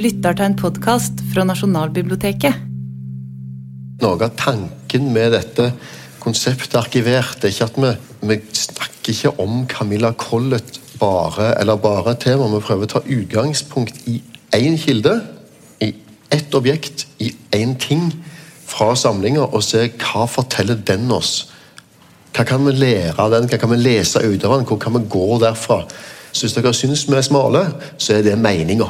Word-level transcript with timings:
lytter 0.00 0.32
til 0.32 0.48
en 0.48 0.56
podkast 0.56 1.18
fra 1.28 1.44
Nasjonalbiblioteket. 1.44 2.60
Noe 4.00 4.16
av 4.16 4.30
tanken 4.38 5.10
med 5.12 5.34
dette 5.34 5.66
konseptet 6.22 6.78
arkivert 6.80 7.44
er 7.44 7.52
ikke 7.52 7.66
at 7.68 7.76
vi, 7.76 7.90
vi 8.30 8.38
snakker 8.56 9.12
ikke 9.12 9.32
om 9.44 9.66
Camilla 9.68 10.14
Collett 10.16 10.78
bare, 11.00 11.50
eller 11.60 11.80
bare 11.80 12.14
tema. 12.20 12.48
Vi 12.48 12.62
prøver 12.64 12.88
å 12.88 12.92
ta 12.94 13.02
utgangspunkt 13.04 14.00
i 14.08 14.22
én 14.56 14.78
kilde, 14.80 15.18
i 15.84 15.92
ett 16.32 16.56
objekt, 16.56 17.04
i 17.20 17.34
én 17.56 17.76
ting 17.80 18.08
fra 18.70 18.94
samlinga, 18.96 19.50
og 19.50 19.64
se 19.66 19.84
hva 20.00 20.24
forteller 20.30 20.80
den 20.80 21.10
oss. 21.12 21.50
Hva 22.32 22.46
kan 22.48 22.64
vi 22.64 22.72
lære 22.78 23.18
av 23.20 23.34
den, 23.34 23.50
hva 23.50 23.60
kan 23.60 23.74
vi 23.74 23.82
lese 23.82 24.22
ut 24.24 24.48
av 24.48 24.56
den, 24.56 24.64
hvor 24.64 24.80
kan 24.80 24.96
vi 24.96 25.04
gå 25.12 25.28
derfra? 25.44 25.82
Så 26.32 26.46
hvis 26.46 26.56
dere 26.56 26.72
syns 26.76 27.04
vi 27.10 27.18
er 27.18 27.26
smale, 27.26 27.66
så 27.98 28.16
er 28.16 28.24
det 28.24 28.38
meninga. 28.40 28.88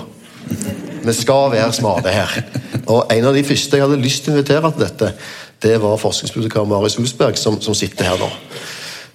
Vi 1.04 1.14
skal 1.16 1.52
være 1.52 1.72
smarte 1.72 2.12
her. 2.12 2.42
Og 2.86 3.06
En 3.12 3.24
av 3.30 3.36
de 3.36 3.44
første 3.44 3.76
jeg 3.76 3.86
hadde 3.86 4.02
lyst 4.02 4.24
til 4.24 4.34
å 4.34 4.36
invitere 4.36 4.72
til 4.74 4.84
dette, 4.84 5.14
det 5.62 5.76
var 5.82 6.00
forskningsbibliotekar 6.00 6.68
Marius 6.68 6.98
Ulsberg, 6.98 7.36
som, 7.36 7.60
som, 7.60 7.76
sitter 7.76 8.08
her 8.08 8.20
nå. 8.20 8.28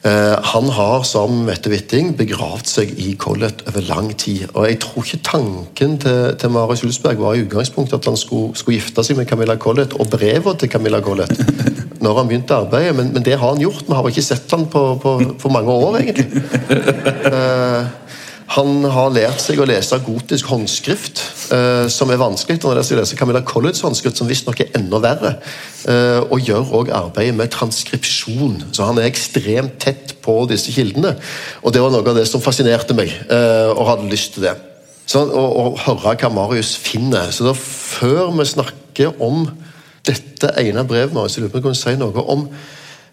Eh, 0.06 0.36
han 0.54 0.70
har 0.78 1.06
som 1.10 1.40
Mette 1.48 1.72
Witting 1.74 2.12
begravd 2.18 2.70
seg 2.70 2.92
i 3.02 3.16
Collett 3.18 3.64
over 3.66 3.88
lang 3.90 4.12
tid. 4.14 4.46
Og 4.54 4.68
jeg 4.70 4.80
tror 4.84 5.08
ikke 5.08 5.24
tanken 5.26 5.98
til, 6.04 6.36
til 6.38 6.54
Marius 6.54 6.86
Ulsberg 6.86 7.22
var 7.24 7.34
i 7.34 7.46
utgangspunktet 7.48 7.98
at 7.98 8.12
han 8.12 8.20
skulle, 8.20 8.54
skulle 8.54 8.78
gifte 8.78 9.06
seg 9.06 9.18
med 9.18 9.30
Camilla 9.30 9.58
Collett 9.58 9.98
og 9.98 10.14
brevet 10.14 10.62
til 10.62 10.70
Camilla 10.70 11.02
Collett 11.02 11.34
når 12.06 12.20
han 12.20 12.30
begynte 12.30 12.56
arbeidet, 12.56 12.96
men, 12.96 13.12
men, 13.14 13.24
det 13.26 13.38
har 13.40 13.54
han 13.54 13.62
gjort. 13.62 13.86
Vi 13.88 13.98
har 13.98 14.10
ikke 14.10 14.22
sett 14.22 14.52
han 14.54 14.68
på, 14.70 14.82
på, 15.02 15.14
for 15.42 15.54
mange 15.54 15.74
år, 15.74 15.98
egentlig. 16.04 16.28
Uh, 17.26 18.05
han 18.54 18.84
har 18.93 19.13
lært 19.13 19.41
seg 19.41 19.57
å 19.57 19.65
lese 19.65 19.98
gotisk 20.05 20.51
håndskrift, 20.51 21.21
eh, 21.55 21.88
som 21.90 22.12
er 22.13 22.20
vanskelig. 22.21 22.60
Han 22.62 22.71
har 22.71 22.79
lært 22.79 22.90
seg 22.91 22.99
å 22.99 23.02
lese 23.02 23.18
Camilla 23.18 23.41
Collins 23.41 23.82
håndskrift, 23.82 24.20
som 24.20 24.29
visstnok 24.29 24.62
er 24.62 24.76
enda 24.77 24.99
verre. 25.02 25.32
Eh, 25.90 26.21
og 26.29 26.46
gjør 26.46 26.70
òg 26.77 26.91
arbeidet 26.93 27.35
med 27.35 27.49
transkripsjon. 27.55 28.62
Så 28.71 28.85
han 28.85 29.02
er 29.02 29.10
ekstremt 29.10 29.79
tett 29.82 30.15
på 30.21 30.37
disse 30.52 30.74
kildene. 30.76 31.15
Og 31.63 31.74
det 31.74 31.82
var 31.82 31.93
noe 31.93 32.05
av 32.05 32.20
det 32.20 32.27
som 32.29 32.43
fascinerte 32.43 32.93
meg, 32.98 33.10
eh, 33.10 33.74
og 33.74 33.87
hadde 33.90 34.12
lyst 34.13 34.37
til 34.37 34.46
det. 34.46 34.55
Så, 35.09 35.26
og, 35.26 35.57
og 35.57 35.80
høre 35.85 36.15
hva 36.15 36.34
Marius 36.34 36.76
finner. 36.77 37.32
Så 37.34 37.46
da, 37.49 37.54
før 37.57 38.30
vi 38.37 38.46
snakker 38.46 39.21
om 39.26 39.49
dette 40.05 40.54
ene 40.62 40.85
brevet, 40.85 41.13
Marius, 41.13 41.37
jeg 41.37 41.46
lurer 41.46 41.54
på 41.54 41.57
om 41.57 41.65
du 41.65 41.70
kan 41.71 41.82
si 41.82 41.98
noe 41.98 42.30
om 42.30 42.49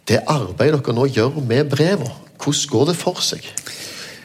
det 0.08 0.24
arbeidet 0.28 0.83
dere 0.83 0.96
nå 0.96 1.08
gjør 1.08 1.41
med 1.41 1.72
brevene. 1.72 2.20
Hvordan 2.42 2.69
går 2.72 2.89
det 2.91 2.98
for 2.98 3.20
seg? 3.22 3.46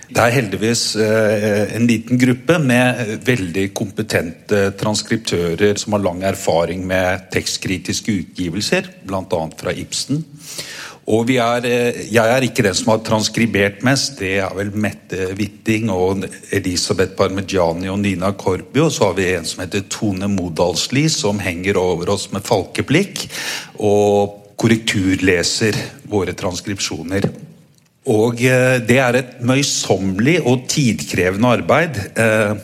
Det 0.08 0.24
er 0.24 0.36
heldigvis 0.38 0.82
eh, 1.04 1.76
en 1.76 1.88
liten 1.90 2.20
gruppe 2.22 2.56
med 2.64 3.18
veldig 3.28 3.66
kompetente 3.76 4.70
transkriptører 4.80 5.80
som 5.82 5.98
har 5.98 6.06
lang 6.06 6.22
erfaring 6.30 6.86
med 6.88 7.28
tekstkritiske 7.34 8.14
utgivelser, 8.22 8.88
bl.a. 9.04 9.42
fra 9.60 9.74
Ibsen. 9.76 10.24
Og 11.12 11.30
er, 11.32 11.66
eh, 11.68 12.00
jeg 12.12 12.32
er 12.32 12.44
ikke 12.44 12.64
den 12.64 12.76
som 12.76 12.94
har 12.94 13.04
transkribert 13.04 13.84
mest. 13.88 14.16
Det 14.20 14.38
er 14.44 14.56
vel 14.56 14.72
Mette 14.76 15.30
Witting 15.40 15.92
og 15.92 16.24
Elisabeth 16.56 17.16
Parmigiani 17.20 17.88
og 17.92 18.00
Nina 18.00 18.32
Korby. 18.32 18.82
Og 18.84 18.92
så 18.92 19.10
har 19.10 19.20
vi 19.20 19.30
en 19.34 19.48
som 19.48 19.64
heter 19.64 19.88
Tone 19.92 20.28
Modalsli, 20.32 21.08
som 21.12 21.40
henger 21.40 21.80
over 21.80 22.16
oss 22.16 22.30
med 22.32 22.48
falkeblikk 22.48 23.28
og 23.80 24.56
korrekturleser 24.60 25.76
våre 26.12 26.36
transkripsjoner. 26.36 27.28
Og 28.08 28.40
eh, 28.40 28.78
det 28.88 29.00
er 29.04 29.20
et 29.20 29.36
møysommelig 29.46 30.40
og 30.48 30.68
tidkrevende 30.72 31.52
arbeid. 31.60 32.00
Eh, 32.16 32.56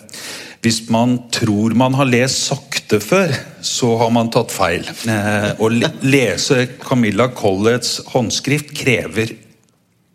hvis 0.63 0.85
man 0.93 1.17
tror 1.35 1.75
man 1.75 1.97
har 1.99 2.07
lest 2.07 2.47
sakte 2.47 3.01
før, 3.03 3.33
så 3.59 3.91
har 3.99 4.13
man 4.15 4.31
tatt 4.31 4.53
feil. 4.55 4.87
Eh, 4.87 5.49
å 5.59 5.67
lese 6.07 6.63
Camilla 6.79 7.27
Colletts 7.35 7.99
håndskrift 8.13 8.71
krever 8.77 9.39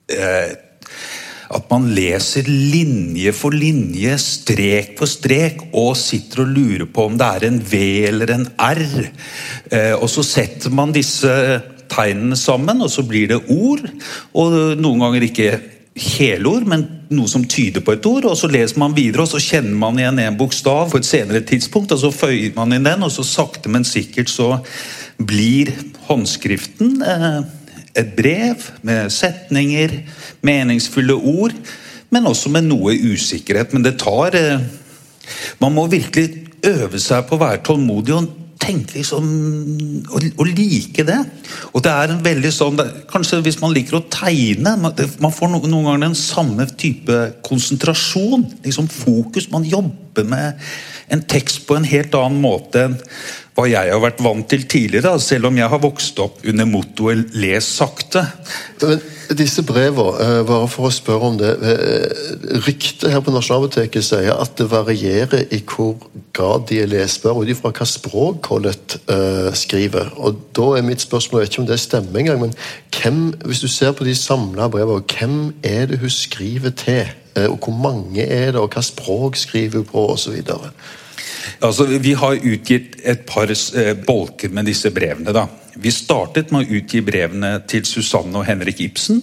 at 0.08 1.64
man 1.68 1.90
leser 1.92 2.46
linje 2.48 3.32
for 3.36 3.52
linje, 3.52 4.14
strek 4.20 4.94
for 4.96 5.08
strek, 5.08 5.66
og 5.76 5.98
sitter 6.00 6.46
og 6.46 6.54
lurer 6.54 6.86
på 6.88 7.04
om 7.10 7.18
det 7.20 7.28
er 7.28 7.44
en 7.44 7.58
V 7.60 7.80
eller 8.08 8.32
en 8.32 8.46
R. 8.56 8.80
Og 10.00 10.06
så 10.08 10.24
setter 10.24 10.72
man 10.72 10.94
disse 10.96 11.28
tegnene 11.90 12.36
sammen, 12.38 12.82
og 12.84 12.92
så 12.92 13.04
blir 13.06 13.32
det 13.32 13.42
ord. 13.52 13.84
Og 14.36 14.56
noen 14.78 15.04
ganger 15.04 15.26
ikke 15.28 15.50
helord, 15.98 16.66
men 16.68 16.84
noe 17.14 17.28
som 17.30 17.44
tyder 17.48 17.82
på 17.84 17.94
et 17.96 18.06
ord. 18.06 18.28
og 18.30 18.38
Så 18.38 18.50
leser 18.50 18.78
man 18.80 18.96
videre, 18.96 19.24
og 19.24 19.32
så 19.32 19.42
kjenner 19.42 19.76
man 19.78 19.98
igjen 19.98 20.20
en 20.22 20.38
bokstav 20.38 20.90
på 20.92 21.00
et 21.00 21.08
senere 21.08 21.42
tidspunkt. 21.46 21.92
og 21.92 22.02
Så 22.02 22.12
føyer 22.14 22.54
man 22.56 22.72
inn 22.72 22.86
den, 22.86 23.02
og 23.02 23.12
så 23.12 23.26
sakte, 23.26 23.68
men 23.68 23.84
sikkert 23.84 24.30
så 24.30 24.58
blir 25.18 25.72
håndskriften 26.06 27.02
eh, 27.02 27.40
et 27.98 28.14
brev 28.14 28.62
med 28.86 29.10
setninger, 29.10 29.96
meningsfulle 30.46 31.16
ord, 31.16 31.56
men 32.10 32.28
også 32.30 32.52
med 32.54 32.68
noe 32.68 32.94
usikkerhet. 32.94 33.74
Men 33.74 33.86
det 33.86 33.98
tar 34.00 34.36
eh, 34.38 34.60
Man 35.60 35.74
må 35.74 35.86
virkelig 35.92 36.46
øve 36.64 36.98
seg 36.98 37.26
på 37.28 37.36
å 37.36 37.42
være 37.42 37.60
tålmodig 37.66 38.14
og 38.16 38.30
tenke 38.58 38.98
liksom 38.98 39.28
å, 40.10 40.20
å, 40.20 40.46
like 40.46 41.04
det. 41.06 41.18
Og 41.72 41.82
det 41.84 41.92
er 41.92 42.12
en 42.12 42.24
veldig 42.24 42.52
sånn 42.54 42.80
Kanskje 43.10 43.40
hvis 43.44 43.60
man 43.62 43.74
liker 43.74 43.98
å 43.98 44.04
tegne 44.12 44.74
Man 44.78 45.34
får 45.34 45.52
noen, 45.52 45.76
ganger 45.86 46.04
den 46.08 46.18
samme 46.18 46.66
type 46.78 47.18
konsentrasjon. 47.46 48.46
liksom 48.64 48.90
Fokus. 48.92 49.50
Man 49.52 49.66
jobber 49.68 50.26
med 50.28 50.70
en 51.08 51.24
tekst 51.24 51.64
på 51.68 51.78
en 51.78 51.88
helt 51.88 52.14
annen 52.18 52.40
måte 52.42 52.88
enn 52.88 52.98
hva 53.58 53.66
jeg 53.66 53.90
har 53.90 53.98
vært 53.98 54.20
vant 54.22 54.46
til 54.46 54.64
tidligere, 54.70 55.18
selv 55.18 55.48
om 55.48 55.56
jeg 55.58 55.70
har 55.72 55.80
vokst 55.82 56.18
opp 56.22 56.44
under 56.46 56.66
mottoet 56.68 57.34
'les 57.34 57.66
sakte'. 57.66 58.22
Men 58.80 59.00
disse 59.36 59.62
brevene, 59.66 60.14
eh, 60.22 60.42
bare 60.46 60.68
for 60.68 60.86
å 60.86 60.94
spørre 60.94 61.26
om 61.26 61.36
det 61.36 61.50
eh, 61.60 62.60
Ryktet 62.64 63.10
her 63.10 63.20
på 63.20 63.34
Nasjonalbiblioteket 63.34 64.04
sier 64.04 64.32
at 64.32 64.54
det 64.56 64.70
varierer 64.70 65.50
i 65.50 65.58
hvor 65.66 65.96
grad 66.32 66.68
de 66.68 66.80
er 66.80 66.86
lesbare, 66.86 67.42
ut 67.42 67.50
ifra 67.50 67.72
hva 67.74 67.86
språk 67.86 68.40
Collett 68.46 68.96
uh, 69.10 69.50
skriver. 69.52 70.12
Og 70.16 70.38
Da 70.54 70.78
er 70.78 70.86
mitt 70.86 71.02
spørsmål 71.02 71.42
ikke 71.42 71.60
om 71.60 71.66
det 71.66 71.80
stemmer 71.80 72.20
engang, 72.20 72.40
men 72.40 72.54
hvem, 72.94 73.34
hvis 73.44 73.60
du 73.60 73.68
ser 73.68 73.92
på 73.92 74.04
de 74.04 74.14
samla 74.14 74.68
brevene, 74.68 75.02
hvem 75.02 75.54
er 75.62 75.86
det 75.86 75.98
hun 75.98 76.10
skriver 76.10 76.70
til? 76.70 77.10
Og 77.36 77.58
Hvor 77.58 77.74
mange 77.74 78.22
er 78.22 78.52
det, 78.52 78.60
og 78.60 78.70
hva 78.72 78.82
språk 78.82 79.36
skriver 79.36 79.82
hun 79.82 79.84
på, 79.84 80.06
osv.? 80.14 80.42
Altså, 81.60 81.86
vi 81.86 82.14
har 82.18 82.38
utgitt 82.38 82.98
et 83.04 83.24
par 83.28 83.50
eh, 83.50 83.94
bolker 84.06 84.52
med 84.54 84.68
disse 84.68 84.90
brevene. 84.94 85.34
da. 85.34 85.46
Vi 85.78 85.92
startet 85.94 86.52
med 86.52 86.66
å 86.66 86.78
utgi 86.78 87.02
brevene 87.06 87.58
til 87.70 87.86
Susanne 87.86 88.34
og 88.40 88.46
Henrik 88.48 88.80
Ibsen. 88.82 89.20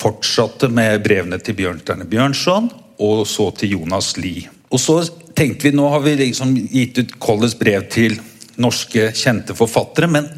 Fortsatte 0.00 0.70
med 0.72 1.02
brevene 1.04 1.38
til 1.42 1.58
Bjørnstjerne 1.58 2.08
Bjørnson, 2.10 2.70
og 3.00 3.26
så 3.28 3.50
til 3.56 3.76
Jonas 3.76 4.14
Lie. 4.18 4.48
Og 4.70 4.80
så 4.80 5.00
tenkte 5.36 5.68
vi, 5.68 5.76
Nå 5.76 5.88
har 5.92 6.02
vi 6.04 6.16
liksom 6.20 6.54
gitt 6.56 6.98
ut 7.00 7.16
Colles 7.22 7.56
brev 7.58 7.86
til 7.92 8.18
norske, 8.60 9.10
kjente 9.16 9.56
forfattere, 9.56 10.08
men 10.10 10.28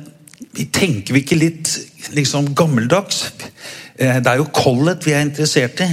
vi 0.53 0.67
tenker 0.73 1.15
vi 1.15 1.23
ikke 1.25 1.41
litt 1.41 1.71
liksom 2.17 2.53
gammeldags? 2.57 3.25
Eh, 3.97 4.19
det 4.21 4.29
er 4.29 4.41
jo 4.41 4.51
Collett 4.55 5.07
vi 5.07 5.15
er 5.17 5.25
interessert 5.25 5.81
i, 5.85 5.89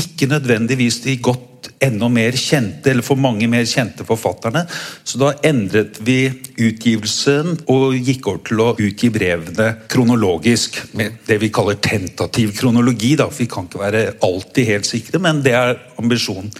ikke 0.00 0.28
nødvendigvis 0.30 1.02
de 1.06 1.16
godt 1.22 1.50
enda 1.82 2.08
mer 2.12 2.36
kjente, 2.38 2.90
eller 2.90 3.06
for 3.06 3.20
mange 3.20 3.48
mer 3.50 3.66
kjente 3.68 4.06
forfatterne. 4.06 4.64
Så 5.04 5.20
da 5.20 5.32
endret 5.46 6.00
vi 6.04 6.18
utgivelsen 6.60 7.54
og 7.72 7.94
gikk 7.98 8.30
over 8.30 8.42
til 8.48 8.64
å 8.64 8.70
utgi 8.74 9.12
brevene 9.14 9.70
kronologisk. 9.90 10.80
Med 10.98 11.20
det 11.28 11.38
vi 11.42 11.52
kaller 11.54 11.80
tentativ 11.82 12.54
kronologi. 12.58 13.14
Da. 13.20 13.28
Vi 13.32 13.48
kan 13.50 13.68
ikke 13.68 13.84
være 13.84 14.04
alltid 14.24 14.70
helt 14.72 14.90
sikre, 14.90 15.22
men 15.22 15.42
det 15.44 15.56
er 15.58 15.78
ambisjonen. 16.00 16.52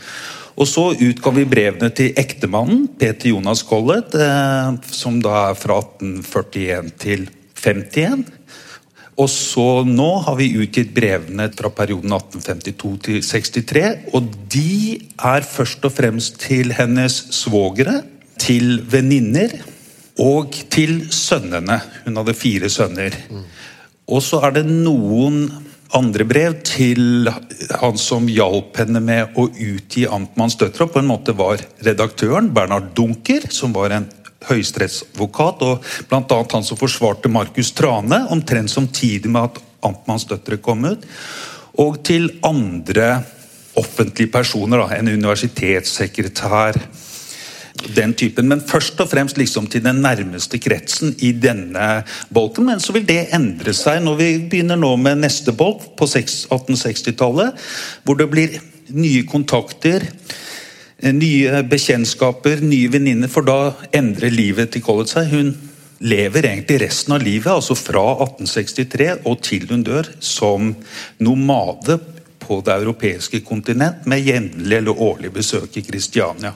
Og 0.55 0.69
så 0.71 0.85
utga 0.93 1.33
vi 1.35 1.47
brevene 1.51 1.91
til 1.91 2.15
ektemannen, 2.21 2.87
Peter 2.99 3.33
Jonas 3.33 3.65
Collett, 3.67 4.15
eh, 4.15 4.69
som 4.87 5.19
da 5.23 5.49
er 5.49 5.59
fra 5.59 5.81
1841 5.83 6.93
til 7.03 7.27
51. 7.59 8.23
Og 9.15 9.29
så 9.31 9.85
nå 9.87 10.09
har 10.27 10.39
vi 10.41 10.55
utgitt 10.59 10.91
brevene 10.95 11.47
fra 11.55 11.71
perioden 11.75 12.17
1852 12.17 12.95
til 13.07 13.21
63. 13.23 13.85
Og 14.17 14.33
de 14.51 14.99
er 15.15 15.47
først 15.47 15.87
og 15.87 15.95
fremst 15.95 16.41
til 16.43 16.75
hennes 16.75 17.21
svogere, 17.35 18.01
til 18.43 18.81
venninner 18.91 19.55
og 20.21 20.57
til 20.71 21.05
sønnene. 21.15 21.79
Hun 22.05 22.19
hadde 22.19 22.35
fire 22.39 22.71
sønner. 22.71 23.15
Og 24.11 24.21
så 24.23 24.43
er 24.45 24.59
det 24.59 24.67
noen 24.69 25.47
andre 25.95 26.27
brev 26.27 26.57
til 26.67 27.31
han 27.31 28.01
som 28.01 28.27
hjalp 28.27 28.81
henne 28.83 28.99
med 29.05 29.39
å 29.39 29.47
utgi 29.47 30.09
Amtmanns 30.11 30.59
døtre, 30.59 30.89
og 30.89 30.95
på 30.97 31.01
en 31.03 31.11
måte 31.11 31.37
var 31.39 31.63
redaktøren, 31.87 32.51
Bernhard 32.55 32.91
Dunker, 32.99 33.47
som 33.55 33.75
var 33.77 33.95
en 33.95 34.09
høyesterettsadvokat, 34.49 35.63
og 35.65 35.87
bl.a. 36.11 36.41
han 36.53 36.67
som 36.67 36.81
forsvarte 36.81 37.33
Markus 37.33 37.73
Trane, 37.77 38.25
omtrent 38.35 38.73
samtidig 38.73 39.31
med 39.31 39.51
at 39.51 39.63
Amtmanns 39.85 40.25
døtre 40.31 40.57
kom 40.65 40.87
ut. 40.89 41.03
Og 41.83 41.99
til 42.07 42.31
andre 42.47 43.25
offentlige 43.79 44.31
personer. 44.33 44.81
Da, 44.81 44.99
en 44.99 45.09
universitetssekretær, 45.09 46.79
den 47.97 48.15
typen. 48.15 48.49
Men 48.49 48.63
først 48.63 49.01
og 49.03 49.11
fremst 49.11 49.39
liksom 49.39 49.67
til 49.71 49.83
den 49.85 50.01
nærmeste 50.05 50.61
kretsen 50.63 51.15
i 51.19 51.33
denne 51.37 52.05
bolken. 52.35 52.69
Men 52.71 52.83
så 52.83 52.95
vil 52.95 53.07
det 53.09 53.29
endre 53.35 53.75
seg 53.77 54.03
når 54.05 54.21
vi 54.21 54.31
begynner 54.47 54.79
nå 54.81 54.95
med 55.01 55.25
neste 55.25 55.53
bolk 55.57 55.91
på 55.99 56.09
1860-tallet. 56.09 57.67
Hvor 58.05 58.21
det 58.21 58.31
blir 58.31 58.59
nye 58.95 59.25
kontakter, 59.27 60.07
nye 61.13 61.63
bekjentskaper, 61.69 62.63
nye 62.65 62.89
venninner. 62.93 63.29
For 63.29 63.45
da 63.47 63.75
endrer 63.93 64.33
livet 64.33 64.73
til 64.73 64.85
Collett 64.85 65.13
seg. 65.13 65.29
Hun 65.35 65.53
lever 66.05 66.49
egentlig 66.49 66.81
resten 66.83 67.15
av 67.17 67.23
livet, 67.25 67.51
altså 67.53 67.77
fra 67.79 68.05
1863 68.25 69.11
og 69.25 69.39
til 69.45 69.69
hun 69.71 69.85
dør, 69.87 70.09
som 70.21 70.73
nomade 71.23 71.99
på 72.45 72.61
det 72.65 72.75
europeiske 72.75 73.41
kontinent 73.47 74.05
med 74.11 74.25
jevnlig 74.25 74.77
eller 74.77 75.01
årlig 75.01 75.33
besøk 75.33 75.79
i 75.81 75.85
Kristiania. 75.87 76.53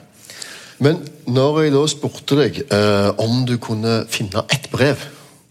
Men 0.85 1.01
når 1.27 1.63
jeg 1.63 1.75
da 1.75 1.85
spurte 1.91 2.37
deg 2.39 2.59
eh, 2.65 3.09
om 3.19 3.41
du 3.49 3.57
kunne 3.63 4.03
finne 4.11 4.45
ett 4.53 4.69
brev 4.71 5.01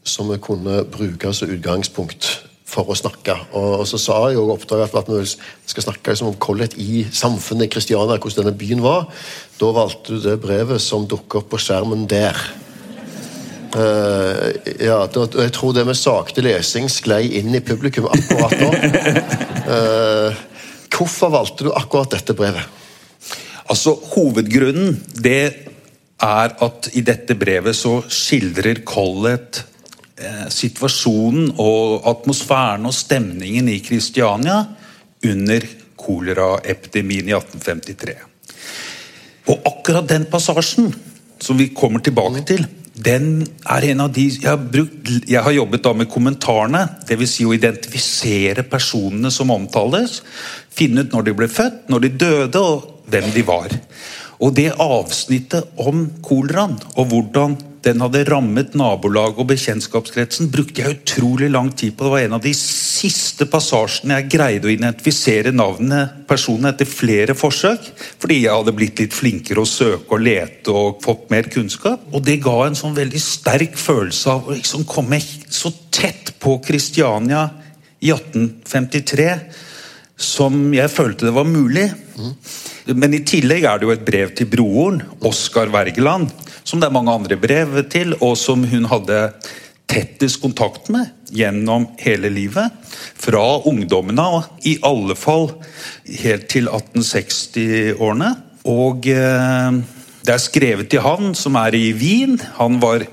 som 0.08 0.30
vi 0.32 0.38
kunne 0.40 0.84
bruke 0.88 1.34
som 1.36 1.52
utgangspunkt 1.52 2.30
for 2.68 2.90
å 2.92 2.98
snakke, 3.00 3.34
og, 3.56 3.86
så 3.88 4.00
sa 4.02 4.16
jo 4.34 4.50
oppdraget 4.52 4.96
at 5.00 5.10
vi 5.10 5.24
skal 5.72 5.86
snakke 5.86 6.12
liksom 6.12 6.34
om 6.34 6.40
Collett 6.42 6.76
i 6.84 7.06
samfunnet 7.06 7.72
Kristiania, 7.72 8.18
hvordan 8.20 8.44
denne 8.44 8.60
byen 8.60 8.84
var, 8.84 9.08
da 9.58 9.70
valgte 9.76 10.18
du 10.18 10.26
det 10.26 10.36
brevet 10.44 10.84
som 10.84 11.08
dukker 11.08 11.42
opp 11.42 11.54
på 11.54 11.62
skjermen 11.64 12.04
der. 12.12 12.36
Uh, 13.78 14.52
ja, 14.80 15.00
jeg 15.06 15.54
tror 15.56 15.74
det 15.76 15.86
med 15.88 15.98
sakte 16.00 16.44
lesing 16.44 16.88
sklei 16.92 17.24
inn 17.40 17.56
i 17.56 17.64
publikum 17.64 18.08
akkurat 18.12 18.56
nå. 18.60 18.70
Uh, 19.68 20.36
hvorfor 20.92 21.32
valgte 21.32 21.68
du 21.68 21.72
akkurat 21.76 22.18
dette 22.18 22.36
brevet? 22.36 22.76
Altså, 23.68 23.96
Hovedgrunnen 24.16 24.96
det 25.16 25.42
er 26.24 26.54
at 26.64 26.92
i 26.98 27.04
dette 27.06 27.36
brevet 27.38 27.76
så 27.78 28.00
skildrer 28.12 28.82
Collett 28.88 29.64
situasjonen 30.50 31.52
og 31.62 32.08
atmosfæren 32.10 32.88
og 32.90 32.96
stemningen 32.96 33.70
i 33.70 33.82
Kristiania 33.86 34.64
under 35.28 35.68
koleraepidemien 35.98 37.30
i 37.30 37.36
1853. 37.38 38.16
Og 39.48 39.70
akkurat 39.70 40.10
den 40.10 40.26
passasjen, 40.32 40.90
som 41.40 41.60
vi 41.60 41.70
kommer 41.76 42.02
tilbake 42.04 42.44
til, 42.50 42.66
den 42.98 43.46
er 43.70 43.86
en 43.92 44.02
av 44.02 44.10
de 44.14 44.24
Jeg 44.26 44.50
har, 44.50 44.58
brukt, 44.58 45.10
jeg 45.30 45.44
har 45.44 45.54
jobbet 45.54 45.84
da 45.86 45.94
med 45.94 46.10
kommentarene. 46.10 46.82
Dvs. 47.06 47.34
Si 47.36 47.46
å 47.46 47.54
identifisere 47.54 48.66
personene 48.66 49.30
som 49.32 49.54
omtales. 49.54 50.24
Finne 50.74 51.06
ut 51.06 51.14
når 51.14 51.28
de 51.28 51.36
ble 51.38 51.48
født, 51.48 51.86
når 51.94 52.08
de 52.08 52.10
døde, 52.26 52.64
og 52.64 53.06
hvem 53.06 53.30
de 53.36 53.46
var. 53.46 53.70
Og 54.42 54.54
det 54.58 54.72
avsnittet 54.82 55.78
om 55.78 56.08
koleraen, 56.26 56.78
og 56.98 57.14
hvordan 57.14 57.56
den 57.88 58.04
hadde 58.04 58.24
rammet 58.28 58.74
nabolaget 58.78 59.40
og 59.40 59.48
bekjentskapskretsen, 59.52 60.50
brukte 60.52 60.84
jeg 60.84 60.98
utrolig 60.98 61.48
lang 61.54 61.70
tid 61.72 61.96
på. 61.96 62.04
Det 62.06 62.14
var 62.14 62.26
en 62.26 62.38
av 62.38 62.44
de 62.44 62.54
siste 62.58 63.48
passasjene 63.48 64.18
jeg 64.18 64.30
greide 64.34 64.68
å 64.68 64.74
identifisere 64.74 65.54
navnene 65.56 66.02
personene 66.28 66.74
etter 66.74 66.90
flere 66.90 67.36
forsøk. 67.38 67.88
Fordi 68.20 68.42
jeg 68.42 68.54
hadde 68.54 68.76
blitt 68.76 69.00
litt 69.04 69.16
flinkere 69.16 69.64
å 69.64 69.70
søke 69.70 70.18
og 70.18 70.26
lete 70.26 70.76
og 70.76 71.00
fått 71.06 71.30
mer 71.34 71.48
kunnskap. 71.54 72.04
Og 72.12 72.26
det 72.28 72.42
ga 72.44 72.58
en 72.66 72.78
sånn 72.78 72.98
veldig 72.98 73.24
sterk 73.24 73.80
følelse 73.80 74.36
av 74.36 74.50
å 74.50 74.58
liksom 74.58 74.84
komme 74.90 75.22
så 75.22 75.72
tett 75.94 76.36
på 76.44 76.58
Kristiania 76.66 77.48
i 78.04 78.12
1853 78.14 79.32
som 80.18 80.58
jeg 80.74 80.90
følte 80.92 81.30
det 81.30 81.36
var 81.36 81.48
mulig. 81.48 81.88
Mm. 82.18 82.34
Men 82.96 83.16
i 83.18 83.24
tillegg 83.28 83.66
er 83.68 83.80
det 83.80 83.88
jo 83.88 83.94
et 83.96 84.06
brev 84.08 84.34
til 84.38 84.48
broren, 84.52 85.02
Oskar 85.28 85.72
Wergeland, 85.74 86.30
som 86.64 86.80
det 86.80 86.88
er 86.88 86.96
mange 86.96 87.14
andre 87.14 87.38
brev 87.40 87.82
til, 87.92 88.14
og 88.24 88.38
som 88.40 88.64
hun 88.68 88.88
hadde 88.88 89.18
tettest 89.88 90.42
kontakt 90.44 90.90
med 90.94 91.10
gjennom 91.32 91.88
hele 92.00 92.32
livet. 92.32 92.72
Fra 93.18 93.44
ungdommene 93.68 94.26
og 94.38 94.68
i 94.68 94.78
alle 94.86 95.16
fall 95.20 95.50
helt 96.22 96.48
til 96.52 96.70
1860-årene. 96.72 98.34
Og 98.68 99.08
eh, 99.12 99.80
det 100.28 100.36
er 100.36 100.44
skrevet 100.44 100.92
til 100.92 101.04
han 101.04 101.32
som 101.40 101.56
er 101.60 101.76
i 101.76 101.92
Wien. 101.96 102.36
Han 102.60 102.82
var 102.84 103.08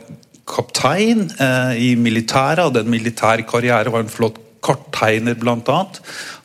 kaptein 0.51 1.29
eh, 1.39 1.77
i 1.79 1.93
militæret, 1.99 2.67
og 2.67 2.75
den 2.75 2.91
militære 2.91 3.47
karriere 3.49 3.95
var 3.95 4.05
en 4.05 4.13
flott 4.13 4.41
karttegner 4.65 5.37
bl.a. 5.37 5.81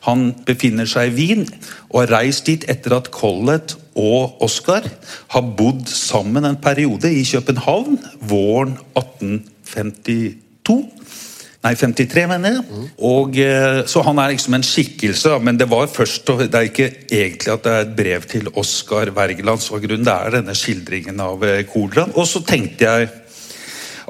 Han 0.06 0.30
befinner 0.48 0.88
seg 0.88 1.10
i 1.10 1.16
Wien 1.16 1.46
og 1.90 2.02
har 2.02 2.14
reist 2.20 2.48
dit 2.48 2.64
etter 2.70 2.96
at 2.96 3.10
Collett 3.14 3.76
og 3.98 4.40
Oscar 4.44 4.86
har 5.34 5.50
bodd 5.58 5.88
sammen 5.92 6.46
en 6.48 6.60
periode 6.62 7.10
i 7.12 7.24
København 7.26 7.98
våren 8.30 8.78
1852. 8.96 10.78
Nei, 11.60 11.74
53, 11.76 12.22
mener 12.24 12.54
jeg. 12.54 12.62
Mm. 12.64 12.84
Og, 13.04 13.36
eh, 13.36 13.82
så 13.84 14.00
han 14.06 14.18
er 14.18 14.32
liksom 14.32 14.54
en 14.56 14.64
skikkelse. 14.64 15.34
Men 15.44 15.58
det 15.60 15.68
var 15.68 15.90
først, 15.92 16.30
det 16.40 16.54
er 16.56 16.70
ikke 16.70 16.88
egentlig 17.12 17.52
at 17.52 17.66
det 17.66 17.72
er 17.72 17.82
et 17.84 17.96
brev 17.98 18.24
til 18.30 18.48
Oscar 18.56 19.12
Wergeland 19.12 19.60
som 19.60 19.76
er 19.76 19.84
grunnen. 19.84 20.06
Det 20.06 20.14
er 20.14 20.36
denne 20.38 20.56
skildringen 20.56 21.20
av 21.20 21.44
eh, 21.44 21.66
koleraen. 21.68 22.16
Og 22.16 22.24
så 22.30 22.40
tenkte 22.48 22.88
jeg 22.88 23.10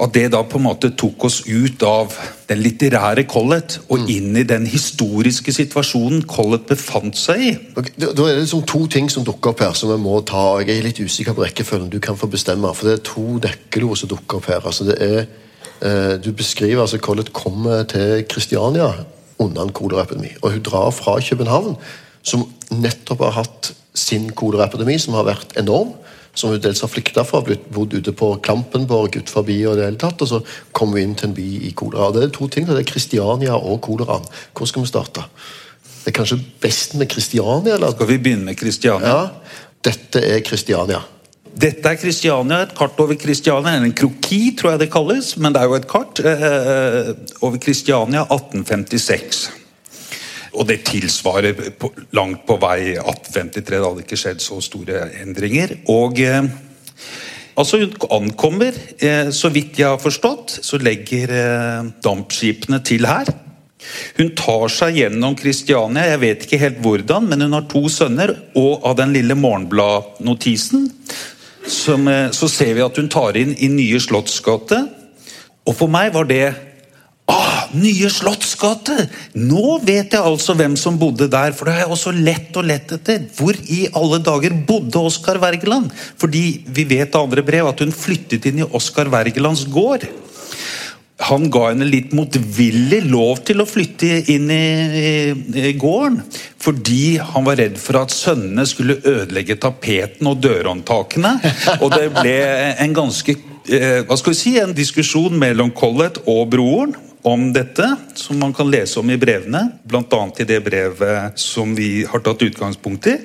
at 0.01 0.15
det 0.15 0.31
da 0.33 0.41
på 0.49 0.59
en 0.59 0.65
måte 0.65 0.91
tok 0.99 1.27
oss 1.29 1.41
ut 1.47 1.83
av 1.85 2.15
den 2.49 2.63
litterære 2.65 3.27
Collett 3.29 3.77
og 3.89 4.03
mm. 4.03 4.07
inn 4.15 4.39
i 4.41 4.45
den 4.49 4.65
historiske 4.71 5.53
situasjonen 5.55 6.25
Collett 6.31 6.65
befant 6.71 7.19
seg 7.21 7.45
i. 7.45 7.51
Da, 7.77 8.09
da 8.09 8.27
er 8.27 8.39
det 8.39 8.47
liksom 8.47 8.65
to 8.69 8.87
ting 8.93 9.11
som 9.13 9.27
dukker 9.27 9.53
opp 9.53 9.63
her 9.65 9.77
som 9.77 9.93
vi 9.93 9.99
må 10.01 10.17
ta. 10.27 10.47
og 10.57 10.65
Jeg 10.65 10.81
er 10.81 10.89
litt 10.89 11.03
usikker 11.03 11.37
på 11.37 11.45
rekkefølgen. 11.45 11.91
Du 11.93 12.01
kan 12.03 12.19
få 12.19 12.31
bestemme. 12.33 12.73
For 12.77 12.89
det 12.89 12.97
er 12.97 13.07
to 13.11 13.27
nøkkelord 13.43 14.01
som 14.01 14.13
dukker 14.13 14.41
opp 14.41 14.49
her. 14.51 14.65
altså 14.65 14.89
det 14.89 14.97
er 15.05 15.21
eh, 15.21 16.15
Du 16.23 16.33
beskriver 16.33 16.87
altså 16.87 16.99
Collett 16.99 17.33
kommer 17.37 17.85
til 17.85 18.25
Kristiania 18.29 18.93
under 19.41 19.63
en 19.63 19.75
koleraepidemi. 19.77 20.33
Og 20.41 20.57
hun 20.57 20.65
drar 20.65 20.91
fra 20.97 21.21
København, 21.21 21.77
som 22.23 22.49
nettopp 22.71 23.25
har 23.29 23.39
hatt 23.43 23.75
sin 23.95 24.31
koleraepidemi, 24.37 24.99
som 24.99 25.19
har 25.19 25.29
vært 25.33 25.57
enorm 25.61 25.95
som 26.35 26.53
hun 26.53 26.63
dels 26.63 26.81
har 26.85 26.91
flykta 26.91 27.25
fra, 27.27 27.43
blitt 27.45 27.67
bodd 27.75 27.95
ute 27.97 28.13
på 28.17 28.33
Klampenborg 28.45 29.19
ut 29.19 29.33
forbi 29.33 29.59
og 29.69 29.79
det 29.79 29.89
hele 29.89 30.01
tatt, 30.01 30.23
og 30.23 30.31
så 30.31 30.41
kommer 30.77 30.99
vi 30.99 31.07
inn 31.07 31.17
til 31.19 31.31
en 31.31 31.37
by 31.37 31.47
i 31.69 31.73
kolera. 31.77 32.11
Det 32.15 32.27
er 32.27 32.35
to 32.37 32.49
ting, 32.53 32.69
det 32.69 32.79
er 32.79 32.89
Kristiania 32.89 33.57
og 33.59 33.81
koleraen. 33.87 34.27
Hvor 34.57 34.71
skal 34.71 34.87
vi 34.87 34.93
starte? 34.93 35.27
Det 36.01 36.13
er 36.13 36.17
kanskje 36.17 36.41
best 36.63 36.97
med 36.97 37.11
Kristiania? 37.13 37.75
eller? 37.75 37.95
Skal 37.97 38.09
vi 38.09 38.21
begynne 38.23 38.51
med 38.51 38.61
Kristiania? 38.61 39.17
Ja, 39.17 39.57
Dette 39.85 40.21
er 40.21 40.43
Kristiania. 40.45 41.01
Dette 41.61 41.89
er 41.89 41.97
Kristiania, 41.99 42.63
et 42.63 42.75
kart 42.79 42.99
over 43.01 43.17
Kristiania. 43.21 43.75
En 43.77 43.97
kroki, 43.97 44.55
tror 44.57 44.75
jeg 44.75 44.85
det 44.85 44.93
kalles, 44.93 45.35
men 45.37 45.53
det 45.53 45.63
er 45.63 45.71
jo 45.71 45.79
et 45.81 45.89
kart 45.91 46.21
eh, 46.21 47.15
over 47.43 47.59
Kristiania 47.61 48.23
1856. 48.29 49.49
Og 50.57 50.67
det 50.67 50.81
tilsvarer 50.89 51.55
på, 51.79 51.93
langt 52.17 52.43
på 52.49 52.57
vei 52.63 52.97
1853. 52.97 53.63
Det 53.71 53.85
hadde 53.85 54.05
ikke 54.05 54.19
skjedd 54.19 54.43
så 54.43 54.59
store 54.65 55.05
endringer. 55.23 55.77
Og 55.93 56.19
eh, 56.25 56.49
altså 57.55 57.83
Hun 57.85 57.95
ankommer, 58.11 58.75
eh, 58.99 59.31
så 59.31 59.53
vidt 59.55 59.79
jeg 59.79 59.89
har 59.93 60.03
forstått, 60.03 60.59
så 60.67 60.81
legger 60.83 61.35
eh, 61.37 61.93
dampskipene 62.03 62.83
til 62.87 63.07
her. 63.07 63.31
Hun 64.19 64.35
tar 64.37 64.69
seg 64.73 64.99
gjennom 65.01 65.37
Kristiania, 65.39 66.11
jeg 66.11 66.21
vet 66.21 66.43
ikke 66.45 66.61
helt 66.61 66.81
hvordan, 66.85 67.31
men 67.31 67.47
hun 67.47 67.57
har 67.57 67.69
to 67.71 67.87
sønner. 67.89 68.35
Og 68.59 68.83
av 68.87 68.99
den 68.99 69.15
lille 69.17 69.37
morgenbladnotisen 69.39 70.89
eh, 70.91 72.27
så 72.35 72.51
ser 72.51 72.75
vi 72.75 72.85
at 72.85 72.99
hun 72.99 73.13
tar 73.13 73.39
inn 73.39 73.55
i 73.55 73.71
Nye 73.73 74.03
Slottsgate. 74.03 74.83
Og 75.69 75.77
for 75.77 75.93
meg 75.93 76.11
var 76.17 76.27
det 76.27 76.45
Ah, 77.31 77.60
nye 77.79 78.09
Slottsgate! 78.11 79.07
Nå 79.39 79.77
vet 79.85 80.17
jeg 80.17 80.23
altså 80.23 80.57
hvem 80.59 80.77
som 80.79 80.99
bodde 81.01 81.29
der. 81.31 81.55
For 81.57 81.69
det 81.69 81.79
jeg 81.81 81.93
også 81.93 82.15
lett 82.17 82.57
og 82.59 82.67
lett 82.71 82.95
etter. 82.97 83.23
Hvor 83.37 83.57
i 83.71 83.85
alle 83.97 84.21
dager 84.25 84.57
bodde 84.67 85.03
Oskar 85.11 85.41
Wergeland? 85.43 85.93
Fordi 86.21 86.45
vi 86.67 86.87
vet 86.89 87.15
av 87.15 87.29
andre 87.29 87.45
brev 87.47 87.71
at 87.71 87.85
hun 87.85 87.95
flyttet 87.95 88.49
inn 88.51 88.63
i 88.63 88.69
Oskar 88.77 89.11
Wergelands 89.13 89.67
gård. 89.71 90.09
Han 91.29 91.51
ga 91.53 91.67
henne 91.69 91.85
litt 91.85 92.15
motvillig 92.17 93.03
lov 93.11 93.43
til 93.45 93.61
å 93.61 93.69
flytte 93.69 94.23
inn 94.33 94.49
i, 94.55 94.65
i, 95.01 95.11
i 95.69 95.75
gården. 95.77 96.23
Fordi 96.61 97.19
han 97.21 97.45
var 97.45 97.61
redd 97.61 97.77
for 97.81 98.01
at 98.01 98.15
sønnene 98.15 98.65
skulle 98.69 98.99
ødelegge 99.05 99.59
tapeten 99.61 100.31
og 100.31 100.41
dørhåndtakene. 100.41 101.37
Og 101.85 101.93
det 101.93 102.09
ble 102.17 102.35
en 102.81 102.97
ganske 102.97 103.37
eh, 103.37 104.01
hva 104.09 104.17
skal 104.17 104.33
vi 104.33 104.41
si, 104.41 104.57
en 104.61 104.75
diskusjon 104.77 105.37
mellom 105.41 105.75
Collett 105.77 106.23
og 106.25 106.49
broren 106.57 106.97
om 107.23 107.53
dette, 107.53 107.87
som 108.15 108.39
man 108.39 108.55
kan 108.57 108.71
lese 108.71 109.01
om 109.01 109.11
i 109.11 109.19
brevene. 109.21 109.67
Bl.a. 109.85 110.23
i 110.39 110.47
det 110.49 110.61
brevet 110.65 111.39
som 111.41 111.75
vi 111.77 112.05
har 112.09 112.25
tatt 112.25 112.47
utgangspunkt 112.47 113.11
i. 113.13 113.19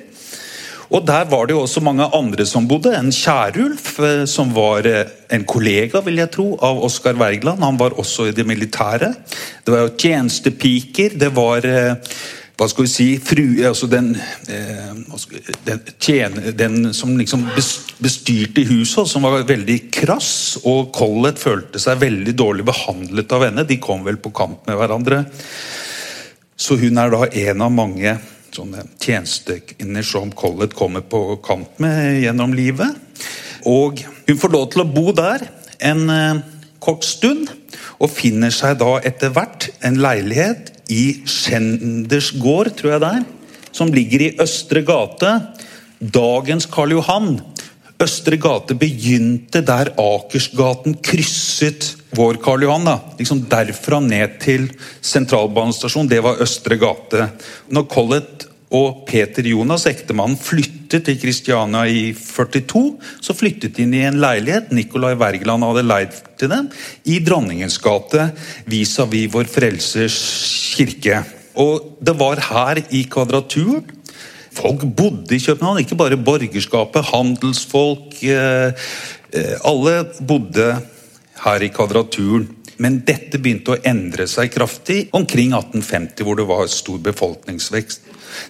Og 0.86 1.02
Der 1.06 1.24
var 1.26 1.46
det 1.46 1.56
jo 1.56 1.64
også 1.64 1.82
mange 1.82 2.06
andre 2.14 2.46
som 2.46 2.66
bodde. 2.68 2.92
En 2.94 3.10
Kjærulf, 3.10 3.98
eh, 3.98 4.24
som 4.30 4.52
var 4.54 4.86
eh, 4.86 5.08
en 5.34 5.44
kollega 5.44 6.00
vil 6.06 6.20
jeg 6.20 6.30
tro, 6.30 6.46
av 6.62 6.78
Oskar 6.86 7.18
Wergeland. 7.18 7.62
Han 7.64 7.78
var 7.78 7.98
også 7.98 8.28
i 8.28 8.34
det 8.36 8.46
militære. 8.46 9.10
Det 9.66 9.74
var 9.74 9.82
jo 9.82 9.96
tjenestepiker. 9.98 11.18
Det 11.18 11.32
var 11.34 11.66
eh, 11.66 11.96
hva 12.56 12.66
skal 12.70 12.86
vi 12.86 12.88
si 12.88 13.06
fru, 13.20 13.44
altså 13.68 13.84
den, 13.92 14.14
eh, 14.48 14.92
den, 15.66 15.80
tjene, 16.00 16.52
den 16.56 16.94
som 16.96 17.12
liksom 17.18 17.44
bestyrte 18.00 18.64
huset, 18.70 19.10
som 19.10 19.26
var 19.28 19.44
veldig 19.44 19.76
krass. 19.92 20.30
Og 20.64 20.88
Collett 20.96 21.40
følte 21.40 21.80
seg 21.82 22.00
veldig 22.00 22.32
dårlig 22.32 22.64
behandlet 22.64 23.34
av 23.36 23.44
henne. 23.44 23.66
De 23.68 23.76
kom 23.76 24.06
vel 24.06 24.16
på 24.16 24.32
kant 24.32 24.64
med 24.68 24.78
hverandre. 24.80 25.26
Så 26.56 26.78
hun 26.80 26.96
er 26.96 27.12
da 27.12 27.26
en 27.28 27.66
av 27.66 27.74
mange 27.76 28.16
sånne 28.56 28.86
tjenestekvinner 29.04 30.06
som 30.06 30.32
Collett 30.32 30.72
kommer 30.78 31.04
på 31.04 31.36
kant 31.44 31.76
med 31.82 32.22
gjennom 32.22 32.56
livet. 32.56 32.96
Og 33.68 34.00
hun 34.00 34.40
får 34.40 34.54
lov 34.54 34.70
til 34.72 34.86
å 34.86 34.88
bo 34.88 35.12
der 35.12 35.44
en 35.84 36.08
eh, 36.08 36.40
kort 36.80 37.04
stund, 37.04 37.52
og 38.00 38.12
finner 38.12 38.52
seg 38.52 38.78
da 38.80 38.98
etter 39.08 39.32
hvert 39.32 39.70
en 39.84 39.96
leilighet 40.00 40.72
i 40.92 41.22
Schinders 41.26 42.32
gård, 42.38 42.72
tror 42.78 42.96
jeg 42.96 43.02
det 43.02 43.12
er, 43.18 43.26
som 43.74 43.92
ligger 43.92 44.26
i 44.26 44.32
Østre 44.42 44.82
gate. 44.86 45.32
Dagens 46.00 46.68
Karl 46.70 46.96
Johan. 46.96 47.36
Østre 48.02 48.36
gate 48.36 48.76
begynte 48.76 49.62
der 49.64 49.92
Akersgaten 49.96 50.98
krysset 51.00 51.94
vår 52.16 52.40
Karl 52.44 52.66
Johan. 52.66 52.84
da. 52.84 52.98
Liksom 53.18 53.44
Derfra 53.50 54.00
ned 54.04 54.38
til 54.42 54.68
sentralbanestasjonen, 55.00 56.10
det 56.10 56.22
var 56.24 56.42
Østre 56.44 56.76
gate. 56.80 57.30
Når 57.72 57.88
Collett 57.92 58.45
og 58.74 59.04
Peter 59.06 59.46
Jonas, 59.46 59.86
ektemannen, 59.86 60.38
flyttet 60.38 61.04
til 61.06 61.18
Kristiania 61.22 61.84
i 61.86 62.10
42, 62.18 62.82
så 63.22 63.36
flyttet 63.36 63.76
de 63.76 63.84
inn 63.84 63.94
i 63.94 64.02
en 64.08 64.18
leilighet 64.22 64.72
Nicolai 64.74 65.14
Wergeland 65.18 65.66
hadde 65.66 65.86
leid 65.86 66.16
til 66.40 66.50
dem, 66.50 66.70
i 67.06 67.20
Dronningens 67.22 67.78
gate 67.82 68.30
vis-à-vis 68.66 69.30
Vår 69.34 69.50
Frelsers 69.50 70.18
kirke. 70.74 71.22
Og 71.56 71.94
det 72.04 72.16
var 72.18 72.42
her 72.50 72.82
i 72.90 73.06
Kvadraturen 73.10 73.86
Folk 74.56 74.86
bodde 74.96 75.36
i 75.36 75.42
København, 75.42 75.82
ikke 75.82 75.98
bare 75.98 76.16
borgerskapet, 76.16 77.10
handelsfolk 77.10 78.22
eh, 78.24 78.72
eh, 79.36 79.56
Alle 79.68 80.06
bodde 80.26 80.70
her 81.44 81.64
i 81.64 81.68
Kvadraturen. 81.68 82.48
Men 82.80 82.98
dette 83.08 83.40
begynte 83.40 83.72
å 83.72 83.80
endre 83.88 84.26
seg 84.28 84.52
kraftig 84.52 85.06
omkring 85.16 85.54
1850, 85.56 86.24
hvor 86.24 86.36
det 86.40 86.48
var 86.48 86.72
stor 86.72 87.00
befolkningsvekst. 87.04 88.05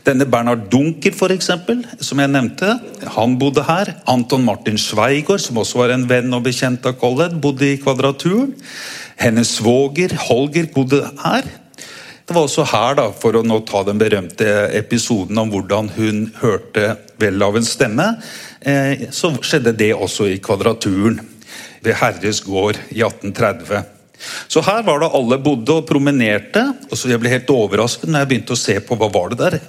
Denne 0.06 0.26
Bernhard 0.30 0.68
Dunker, 0.72 1.14
for 1.16 1.32
eksempel, 1.34 1.82
som 2.00 2.20
jeg 2.22 2.32
nevnte, 2.32 2.76
han 3.16 3.36
bodde 3.40 3.64
her. 3.66 3.92
Anton 4.10 4.44
Martin 4.46 4.78
Sveigård, 4.78 5.42
som 5.42 5.58
også 5.62 5.82
var 5.82 5.94
en 5.94 6.06
venn 6.10 6.34
og 6.36 6.44
bekjent 6.46 6.86
av 6.86 6.96
Collett, 7.00 7.36
bodde 7.42 7.68
i 7.72 7.78
Kvadraturen. 7.82 8.54
Hennes 9.20 9.56
svoger 9.58 10.14
Holger 10.26 10.68
bodde 10.74 11.02
her. 11.24 11.48
Det 12.26 12.34
var 12.34 12.42
også 12.48 12.64
her, 12.66 12.96
da, 12.98 13.10
for 13.14 13.38
å 13.38 13.44
nå 13.46 13.60
ta 13.68 13.84
den 13.86 14.00
berømte 14.02 14.46
episoden 14.74 15.38
om 15.38 15.52
hvordan 15.52 15.92
hun 15.94 16.24
hørte 16.40 16.96
vel 17.22 17.42
av 17.46 17.58
en 17.58 17.66
stemme, 17.66 18.08
eh, 18.60 19.06
så 19.14 19.30
skjedde 19.38 19.76
det 19.78 19.92
også 19.94 20.26
i 20.32 20.40
Kvadraturen. 20.42 21.20
Ved 21.86 22.00
Herres 22.00 22.40
gård 22.42 22.80
i 22.90 23.04
1830. 23.06 23.95
Så 24.48 24.62
her 24.64 24.84
var 24.86 25.02
det 25.02 25.12
alle 25.18 25.38
bodde 25.42 25.80
og 25.80 25.88
promenerte. 25.88 26.62
og 26.90 26.96
så 26.98 27.10
Jeg 27.10 27.20
ble 27.20 27.32
helt 27.32 27.50
overrasket 27.50 28.08
når 28.08 28.24
jeg 28.24 28.30
begynte 28.32 28.56
å 28.56 28.60
se 28.60 28.78
på 28.80 28.98
hva 28.98 29.10
var 29.12 29.34
det 29.34 29.38
der. 29.42 29.60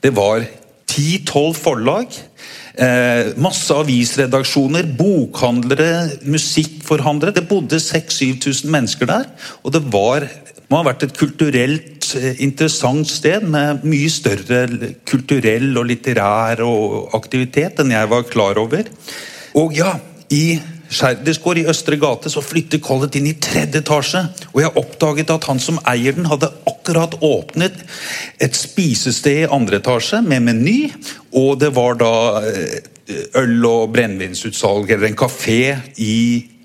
Det 0.00 0.12
var 0.16 0.46
10-12 0.90 1.54
forlag. 1.60 2.20
Eh, 2.80 3.32
masse 3.36 3.74
avisredaksjoner, 3.74 4.86
bokhandlere, 4.96 6.20
musikkforhandlere. 6.24 7.34
Det 7.36 7.48
bodde 7.50 7.80
6000-7000 7.82 8.70
mennesker 8.72 9.10
der. 9.10 9.28
Og 9.64 9.74
det 9.74 9.82
var, 9.92 10.26
må 10.70 10.80
ha 10.80 10.88
vært 10.88 11.04
et 11.08 11.16
kulturelt 11.18 12.08
eh, 12.16 12.40
interessant 12.46 13.08
sted 13.10 13.44
med 13.44 13.84
mye 13.84 14.10
større 14.12 14.64
kulturell 15.08 15.74
og 15.76 15.90
litterær 15.90 16.64
og 16.64 17.16
aktivitet 17.18 17.82
enn 17.82 17.92
jeg 17.92 18.12
var 18.14 18.28
klar 18.30 18.60
over. 18.62 18.88
Og 19.60 19.74
ja, 19.76 19.96
i 20.30 20.60
Skjerders 20.90 21.38
gård 21.38 21.60
i 21.60 21.66
Østre 21.70 21.94
gate 22.02 22.30
så 22.32 22.42
flytter 22.42 22.80
Collett 22.82 23.14
inn 23.20 23.28
i 23.30 23.36
tredje 23.38 23.78
etasje. 23.78 24.24
Og 24.50 24.62
jeg 24.64 24.74
oppdaget 24.80 25.30
at 25.30 25.46
han 25.46 25.62
som 25.62 25.78
eier 25.88 26.16
den, 26.16 26.26
hadde 26.30 26.50
akkurat 26.66 27.14
åpnet 27.22 27.76
et 28.42 28.58
spisested 28.58 29.44
i 29.44 29.50
andre 29.50 29.78
etasje 29.78 30.18
med 30.26 30.48
meny. 30.48 30.78
Og 31.38 31.60
det 31.62 31.70
var 31.76 32.00
da 32.00 32.14
eh, 32.42 32.80
øl- 33.38 33.68
og 33.70 33.92
brennevinsutsalg, 33.94 34.90
eller 34.90 35.12
en 35.12 35.20
kafé, 35.20 35.62
i 36.02 36.16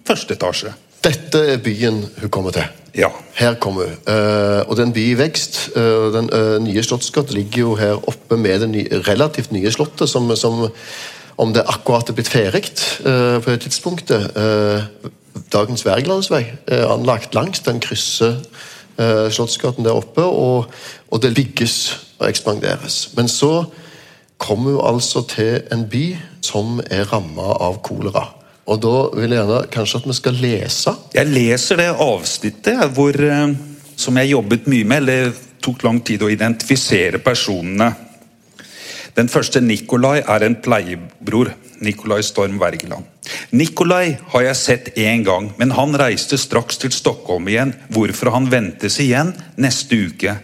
første 0.08 0.34
etasje. 0.34 0.74
Dette 1.06 1.44
er 1.54 1.62
byen 1.62 2.02
hun 2.24 2.34
kommer 2.34 2.56
til. 2.56 2.66
Ja. 2.98 3.12
Her 3.38 3.60
kommer 3.62 3.92
hun. 3.92 3.98
Eh, 4.10 4.62
og 4.66 4.74
det 4.74 4.82
er 4.82 4.88
en 4.90 4.96
by 4.96 5.04
i 5.12 5.18
vekst. 5.20 5.60
Eh, 5.78 6.08
den 6.16 6.32
nye 6.66 6.84
Slottsgata 6.86 7.36
ligger 7.36 7.62
jo 7.62 7.76
her 7.78 8.00
oppe 8.10 8.40
med 8.42 8.66
det 8.66 8.72
nye, 8.74 9.04
relativt 9.06 9.54
nye 9.54 9.74
slottet, 9.76 10.10
som, 10.10 10.34
som 10.40 10.66
om 11.38 11.54
det 11.54 11.66
akkurat 11.68 12.10
er 12.10 12.18
blitt 12.18 12.32
ferdig 12.32 12.64
uh, 13.06 13.42
på 13.44 13.52
det 13.52 13.66
tidspunktet. 13.66 14.32
Uh, 14.38 15.12
dagens 15.54 15.86
Wergelandsvei 15.86 16.46
er 16.68 16.88
anlagt 16.88 17.36
langs 17.36 17.64
den 17.66 17.82
krysser 17.84 18.38
uh, 19.00 19.28
Slottsgaten 19.32 19.86
der 19.86 19.98
oppe, 19.98 20.24
og, 20.24 20.72
og 21.12 21.22
det 21.24 21.36
bygges 21.36 21.78
og 22.20 22.30
ekspanderes. 22.30 23.10
Men 23.18 23.28
så 23.28 23.66
kommer 24.38 24.78
hun 24.78 24.96
altså 24.96 25.26
til 25.28 25.62
en 25.72 25.86
by 25.90 26.08
som 26.44 26.80
er 26.92 27.08
ramma 27.12 27.56
av 27.64 27.80
kolera. 27.86 28.26
Og 28.66 28.82
da 28.82 28.94
vil 29.14 29.34
jeg 29.34 29.42
gjerne 29.44 29.72
kanskje 29.74 30.00
at 30.02 30.08
vi 30.10 30.16
skal 30.18 30.40
lese 30.42 30.94
Jeg 31.14 31.30
leser 31.30 31.82
det 31.82 31.92
avsnittet 32.02 32.96
hvor, 32.96 33.14
eh, 33.14 33.54
som 33.96 34.18
jeg 34.18 34.32
jobbet 34.32 34.66
mye 34.72 34.88
med, 34.90 35.04
eller 35.04 35.36
tok 35.62 35.86
lang 35.86 36.02
tid 36.06 36.26
å 36.26 36.32
identifisere 36.34 37.22
personene. 37.22 37.92
Den 39.16 39.30
første 39.32 39.62
Nikolai 39.64 40.20
er 40.20 40.44
en 40.44 40.58
pleiebror. 40.60 41.54
Nikolai 41.80 42.22
Storm 42.24 42.58
Wergeland. 42.60 43.06
Nikolai 43.52 44.18
har 44.32 44.44
jeg 44.46 44.60
sett 44.60 44.90
én 45.00 45.24
gang, 45.28 45.50
men 45.60 45.72
han 45.76 45.96
reiste 46.00 46.38
straks 46.40 46.80
til 46.80 46.92
Stockholm 46.96 47.48
igjen, 47.52 47.74
hvorfor 47.92 48.32
han 48.36 48.50
ventes 48.52 49.00
igjen 49.04 49.34
neste 49.60 50.00
uke. 50.08 50.36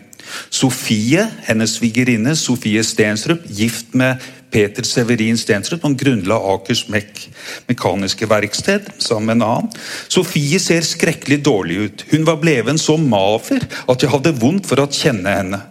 Sofie, 0.52 1.24
hennes 1.48 1.78
svigerinne 1.78 2.36
Sofie 2.40 2.84
Stensrup, 2.88 3.44
gift 3.48 3.96
med 3.98 4.22
Peter 4.52 4.84
Severin 4.84 5.38
Stensrup, 5.40 5.84
Han 5.84 5.96
grunnla 5.98 6.36
Akers 6.54 6.86
mek 6.92 7.30
mekaniske 7.68 8.28
verksted 8.28 8.88
sammen 9.00 9.26
med 9.26 9.36
en 9.40 9.48
annen. 9.48 9.70
Sofie 10.12 10.60
ser 10.60 10.84
skrekkelig 10.88 11.42
dårlig 11.44 11.78
ut. 11.86 12.06
Hun 12.12 12.28
var 12.28 12.40
bleven 12.44 12.80
så 12.80 12.98
mafer 13.00 13.64
at 13.88 14.04
jeg 14.04 14.12
hadde 14.12 14.36
vondt 14.40 14.68
for 14.68 14.84
å 14.84 14.92
kjenne 14.92 15.38
henne. 15.40 15.62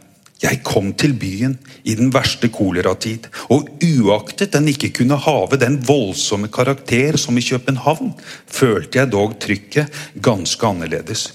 Jeg 0.41 0.63
kom 0.65 0.95
til 0.97 1.13
byen 1.21 1.59
i 1.85 1.95
den 1.99 2.09
verste 2.15 2.49
koleratid, 2.49 3.27
og 3.53 3.69
uaktet 3.85 4.55
den 4.55 4.71
ikke 4.73 4.89
kunne 4.97 5.19
have 5.21 5.59
den 5.61 5.77
voldsomme 5.85 6.49
karakter 6.49 7.19
som 7.21 7.37
i 7.37 7.45
København, 7.45 8.15
følte 8.49 8.99
jeg 9.03 9.13
dog 9.13 9.37
trykket 9.43 9.93
ganske 10.23 10.67
annerledes. 10.67 11.27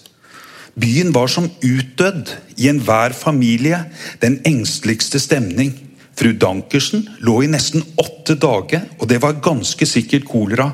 Byen 0.76 1.14
var 1.16 1.30
som 1.32 1.52
utdødd, 1.64 2.34
i 2.58 2.68
enhver 2.72 3.14
familie 3.16 3.84
den 4.22 4.40
engsteligste 4.48 5.20
stemning. 5.20 5.74
Fru 6.16 6.32
Dankersen 6.40 7.06
lå 7.20 7.42
i 7.44 7.52
nesten 7.52 7.84
åtte 8.00 8.36
dager, 8.40 8.88
og 9.00 9.10
det 9.12 9.22
var 9.22 9.38
ganske 9.44 9.86
sikkert 9.86 10.26
kolera. 10.28 10.72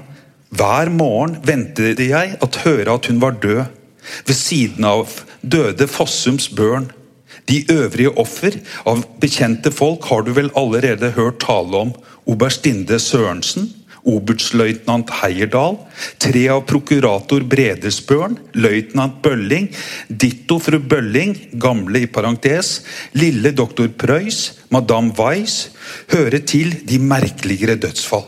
Hver 0.51 0.89
morgen 0.93 1.37
ventet 1.45 1.99
jeg 1.99 2.37
at 2.41 2.61
høre 2.63 2.95
at 2.95 3.11
hun 3.11 3.21
var 3.21 3.37
død. 3.43 3.63
Ved 4.25 4.35
siden 4.35 4.85
av 4.85 5.09
døde 5.41 5.87
Fossums 5.87 6.49
børn. 6.49 6.89
De 7.49 7.63
øvrige 7.73 8.13
offer 8.21 8.57
av 8.87 9.03
bekjente 9.21 9.71
folk 9.73 10.05
har 10.11 10.25
du 10.25 10.33
vel 10.37 10.51
allerede 10.57 11.13
hørt 11.17 11.41
tale 11.43 11.85
om. 11.87 11.93
Oberstinde 12.29 12.99
Sørensen, 13.01 13.69
oberstløytnant 14.07 15.11
Heierdal, 15.21 15.77
tre 16.21 16.43
av 16.53 16.63
prokurator 16.69 17.43
Bredesbørn, 17.49 18.37
løytnant 18.57 19.19
Bølling, 19.25 19.69
ditto 20.09 20.57
fru 20.61 20.79
Bølling, 20.79 21.35
gamle 21.61 22.05
i 22.05 22.09
parentes, 22.09 22.79
lille 23.17 23.53
doktor 23.57 23.91
Preus, 23.97 24.43
madame 24.73 25.13
Weiss, 25.19 25.71
hører 26.13 26.41
til 26.45 26.73
de 26.87 27.01
merkeligere 27.01 27.77
dødsfall. 27.81 28.25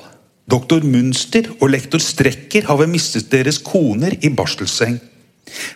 Doktor 0.50 0.84
Munster 0.84 1.48
og 1.62 1.70
lektor 1.72 2.01
Strekker 2.03 2.67
har 2.67 2.77
vel 2.82 2.91
mistet 2.91 3.29
deres 3.32 3.62
koner 3.63 4.17
i 4.20 4.32
barselseng. 4.36 5.00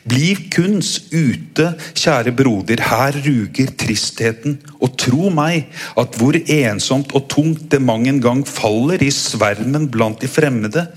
Bliv 0.07 0.47
kunst 0.53 1.11
ute, 1.11 1.73
kjære 1.97 2.31
broder, 2.37 2.81
her 2.89 3.17
ruger 3.25 3.73
tristheten. 3.79 4.57
Og 4.79 4.95
tro 4.99 5.29
meg, 5.33 5.67
at 5.99 6.15
hvor 6.19 6.37
ensomt 6.37 7.13
og 7.17 7.27
tungt 7.31 7.67
det 7.71 7.81
mang 7.83 8.07
en 8.07 8.21
gang 8.23 8.45
faller 8.47 9.03
i 9.03 9.11
svermen 9.11 9.89
blant 9.91 10.23
de 10.23 10.31
fremmede, 10.31 10.87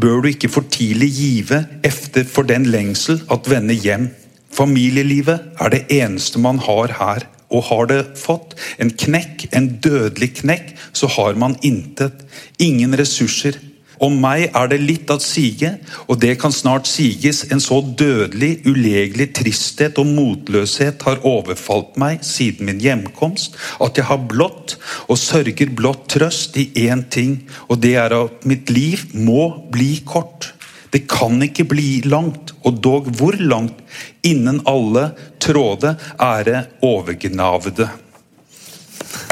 bør 0.00 0.22
du 0.24 0.30
ikke 0.32 0.50
for 0.50 0.66
tidlig 0.72 1.12
give 1.14 1.62
efter 1.84 2.24
for 2.24 2.48
den 2.48 2.66
lengsel 2.72 3.22
at 3.30 3.50
vende 3.50 3.74
hjem. 3.74 4.10
Familielivet 4.56 5.52
er 5.60 5.72
det 5.72 5.84
eneste 5.92 6.42
man 6.42 6.58
har 6.58 6.94
her. 6.98 7.30
Og 7.46 7.62
har 7.68 7.86
det 7.86 8.00
fått 8.18 8.56
en 8.82 8.90
knekk, 8.90 9.44
en 9.54 9.68
dødelig 9.78 10.32
knekk, 10.40 10.72
så 10.90 11.06
har 11.14 11.36
man 11.38 11.54
intet. 11.62 12.24
Ingen 12.58 12.96
ressurser. 12.98 13.54
Om 14.02 14.18
meg 14.20 14.50
er 14.50 14.68
det 14.68 14.78
litt 14.82 15.10
at 15.12 15.24
sige, 15.24 15.70
og 16.06 16.20
det 16.20 16.34
kan 16.40 16.52
snart 16.52 16.88
siges, 16.90 17.44
en 17.52 17.62
så 17.62 17.80
dødelig, 17.80 18.60
ulegelig 18.68 19.30
tristhet 19.38 20.00
og 20.02 20.10
motløshet 20.10 21.04
har 21.06 21.24
overfalt 21.26 21.96
meg 22.00 22.24
siden 22.26 22.68
min 22.68 22.82
hjemkomst, 22.82 23.56
at 23.80 23.96
jeg 23.96 24.08
har 24.10 24.26
blått 24.28 24.76
og 25.08 25.20
sørger 25.20 25.72
blått 25.78 26.08
trøst 26.12 26.58
i 26.60 26.68
én 26.86 27.06
ting, 27.08 27.38
og 27.70 27.80
det 27.84 27.96
er 28.00 28.12
at 28.16 28.44
mitt 28.48 28.70
liv 28.72 29.06
må 29.16 29.48
bli 29.72 30.02
kort. 30.04 30.52
Det 30.92 31.04
kan 31.10 31.40
ikke 31.42 31.66
bli 31.68 32.00
langt, 32.06 32.54
og 32.64 32.80
dog 32.84 33.10
hvor 33.18 33.36
langt, 33.40 33.80
innen 34.24 34.62
alle 34.68 35.10
tråde 35.42 35.96
ære 36.20 36.66
overgnavede. 36.84 37.88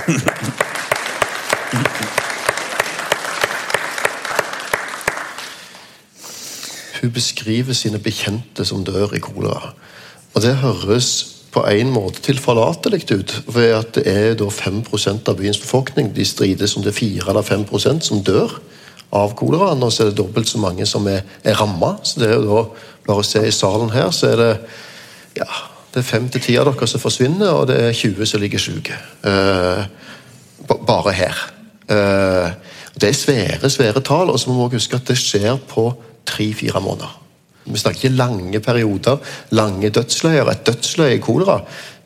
Hun 7.04 7.12
beskriver 7.12 7.76
sine 7.76 7.98
bekjente 8.00 8.64
som 8.64 8.84
dør 8.84 9.12
i 9.12 9.20
kolera. 9.20 9.74
Og 10.32 10.40
det 10.40 10.54
høres 10.62 11.08
på 11.52 11.62
en 11.68 11.90
måte 11.92 12.22
tilforlatelig 12.24 13.02
ut, 13.12 13.34
ved 13.52 13.74
at 13.76 13.90
det 13.98 14.04
er 14.08 14.38
da 14.40 14.48
5% 14.48 15.28
av 15.28 15.36
byens 15.36 15.60
befolkning 15.60 16.08
de 16.16 16.24
strides 16.24 16.74
om 16.74 16.82
det 16.82 16.94
er 16.94 16.96
4 16.96 17.28
eller 17.30 17.44
5% 17.44 18.08
som 18.08 18.22
dør 18.24 18.56
av 19.14 19.36
koleraen, 19.36 19.84
og 19.84 19.92
så 19.92 20.02
er 20.02 20.10
det 20.10 20.18
dobbelt 20.18 20.48
så 20.48 20.58
mange 20.58 20.86
som 20.88 21.04
er, 21.06 21.20
er 21.44 21.60
ramma. 21.60 21.92
Så 22.02 22.22
det 22.22 22.30
er 22.30 22.40
jo 22.40 22.48
da, 22.48 22.64
bare 23.06 23.20
å 23.20 23.28
se 23.28 23.44
i 23.44 23.52
salen 23.52 23.92
her, 23.92 24.08
så 24.16 24.32
er 24.32 24.40
det 24.40 24.50
ja, 25.42 25.50
det 25.92 26.00
er 26.00 26.08
fem 26.08 26.26
til 26.32 26.42
ti 26.42 26.56
av 26.58 26.72
dere 26.72 26.88
som 26.88 27.04
forsvinner, 27.04 27.52
og 27.52 27.68
det 27.68 27.78
er 27.84 27.94
20 28.00 28.32
som 28.32 28.42
ligger 28.42 28.64
syke. 28.64 28.96
Eh, 29.28 29.84
bare 30.88 31.14
her. 31.20 31.44
Eh, 31.84 32.74
det 32.96 33.12
er 33.12 33.20
svære, 33.20 33.70
svære 33.70 34.02
tall, 34.02 34.32
og 34.32 34.40
så 34.40 34.50
må 34.50 34.66
vi 34.72 34.80
huske 34.80 34.96
at 34.96 35.06
det 35.12 35.20
skjer 35.20 35.60
på 35.68 35.90
tre-fire 36.26 36.80
måneder. 36.80 37.20
Vi 37.64 37.80
snakker 37.80 38.04
ikke 38.04 38.16
lange 38.16 38.60
perioder, 38.60 39.20
lange 39.56 39.90
dødsleier. 39.90 40.50
Et 40.50 40.66
dødsleie 40.66 41.16
i 41.16 41.22
kolera 41.22 41.62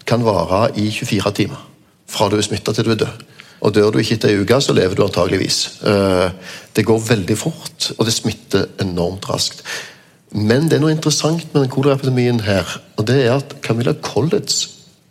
kan 0.07 0.23
vare 0.25 0.69
i 0.79 0.91
24 0.91 1.35
timer. 1.35 1.65
Fra 2.09 2.29
du 2.31 2.39
er 2.39 2.47
smitta 2.47 2.73
til 2.73 2.87
du 2.87 2.95
er 2.95 3.03
død. 3.03 3.27
Og 3.59 3.75
Dør 3.75 3.91
du 3.91 3.99
ikke 3.99 4.15
etter 4.15 4.31
ei 4.31 4.39
uke, 4.39 4.61
så 4.63 4.75
lever 4.77 4.95
du 4.95 5.03
antageligvis. 5.03 5.59
Eh, 5.83 6.29
det 6.77 6.87
går 6.87 7.01
veldig 7.09 7.37
fort, 7.39 7.91
og 7.99 8.07
det 8.07 8.15
smitter 8.15 8.69
enormt 8.85 9.27
raskt. 9.29 9.65
Men 10.31 10.69
det 10.69 10.79
er 10.79 10.85
noe 10.85 10.95
interessant 10.95 11.43
med 11.51 11.65
den 11.65 11.73
koleraepidemien 11.73 12.43
her, 12.47 12.69
og 12.97 13.09
det 13.11 13.19
er 13.25 13.39
at 13.41 13.57
Camilla 13.65 13.97
Colletts 13.99 14.69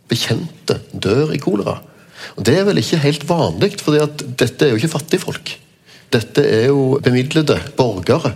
bekjente 0.08 0.78
dør 0.94 1.34
i 1.36 1.42
kolera. 1.42 1.80
Og 2.38 2.44
Det 2.44 2.56
er 2.58 2.64
vel 2.64 2.80
ikke 2.80 3.02
helt 3.02 3.28
vanlig, 3.28 3.74
for 3.82 3.92
dette 3.92 4.64
er 4.64 4.72
jo 4.72 4.80
ikke 4.80 4.94
fattigfolk. 4.96 5.52
Dette 6.10 6.40
er 6.40 6.70
jo 6.72 6.98
bemidlede 7.04 7.58
borgere 7.76 8.32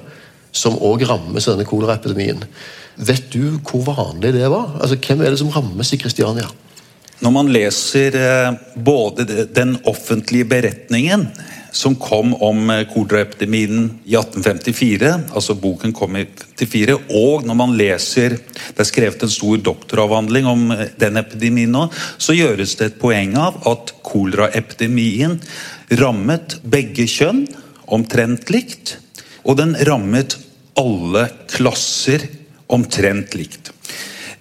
som 0.53 0.77
òg 0.79 1.07
rammes 1.09 1.49
av 1.49 1.57
denne 1.57 1.69
koleraepidemien. 1.69 2.45
Vet 2.97 3.31
du 3.33 3.57
hvor 3.65 3.87
vanlig 3.89 4.35
det 4.37 4.49
var? 4.53 4.77
Altså, 4.81 5.01
Hvem 5.01 5.25
er 5.25 5.33
det 5.33 5.41
som 5.41 5.53
rammes 5.53 5.93
i 5.95 6.01
Kristiania? 6.01 6.51
Når 7.23 7.33
man 7.33 7.51
leser 7.55 8.17
eh, 8.19 8.55
både 8.75 9.47
den 9.55 9.77
offentlige 9.87 10.49
beretningen 10.51 11.29
som 11.73 11.95
kom 11.97 12.35
om 12.43 12.71
eh, 12.71 12.83
koleraepidemien 12.91 13.85
i 14.05 14.17
1854, 14.19 15.13
altså 15.33 15.55
boken 15.55 15.95
kom 15.97 16.19
i 16.19 16.25
1854, 16.27 16.97
og 17.23 17.47
når 17.47 17.59
man 17.59 17.77
leser 17.79 18.37
Det 18.37 18.83
er 18.83 18.89
skrevet 18.89 19.23
en 19.23 19.33
stor 19.33 19.63
doktoravhandling 19.71 20.49
om 20.51 20.67
eh, 20.75 20.89
den 20.99 21.21
epidemien 21.21 21.73
nå, 21.73 21.87
så 22.19 22.37
gjøres 22.37 22.75
det 22.81 22.91
et 22.91 22.99
poeng 23.01 23.37
av 23.41 23.63
at 23.71 23.95
koleraepidemien 24.03 25.39
rammet 26.03 26.59
begge 26.67 27.07
kjønn 27.07 27.47
omtrent 27.93 28.51
likt, 28.53 28.97
og 29.43 29.59
den 29.59 29.77
rammet 29.89 30.39
alle 30.79 31.27
klasser 31.51 32.25
omtrent 32.73 33.35
likt. 33.37 33.73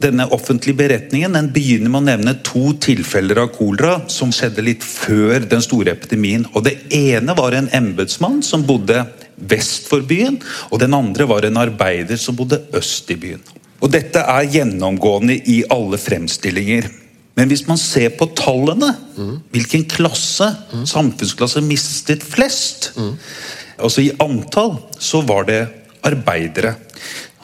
Denne 0.01 0.25
offentlige 0.33 0.79
beretningen 0.79 1.35
den 1.35 1.49
begynner 1.53 1.91
med 1.91 1.99
å 1.99 2.07
nevne 2.07 2.33
to 2.45 2.71
tilfeller 2.81 3.43
av 3.43 3.51
kolera 3.53 3.99
som 4.09 4.31
skjedde 4.33 4.63
litt 4.65 4.85
før 4.85 5.45
den 5.45 5.61
store 5.61 5.93
epidemien. 5.93 6.47
og 6.55 6.65
Det 6.65 6.77
ene 6.95 7.35
var 7.37 7.53
en 7.53 7.69
embetsmann 7.69 8.39
som 8.45 8.65
bodde 8.65 9.03
vest 9.35 9.89
for 9.89 10.05
byen, 10.05 10.39
og 10.71 10.81
den 10.81 10.95
andre 10.97 11.27
var 11.29 11.45
en 11.45 11.59
arbeider 11.61 12.17
som 12.17 12.37
bodde 12.37 12.63
øst 12.77 13.11
i 13.13 13.19
byen. 13.19 13.43
Og 13.81 13.91
Dette 13.93 14.21
er 14.21 14.49
gjennomgående 14.49 15.37
i 15.49 15.61
alle 15.69 15.97
fremstillinger. 16.01 16.89
Men 17.37 17.49
hvis 17.49 17.63
man 17.67 17.79
ser 17.79 18.11
på 18.17 18.27
tallene, 18.37 18.91
mm. 19.17 19.35
hvilken 19.53 19.85
klasse, 19.89 20.49
mm. 20.73 20.85
samfunnsklasse 20.89 21.61
mistet 21.65 22.25
flest? 22.25 22.91
Altså 23.81 24.05
i 24.05 24.13
antall 24.21 24.77
så 25.01 25.23
var 25.25 25.47
det 25.49 25.61
arbeidere. 26.05 26.75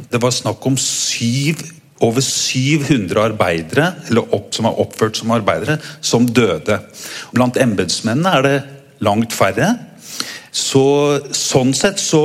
Det 0.08 0.22
var 0.22 0.34
snakk 0.34 0.64
om 0.70 0.78
syv 0.80 1.64
over 2.06 2.22
700 2.22 3.24
arbeidere 3.24 3.88
eller 4.08 4.34
opp, 4.36 4.52
som 4.54 4.68
er 4.70 4.82
oppført 4.84 5.18
som 5.18 5.34
arbeidere, 5.34 5.80
som 6.02 6.28
døde. 6.30 6.78
Blant 7.34 7.58
embetsmennene 7.62 8.34
er 8.38 8.46
det 8.46 8.58
langt 9.06 9.34
færre. 9.34 9.74
Så, 10.52 10.84
sånn 11.36 11.74
sett 11.76 12.00
så 12.02 12.22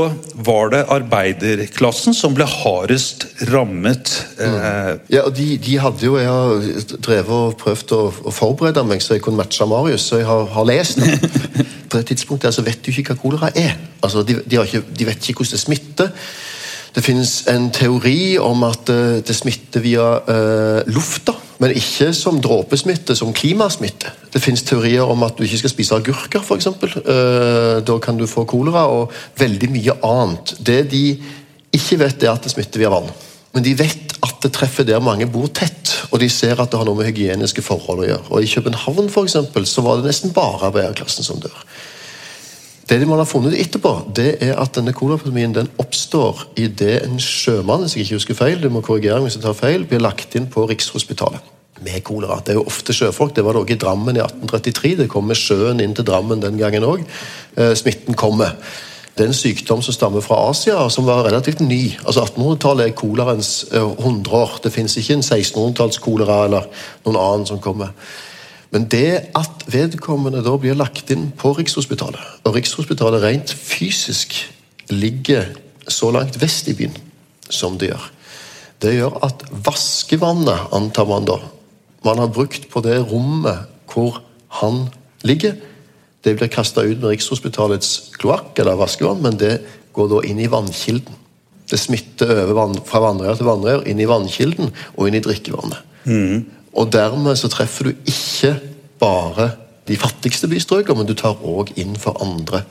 var 0.46 0.70
det 0.72 0.84
arbeiderklassen 0.94 2.14
som 2.16 2.36
ble 2.36 2.46
hardest 2.48 3.26
rammet. 3.50 4.12
Mm. 4.38 4.56
Eh, 4.56 4.92
ja, 5.16 5.24
og 5.26 5.34
de, 5.36 5.48
de, 5.62 5.76
hadde 5.82 6.06
jo 6.06 6.16
Jeg 6.20 6.30
har 6.30 6.94
drevet 7.02 7.32
og 7.36 7.56
prøvd 7.60 7.94
å, 7.96 8.02
å, 8.22 8.34
forberede 8.34 8.84
meg 8.88 9.02
så 9.04 9.16
jeg 9.16 9.24
kunne 9.26 9.42
matche 9.42 9.66
Marius, 9.68 10.06
så 10.08 10.22
jeg 10.22 10.28
har, 10.30 10.46
har 10.54 10.68
lest. 10.68 11.02
På 11.90 11.98
det 11.98 12.06
tidspunktet 12.12 12.52
altså, 12.52 12.64
vet 12.66 12.80
du 12.84 12.92
ikke 12.92 13.12
hva 13.12 13.20
kolera 13.20 13.52
er. 13.58 13.76
Altså, 14.00 14.24
de, 14.26 14.38
de, 14.46 14.62
ikke, 14.62 14.84
de 14.96 15.10
vet 15.10 15.28
ikke 15.28 15.42
hvordan 15.42 15.58
det 15.58 15.64
smitter. 15.66 16.14
Det 16.92 17.00
finnes 17.04 17.30
en 17.48 17.70
teori 17.72 18.36
om 18.40 18.66
at 18.68 18.90
eh, 18.92 19.22
det 19.24 19.36
smitter 19.36 19.80
via 19.80 20.06
uh, 20.26 20.80
lufta, 20.92 21.32
men 21.62 21.72
ikke 21.78 22.10
som 22.16 22.40
dråpesmitte, 22.42 23.16
som 23.16 23.32
klimasmitte. 23.32 24.12
Det 24.32 24.42
finnes 24.44 24.64
teorier 24.68 25.08
om 25.08 25.24
at 25.24 25.38
du 25.38 25.46
ikke 25.46 25.62
skal 25.62 25.72
spise 25.72 25.96
agurker, 25.96 26.44
f.eks. 26.44 26.68
Uh, 26.68 27.80
da 27.80 27.96
kan 28.02 28.20
du 28.20 28.26
få 28.28 28.44
kolera, 28.44 28.84
og 28.92 29.12
veldig 29.40 29.70
mye 29.72 29.96
annet. 30.04 30.56
Det 30.60 30.82
de 30.92 31.04
ikke 31.72 32.02
vet, 32.02 32.26
er 32.26 32.34
at 32.34 32.44
det 32.44 32.52
smitter 32.52 32.84
via 32.84 32.92
vann. 32.92 33.08
Men 33.56 33.64
de 33.64 33.72
vet 33.76 34.12
at 34.24 34.44
det 34.44 34.52
treffer 34.54 34.84
der 34.88 35.00
mange 35.04 35.26
bor 35.32 35.48
tett, 35.48 35.94
og 36.10 36.20
de 36.20 36.28
ser 36.32 36.60
at 36.60 36.72
det 36.72 36.78
har 36.80 36.88
noe 36.88 36.98
med 36.98 37.08
hygieniske 37.08 37.64
forhold 37.64 38.04
å 38.04 38.10
gjøre. 38.10 38.28
Og 38.30 38.44
I 38.44 38.52
København 38.52 39.08
for 39.12 39.28
eksempel, 39.28 39.64
så 39.68 39.84
var 39.84 39.98
det 39.98 40.10
nesten 40.10 40.36
bare 40.36 40.68
arbeiderklassen 40.68 41.24
som 41.24 41.40
dør. 41.40 41.56
Det 42.92 43.06
man 43.08 43.16
har 43.22 43.24
funnet 43.24 43.54
etterpå, 43.56 43.90
det 44.12 44.34
er 44.44 44.58
at 44.60 44.74
denne 44.76 44.92
koleraepidemien 44.92 45.54
den 45.56 45.70
oppstår 45.80 46.42
idet 46.60 46.98
en 47.06 47.16
sjømann 47.16 47.86
hvis 47.86 47.94
jeg 47.96 48.04
ikke 48.04 48.18
husker 48.18 48.36
feil, 48.36 48.58
du 48.60 48.68
må 48.68 48.82
korrigere 48.84 49.22
hvis 49.24 49.38
jeg 49.38 49.44
tar 49.46 49.56
feil, 49.56 49.86
blir 49.88 50.02
lagt 50.04 50.36
inn 50.36 50.50
på 50.52 50.66
Rikshospitalet 50.68 51.40
med 51.80 52.02
kolera. 52.04 52.36
Det 52.44 52.52
er 52.52 52.58
jo 52.58 52.66
ofte 52.68 52.92
sjøfolk. 52.92 53.32
Det 53.32 53.46
var 53.46 53.56
det 53.56 53.62
òg 53.62 53.72
i 53.72 53.78
Drammen 53.80 54.18
i 54.18 54.20
1833. 54.20 54.90
Det 55.00 55.06
kom 55.08 55.32
sjøen 55.32 55.80
inn 55.80 55.96
til 55.96 56.04
Drammen 56.04 56.44
den 56.44 56.60
gangen 56.60 56.84
òg. 56.84 57.00
Eh, 57.56 57.72
smitten 57.80 58.12
kommer. 58.12 58.58
Det 59.16 59.24
er 59.24 59.32
en 59.32 59.40
sykdom 59.40 59.80
som 59.84 59.96
stammer 59.96 60.20
fra 60.24 60.42
Asia, 60.50 60.84
som 60.92 61.08
var 61.08 61.24
relativt 61.24 61.64
ny. 61.64 61.94
Altså 62.04 62.26
1800-tallet 62.26 62.90
er 62.90 62.98
koleraens 63.00 63.54
100 63.72 64.04
eh, 64.04 64.36
år. 64.36 64.60
Det 64.64 64.72
fins 64.76 64.98
ikke 65.00 65.16
en 65.16 65.24
1600-tallskolera 65.24 66.42
eller 66.44 66.68
noen 67.06 67.22
annen 67.24 67.48
som 67.48 67.64
kommer. 67.64 67.96
Men 68.72 68.86
det 68.88 69.32
at 69.36 69.66
vedkommende 69.68 70.40
da 70.44 70.54
blir 70.60 70.76
lagt 70.78 71.10
inn 71.12 71.28
på 71.36 71.52
Rikshospitalet, 71.58 72.20
og 72.46 72.56
Rikshospitalet 72.56 73.24
rent 73.24 73.52
fysisk 73.52 74.34
ligger 74.92 75.50
så 75.88 76.12
langt 76.14 76.38
vest 76.40 76.70
i 76.72 76.76
byen 76.78 76.96
som 77.52 77.76
det 77.80 77.92
gjør, 77.92 78.06
det 78.82 78.94
gjør 78.96 79.18
at 79.26 79.44
vaskevannet, 79.66 80.72
antar 80.74 81.06
man 81.06 81.28
da, 81.28 81.36
man 82.02 82.18
har 82.18 82.32
brukt 82.32 82.64
på 82.72 82.82
det 82.82 82.96
rommet 83.12 83.68
hvor 83.92 84.22
han 84.62 84.86
ligger, 85.26 85.54
det 86.24 86.36
blir 86.38 86.50
kasta 86.50 86.84
ut 86.86 87.00
med 87.02 87.12
Rikshospitalets 87.12 88.14
kloakk 88.16 88.58
eller 88.62 88.78
vaskevann, 88.78 89.22
men 89.24 89.36
det 89.38 89.56
går 89.92 90.08
da 90.10 90.22
inn 90.26 90.40
i 90.40 90.50
vannkilden. 90.50 91.18
Det 91.68 91.78
smitter 91.80 92.44
over 92.44 92.76
fra 92.86 93.00
vannrør 93.02 93.38
til 93.38 93.48
vannrør, 93.48 93.84
inn 93.90 94.00
i 94.00 94.08
vannkilden 94.08 94.70
og 94.96 95.08
inn 95.08 95.18
i 95.18 95.22
drikkevannet. 95.24 95.88
Mm. 96.06 96.61
Og 96.72 96.92
dermed 96.92 97.36
så 97.36 97.50
treffer 97.52 97.90
du 97.90 98.08
ikke 98.08 98.54
bare 99.00 99.50
de 99.88 99.98
fattigste 99.98 100.48
bystrøkene, 100.48 101.02
men 101.02 101.08
du 101.10 101.14
tar 101.18 101.40
òg 101.42 101.74
inn 101.80 101.96
for 102.00 102.16
andre. 102.24 102.62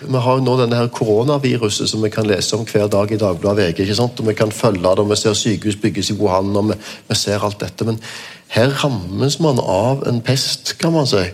Vi 0.00 0.20
har 0.20 0.36
jo 0.36 0.44
nå 0.44 0.56
denne 0.60 0.76
her 0.76 0.90
koronaviruset 0.92 1.88
som 1.88 2.02
vi 2.04 2.10
kan 2.12 2.26
lese 2.28 2.56
om 2.56 2.66
hver 2.68 2.90
dag 2.92 3.12
i 3.12 3.20
Dagbladet 3.20 3.70
VG. 3.70 3.84
ikke 3.86 3.96
sant? 3.96 4.20
Og 4.20 4.26
Vi 4.26 4.34
kan 4.34 4.52
følge 4.52 4.82
det, 4.82 4.98
og 4.98 5.10
vi 5.10 5.16
ser 5.16 5.32
sykehus 5.32 5.78
bygges 5.80 6.10
i 6.10 6.18
Wuhan, 6.18 6.56
og 6.56 6.68
vi, 6.68 6.74
vi 7.08 7.14
ser 7.14 7.44
alt 7.44 7.60
dette. 7.60 7.84
Men 7.84 8.00
her 8.48 8.74
rammes 8.84 9.40
man 9.40 9.58
av 9.58 10.04
en 10.08 10.20
pest, 10.20 10.76
kan 10.78 10.92
man 10.92 11.06
si, 11.06 11.24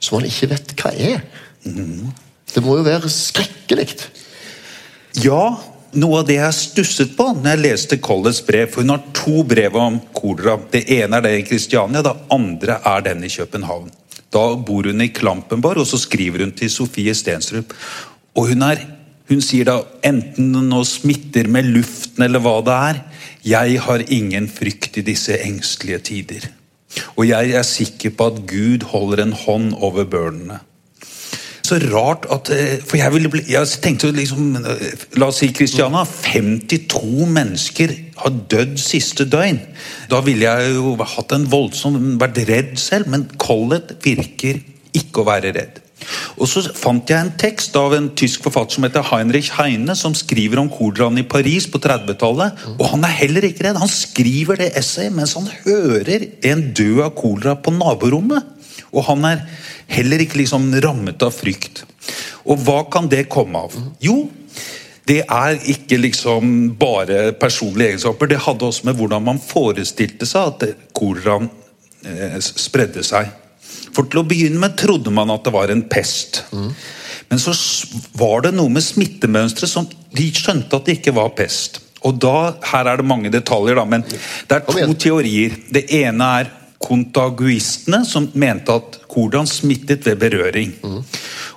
som 0.00 0.18
man 0.18 0.26
ikke 0.26 0.50
vet 0.50 0.74
hva 0.82 0.90
er. 0.96 1.22
Mm. 1.64 2.10
Det 2.54 2.64
må 2.64 2.76
jo 2.80 2.82
være 2.82 3.08
skrekkelig. 3.12 3.86
Ja, 5.22 5.60
noe 5.98 6.20
av 6.20 6.28
det 6.28 6.36
jeg 6.38 6.56
stusset 6.56 7.16
på 7.18 7.26
når 7.34 7.48
jeg 7.50 7.62
leste 7.64 7.98
Colletts 8.02 8.42
brev 8.46 8.70
For 8.70 8.84
hun 8.84 8.94
har 8.94 9.02
to 9.16 9.42
brev 9.46 9.76
om 9.78 9.98
kolera. 10.16 10.58
Det 10.70 10.84
ene 10.98 11.18
er 11.18 11.26
det 11.26 11.34
i 11.38 11.46
Kristiania, 11.48 12.02
det 12.04 12.14
andre 12.30 12.78
er 12.86 13.04
den 13.06 13.24
i 13.26 13.32
København. 13.32 13.90
Da 14.30 14.44
bor 14.54 14.86
hun 14.86 15.02
i 15.02 15.10
Klampenborg, 15.10 15.82
og 15.82 15.88
så 15.90 15.98
skriver 15.98 16.44
hun 16.44 16.54
til 16.54 16.70
Sofie 16.70 17.14
Stensrup. 17.14 17.74
Og 18.34 18.52
hun 18.52 18.66
er 18.70 18.86
Hun 19.30 19.38
sier 19.38 19.62
da 19.62 19.76
enten 20.02 20.56
nå 20.66 20.80
smitter 20.82 21.46
med 21.46 21.68
luften 21.70 22.24
eller 22.24 22.42
hva 22.42 22.56
det 22.66 22.74
er, 22.74 22.96
jeg 23.46 23.76
har 23.84 24.02
ingen 24.10 24.48
frykt 24.50 24.98
i 24.98 25.04
disse 25.06 25.36
engstelige 25.46 26.00
tider. 26.08 26.48
Og 27.14 27.28
jeg 27.28 27.52
er 27.54 27.62
sikker 27.62 28.10
på 28.10 28.26
at 28.26 28.40
Gud 28.50 28.88
holder 28.90 29.22
en 29.22 29.36
hånd 29.44 29.76
over 29.78 30.08
børnene. 30.10 30.58
Så 31.70 31.78
rart 31.92 32.26
at 32.34 32.50
eh, 32.54 32.78
For 32.82 32.98
jeg, 32.98 33.12
ville 33.14 33.42
jeg 33.46 33.74
tenkte 33.84 34.10
liksom 34.14 34.56
eh, 34.58 35.04
La 35.20 35.28
oss 35.30 35.40
si 35.42 35.50
Kristiana. 35.54 36.02
52 36.04 37.28
mennesker 37.30 37.94
har 38.20 38.40
dødd 38.52 38.74
siste 38.82 39.28
døgn. 39.30 39.60
Da 40.10 40.20
ville 40.26 40.48
jeg 40.48 40.74
jo 40.74 40.96
hatt 40.98 41.36
en 41.36 41.46
voldsom 41.50 42.00
vært 42.20 42.42
redd 42.50 42.74
selv, 42.80 43.08
men 43.12 43.28
Collett 43.40 43.94
virker 44.04 44.58
ikke 44.96 45.22
å 45.22 45.28
være 45.30 45.54
redd. 45.56 45.78
Og 46.40 46.48
Så 46.48 46.62
fant 46.76 47.10
jeg 47.10 47.20
en 47.20 47.32
tekst 47.38 47.76
av 47.78 47.94
en 47.96 48.08
tysk 48.16 48.44
forfatter 48.46 48.76
som 48.76 48.86
heter 48.86 49.06
Heinrich 49.10 49.52
Heine, 49.58 49.94
som 49.96 50.16
skriver 50.16 50.60
om 50.62 50.70
koleraen 50.72 51.20
i 51.20 51.26
Paris 51.28 51.68
på 51.70 51.80
30-tallet. 51.82 52.64
Og 52.78 52.86
han 52.92 53.04
er 53.06 53.18
heller 53.22 53.46
ikke 53.46 53.68
redd. 53.68 53.80
Han 53.80 53.92
skriver 53.92 54.60
det 54.60 54.72
essayet 54.80 55.14
mens 55.16 55.36
han 55.38 55.48
hører 55.64 56.26
en 56.50 56.64
død 56.76 57.04
av 57.06 57.14
kolera 57.18 57.56
på 57.60 57.74
naborommet. 57.76 58.56
Og 58.90 59.04
han 59.06 59.26
er 59.28 59.44
heller 59.90 60.22
ikke 60.24 60.40
liksom 60.42 60.70
rammet 60.84 61.22
av 61.26 61.34
frykt. 61.34 61.84
Og 62.46 62.60
hva 62.64 62.84
kan 62.92 63.08
det 63.10 63.28
komme 63.32 63.64
av? 63.66 63.74
Jo, 64.02 64.22
det 65.10 65.22
er 65.24 65.58
ikke 65.72 65.98
liksom 65.98 66.70
bare 66.78 67.32
personlige 67.38 67.94
egenskaper. 67.94 68.30
Det 68.30 68.42
hadde 68.44 68.68
også 68.68 68.86
med 68.88 68.98
hvordan 69.00 69.26
man 69.26 69.42
forestilte 69.42 70.28
seg 70.28 70.52
at 70.52 70.86
koleraen 70.96 71.50
eh, 72.06 72.38
spredde 72.40 73.02
seg. 73.06 73.32
For 73.90 74.06
til 74.06 74.22
å 74.22 74.26
begynne 74.28 74.60
med 74.62 74.78
trodde 74.78 75.12
man 75.14 75.32
at 75.34 75.44
det 75.46 75.54
var 75.54 75.72
en 75.72 75.82
pest. 75.90 76.44
Mm. 76.54 76.70
Men 77.30 77.42
så 77.42 77.54
var 78.18 78.46
det 78.46 78.54
noe 78.56 78.70
med 78.72 78.84
smittemønsteret 78.86 79.70
som 79.70 79.86
de 79.86 80.26
skjønte 80.34 80.78
at 80.78 80.86
det 80.86 80.98
ikke 80.98 81.14
var 81.18 81.34
pest. 81.38 81.80
Og 82.06 82.16
da, 82.16 82.54
Her 82.70 82.88
er 82.88 83.00
det 83.00 83.06
mange 83.06 83.30
detaljer, 83.32 83.76
da, 83.76 83.84
men 83.84 84.06
det 84.06 84.56
er 84.56 84.64
to 84.64 84.94
teorier. 84.94 85.58
Det 85.68 85.84
ene 86.00 86.30
er 86.40 86.54
kontaguistene, 86.80 88.02
som 88.08 88.30
mente 88.40 88.72
at 88.72 89.00
koleraen 89.10 89.48
smittet 89.48 90.06
ved 90.08 90.20
berøring. 90.22 90.72
Mm. 90.82 91.02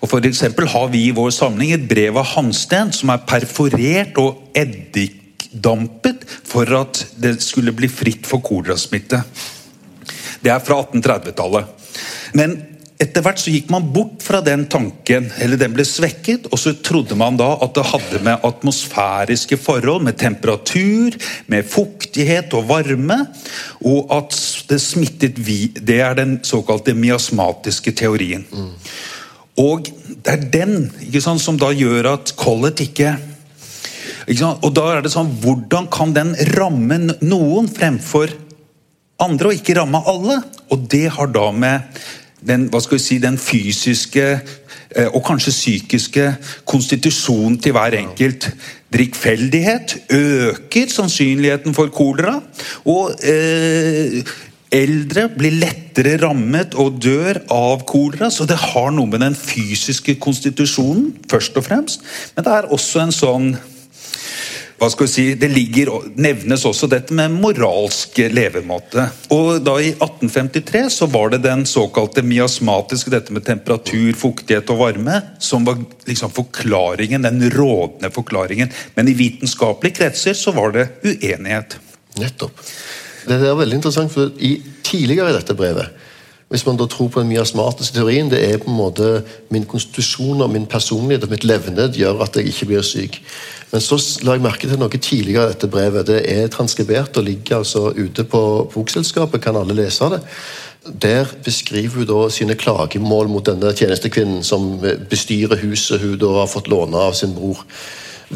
Og 0.03 0.09
for 0.09 0.19
har 0.67 0.88
vi 0.91 1.05
i 1.07 1.15
vår 1.15 1.31
samling 1.31 1.71
et 1.71 1.88
brev 1.88 2.17
av 2.19 2.27
Hansten 2.36 2.91
som 2.91 3.13
er 3.13 3.23
perforert 3.27 4.19
og 4.19 4.41
eddikdampet 4.57 6.25
for 6.43 6.67
at 6.75 7.05
det 7.15 7.38
skulle 7.41 7.71
bli 7.71 7.88
fritt 7.88 8.27
for 8.27 8.43
kolerasmitte. 8.43 9.21
Det 10.43 10.51
er 10.51 10.59
fra 10.59 10.81
1830-tallet. 10.83 11.65
Men 12.36 12.57
etter 13.01 13.23
hvert 13.25 13.41
så 13.41 13.51
gikk 13.53 13.71
man 13.73 13.88
bort 13.93 14.21
fra 14.23 14.39
den 14.45 14.65
tanken, 14.71 15.29
eller 15.41 15.60
den 15.60 15.73
ble 15.75 15.86
svekket, 15.88 16.45
og 16.51 16.60
så 16.62 16.75
trodde 16.86 17.17
man 17.19 17.38
da 17.39 17.49
at 17.63 17.73
det 17.75 17.86
hadde 17.89 18.21
med 18.25 18.45
atmosfæriske 18.45 19.58
forhold, 19.62 20.06
med 20.06 20.19
temperatur, 20.21 21.17
med 21.51 21.67
fuktighet 21.67 22.53
og 22.58 22.67
varme, 22.69 23.19
og 23.84 24.13
at 24.13 24.38
det 24.69 24.79
smittet 24.82 25.39
vi 25.43 25.67
Det 25.73 25.99
er 26.01 26.15
den 26.15 26.39
såkalte 26.43 26.93
miasmatiske 26.93 27.91
teorien. 27.91 28.45
Mm. 28.51 28.71
Og 29.62 29.89
det 30.23 30.32
er 30.32 30.47
den 30.53 30.89
sant, 31.21 31.41
som 31.41 31.60
da 31.62 31.69
gjør 31.75 32.13
at 32.15 32.34
Collett 32.39 32.82
ikke 32.82 33.13
Og 34.25 34.69
da 34.73 34.86
er 34.95 35.03
det 35.03 35.12
sånn 35.13 35.29
Hvordan 35.43 35.89
kan 35.93 36.13
den 36.15 36.32
ramme 36.56 36.97
noen 37.21 37.67
fremfor 37.69 38.32
andre, 39.21 39.51
og 39.51 39.53
ikke 39.53 39.77
ramme 39.77 40.01
alle? 40.10 40.39
Og 40.71 40.88
det 40.89 41.06
har 41.13 41.29
da 41.29 41.51
med 41.51 41.99
den, 42.47 42.67
hva 42.71 42.82
skal 42.84 42.99
vi 42.99 43.03
si, 43.03 43.19
den 43.23 43.38
fysiske 43.41 44.25
eh, 44.34 45.10
og 45.10 45.21
kanskje 45.25 45.53
psykiske 45.56 46.29
konstitusjonen 46.69 47.60
til 47.63 47.75
hver 47.75 47.97
enkelt. 47.99 48.49
Drikkfeldighet 48.93 49.97
øker 50.13 50.89
sannsynligheten 50.93 51.75
for 51.75 51.93
kolera. 51.93 52.39
Og 52.89 53.13
eh, 53.23 54.21
eldre 54.73 55.27
blir 55.34 55.56
lettere 55.62 56.15
rammet 56.21 56.75
og 56.79 56.97
dør 57.01 57.43
av 57.53 57.86
kolera. 57.89 58.32
Så 58.34 58.47
det 58.49 58.60
har 58.60 58.91
noe 58.93 59.10
med 59.10 59.23
den 59.25 59.38
fysiske 59.38 60.17
konstitusjonen 60.21 61.13
først 61.29 61.58
og 61.60 61.67
fremst. 61.67 62.03
Men 62.36 62.45
det 62.45 62.58
er 62.58 62.73
også 62.73 63.06
en 63.06 63.15
sånn 63.15 63.53
hva 64.79 64.89
skal 64.91 65.07
vi 65.07 65.12
si, 65.12 65.25
Det 65.39 65.49
ligger, 65.51 65.91
nevnes 66.19 66.65
også 66.67 66.89
dette 66.91 67.15
med 67.15 67.33
moralsk 67.36 68.19
levemåte. 68.33 69.05
Og 69.33 69.62
da 69.63 69.77
I 69.79 69.93
1853 69.93 70.83
så 70.97 71.07
var 71.12 71.33
det 71.33 71.43
den 71.45 71.65
såkalte 71.69 72.23
miasmatiske, 72.25 73.13
dette 73.13 73.33
med 73.36 73.45
temperatur, 73.47 74.12
fuktighet 74.17 74.69
og 74.73 74.81
varme, 74.81 75.19
som 75.39 75.65
var 75.67 75.79
liksom 76.09 76.33
forklaringen, 76.33 77.25
den 77.25 77.43
rådende 77.53 78.12
forklaringen. 78.13 78.73
Men 78.95 79.09
i 79.09 79.17
vitenskapelige 79.17 80.01
kretser 80.01 80.38
så 80.38 80.55
var 80.55 80.75
det 80.75 80.89
uenighet. 81.03 81.77
Nettopp. 82.19 82.59
Det 83.23 83.39
er 83.39 83.55
veldig 83.55 83.79
interessant, 83.79 84.12
for 84.13 84.33
i, 84.43 84.57
Tidligere 84.83 85.31
i 85.31 85.38
dette 85.38 85.55
brevet 85.57 86.03
hvis 86.49 86.65
man 86.65 86.77
da 86.77 86.86
tror 86.86 87.08
på 87.10 87.21
den 87.21 87.32
miasmatiske 87.32 87.95
teorien, 87.95 88.29
det 88.29 88.43
er 88.45 88.60
på 88.62 88.69
en 88.69 88.77
måte 88.77 89.23
min 89.53 89.65
konstitusjon 89.65 90.41
og 90.41 90.51
min 90.53 90.67
personlighet 90.69 91.25
og 91.25 91.34
mitt 91.34 91.47
levned 91.47 91.97
gjør 91.97 92.21
at 92.25 92.38
jeg 92.38 92.51
ikke 92.51 92.69
blir 92.69 92.86
syk. 92.86 93.21
Men 93.71 93.82
så 93.82 93.97
la 94.21 94.36
jeg 94.36 94.43
merke 94.45 94.69
til 94.69 94.77
noe 94.77 94.99
tidligere 95.01 95.47
i 95.47 95.53
dette 95.56 95.69
brevet. 95.71 96.06
Det 96.06 96.19
er 96.29 96.51
transkribert 96.53 97.17
og 97.17 97.25
ligger 97.25 97.63
altså 97.63 97.88
ute 97.97 98.23
på 98.29 98.43
Bokselskapet. 98.73 99.41
Kan 99.41 99.58
alle 99.58 99.73
lese 99.73 100.12
det? 100.13 100.21
Der 101.01 101.32
beskriver 101.43 102.03
hun 102.03 102.06
da 102.06 102.29
sine 102.29 102.56
klagemål 102.60 103.32
mot 103.32 103.45
denne 103.49 103.73
tjenestekvinnen 103.73 104.43
som 104.45 104.75
bestyrer 105.10 105.63
huset 105.63 106.03
hun 106.03 106.19
da 106.21 106.36
har 106.41 106.51
fått 106.51 106.69
låne 106.69 107.01
av 107.01 107.17
sin 107.17 107.34
bror. 107.34 107.63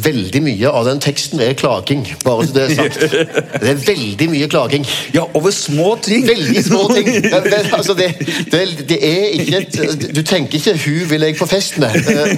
Veldig 0.03 0.41
mye 0.45 0.69
av 0.69 0.85
den 0.85 0.99
teksten 1.01 1.39
er 1.41 1.55
klaging, 1.57 2.03
bare 2.23 2.45
så 2.45 2.53
det 2.53 2.63
er 2.63 2.73
sagt. 2.75 2.99
Det 3.61 3.69
er 3.71 3.79
veldig 3.81 4.27
mye 4.29 4.47
klaging. 4.51 4.85
Ja, 5.13 5.23
over 5.33 5.51
små 5.51 5.95
ting. 6.03 6.27
Veldig 6.27 6.63
små 6.63 6.83
ting. 6.93 7.07
Det, 7.47 7.59
altså 7.73 7.93
det, 7.93 8.11
det, 8.51 8.61
det 8.89 8.97
er 9.01 9.25
ikke 9.37 9.57
et, 9.57 10.05
Du 10.15 10.21
tenker 10.21 10.57
ikke 10.57 10.73
'hun 10.77 11.09
vil 11.09 11.21
jeg 11.21 11.35
på 11.37 11.45
fest 11.45 11.77
med' 11.77 11.95
eh, 11.95 12.31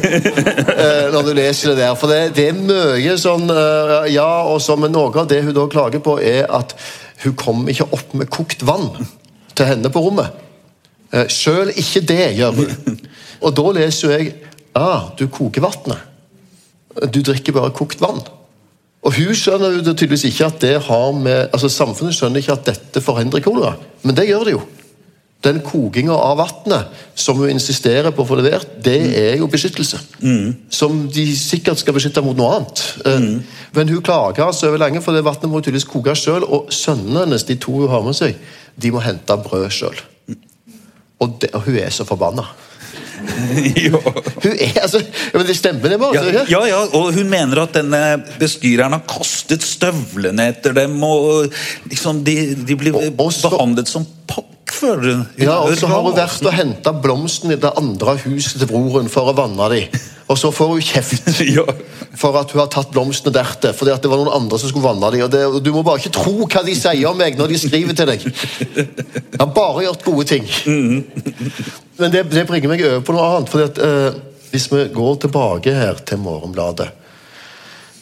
eh, 0.86 1.12
når 1.14 1.22
du 1.22 1.34
leser 1.34 1.70
det 1.70 1.78
der. 1.78 1.96
For 1.96 2.08
det, 2.08 2.48
er 2.48 2.54
mye 2.54 3.18
sånn 3.18 3.50
eh, 3.50 4.14
Ja, 4.14 4.44
og 4.48 4.62
så, 4.62 4.76
men 4.76 4.92
noe 4.92 5.12
av 5.20 5.28
det 5.30 5.42
hun 5.44 5.56
da 5.56 5.68
klager 5.68 6.00
på, 6.00 6.20
er 6.22 6.46
at 6.50 6.76
hun 7.24 7.36
kom 7.36 7.68
ikke 7.68 7.90
opp 7.92 8.14
med 8.14 8.30
kokt 8.30 8.64
vann 8.68 8.92
til 9.56 9.66
henne 9.66 9.90
på 9.90 10.00
rommet. 10.00 10.32
Sjøl 11.28 11.74
ikke 11.76 12.06
det 12.06 12.36
gjør 12.38 12.62
hun. 12.62 13.00
Og 13.44 13.56
da 13.56 13.72
leser 13.80 14.16
jeg 14.16 14.34
ah, 14.76 15.10
du 15.20 15.28
koker 15.28 15.64
vannet. 15.64 16.09
Du 17.14 17.22
drikker 17.22 17.56
bare 17.56 17.74
kokt 17.76 18.02
vann. 18.02 18.22
Og 19.06 19.16
Hun 19.16 19.36
skjønner 19.38 19.78
jo 19.78 19.84
tydeligvis 19.94 20.28
ikke 20.28 20.50
at 20.50 20.60
det 20.62 20.74
har 20.90 21.14
med 21.16 21.54
altså 21.54 21.70
Samfunnet 21.72 22.18
skjønner 22.18 22.42
ikke 22.42 22.58
at 22.58 22.68
dette 22.68 23.04
forhindrer 23.04 23.44
kolera, 23.46 23.78
men 24.04 24.18
det 24.18 24.28
gjør 24.28 24.46
det 24.48 24.58
jo. 24.58 24.66
Den 25.40 25.62
kokinga 25.64 26.12
av 26.20 26.36
vannet 26.42 26.98
som 27.16 27.38
hun 27.40 27.54
insisterer 27.54 28.12
på 28.12 28.26
å 28.26 28.28
få 28.28 28.36
levert, 28.42 28.74
det 28.84 28.98
er 29.16 29.38
jo 29.40 29.48
beskyttelse. 29.48 30.02
Mm. 30.20 30.50
Som 30.68 31.06
de 31.16 31.24
sikkert 31.40 31.80
skal 31.80 31.96
beskytte 31.96 32.24
mot 32.26 32.36
noe 32.36 32.58
annet. 32.58 32.82
Eh, 33.06 33.22
mm. 33.24 33.38
Men 33.78 33.94
hun 33.94 34.04
klager 34.04 34.44
altså 34.50 34.68
over 34.68 34.84
lenge, 34.84 35.00
for 35.06 35.16
det 35.16 35.24
vannet 35.24 35.48
må 35.48 35.62
hun 35.62 35.64
tydeligvis 35.64 35.88
koke 35.88 36.12
sjøl. 36.20 36.44
Og 36.44 36.74
sønnene 36.76 37.24
hennes, 37.24 37.48
de 37.48 37.56
to 37.56 37.78
hun 37.78 37.88
har 37.88 38.04
med 38.04 38.20
seg, 38.20 38.36
de 38.76 38.92
må 38.92 39.00
hente 39.06 39.40
brød 39.46 39.70
sjøl. 39.72 40.04
Og, 41.24 41.48
og 41.54 41.64
hun 41.70 41.80
er 41.86 41.96
så 41.96 42.04
forbanna. 42.10 42.44
hun 44.44 44.54
er 44.54 44.80
altså 44.84 45.02
men 45.34 45.48
Det 45.48 45.56
stemmer, 45.58 45.92
det. 45.92 46.00
bare, 46.02 46.22
ja, 46.34 46.44
ja, 46.50 46.62
ja, 46.70 46.80
og 46.98 47.14
hun 47.16 47.30
mener 47.30 47.64
at 47.64 47.76
denne 47.80 48.02
bestyreren 48.40 48.96
har 48.96 49.04
kastet 49.10 49.66
støvlene 49.66 50.50
etter 50.54 50.76
dem. 50.78 50.96
og 51.04 51.50
liksom 51.90 52.24
De, 52.26 52.38
de 52.56 52.80
blir 52.80 52.96
og, 52.96 53.10
også, 53.30 53.50
behandlet 53.50 53.92
som 53.92 54.08
pakk 54.30 54.49
hun 54.82 55.26
Ja, 55.40 55.60
og 55.62 55.76
så 55.78 55.90
har 55.92 56.04
hun 56.06 56.16
vært 56.16 56.46
og 56.46 56.56
henta 56.56 56.94
blomsten 56.96 57.54
i 57.54 57.60
det 57.60 57.72
andre 57.80 58.16
huset 58.26 58.60
til 58.62 58.70
broren 58.70 59.10
for 59.12 59.32
å 59.32 59.36
vanne 59.38 59.70
dem. 59.74 60.00
Og 60.30 60.38
så 60.38 60.52
får 60.54 60.72
hun 60.76 60.84
kjeft 60.86 61.30
for 62.22 62.38
at 62.38 62.52
hun 62.54 62.62
har 62.62 62.70
tatt 62.70 62.92
blomstene 62.94 63.34
dertil. 63.34 63.74
Fordi 63.74 63.96
at 63.96 64.04
det 64.04 64.12
var 64.12 64.22
noen 64.22 64.36
andre 64.36 64.60
som 64.62 64.70
skulle 64.70 64.86
vanne 64.86 65.10
dem. 65.16 65.26
Og, 65.26 65.32
det, 65.34 65.42
og 65.48 65.60
Du 65.66 65.72
må 65.74 65.84
bare 65.86 66.02
ikke 66.02 66.14
tro 66.20 66.36
hva 66.46 66.64
de 66.66 66.76
sier 66.78 67.10
om 67.10 67.18
meg 67.18 67.40
når 67.40 67.54
de 67.54 67.62
skriver 67.64 67.98
til 67.98 68.12
deg. 68.12 68.28
Jeg 68.28 69.40
har 69.40 69.52
bare 69.56 69.88
gjort 69.88 70.06
gode 70.06 70.28
ting. 70.30 70.46
Men 72.00 72.14
det, 72.14 72.28
det 72.32 72.46
bringer 72.50 72.72
meg 72.72 72.86
over 72.86 73.04
på 73.06 73.18
noe 73.18 73.30
annet. 73.34 73.52
fordi 73.52 73.70
at 73.72 73.84
eh, 73.84 74.24
Hvis 74.54 74.70
vi 74.72 74.86
går 74.94 75.22
tilbake 75.26 75.74
her 75.76 76.02
til 76.06 76.22
Morgenbladet 76.22 76.92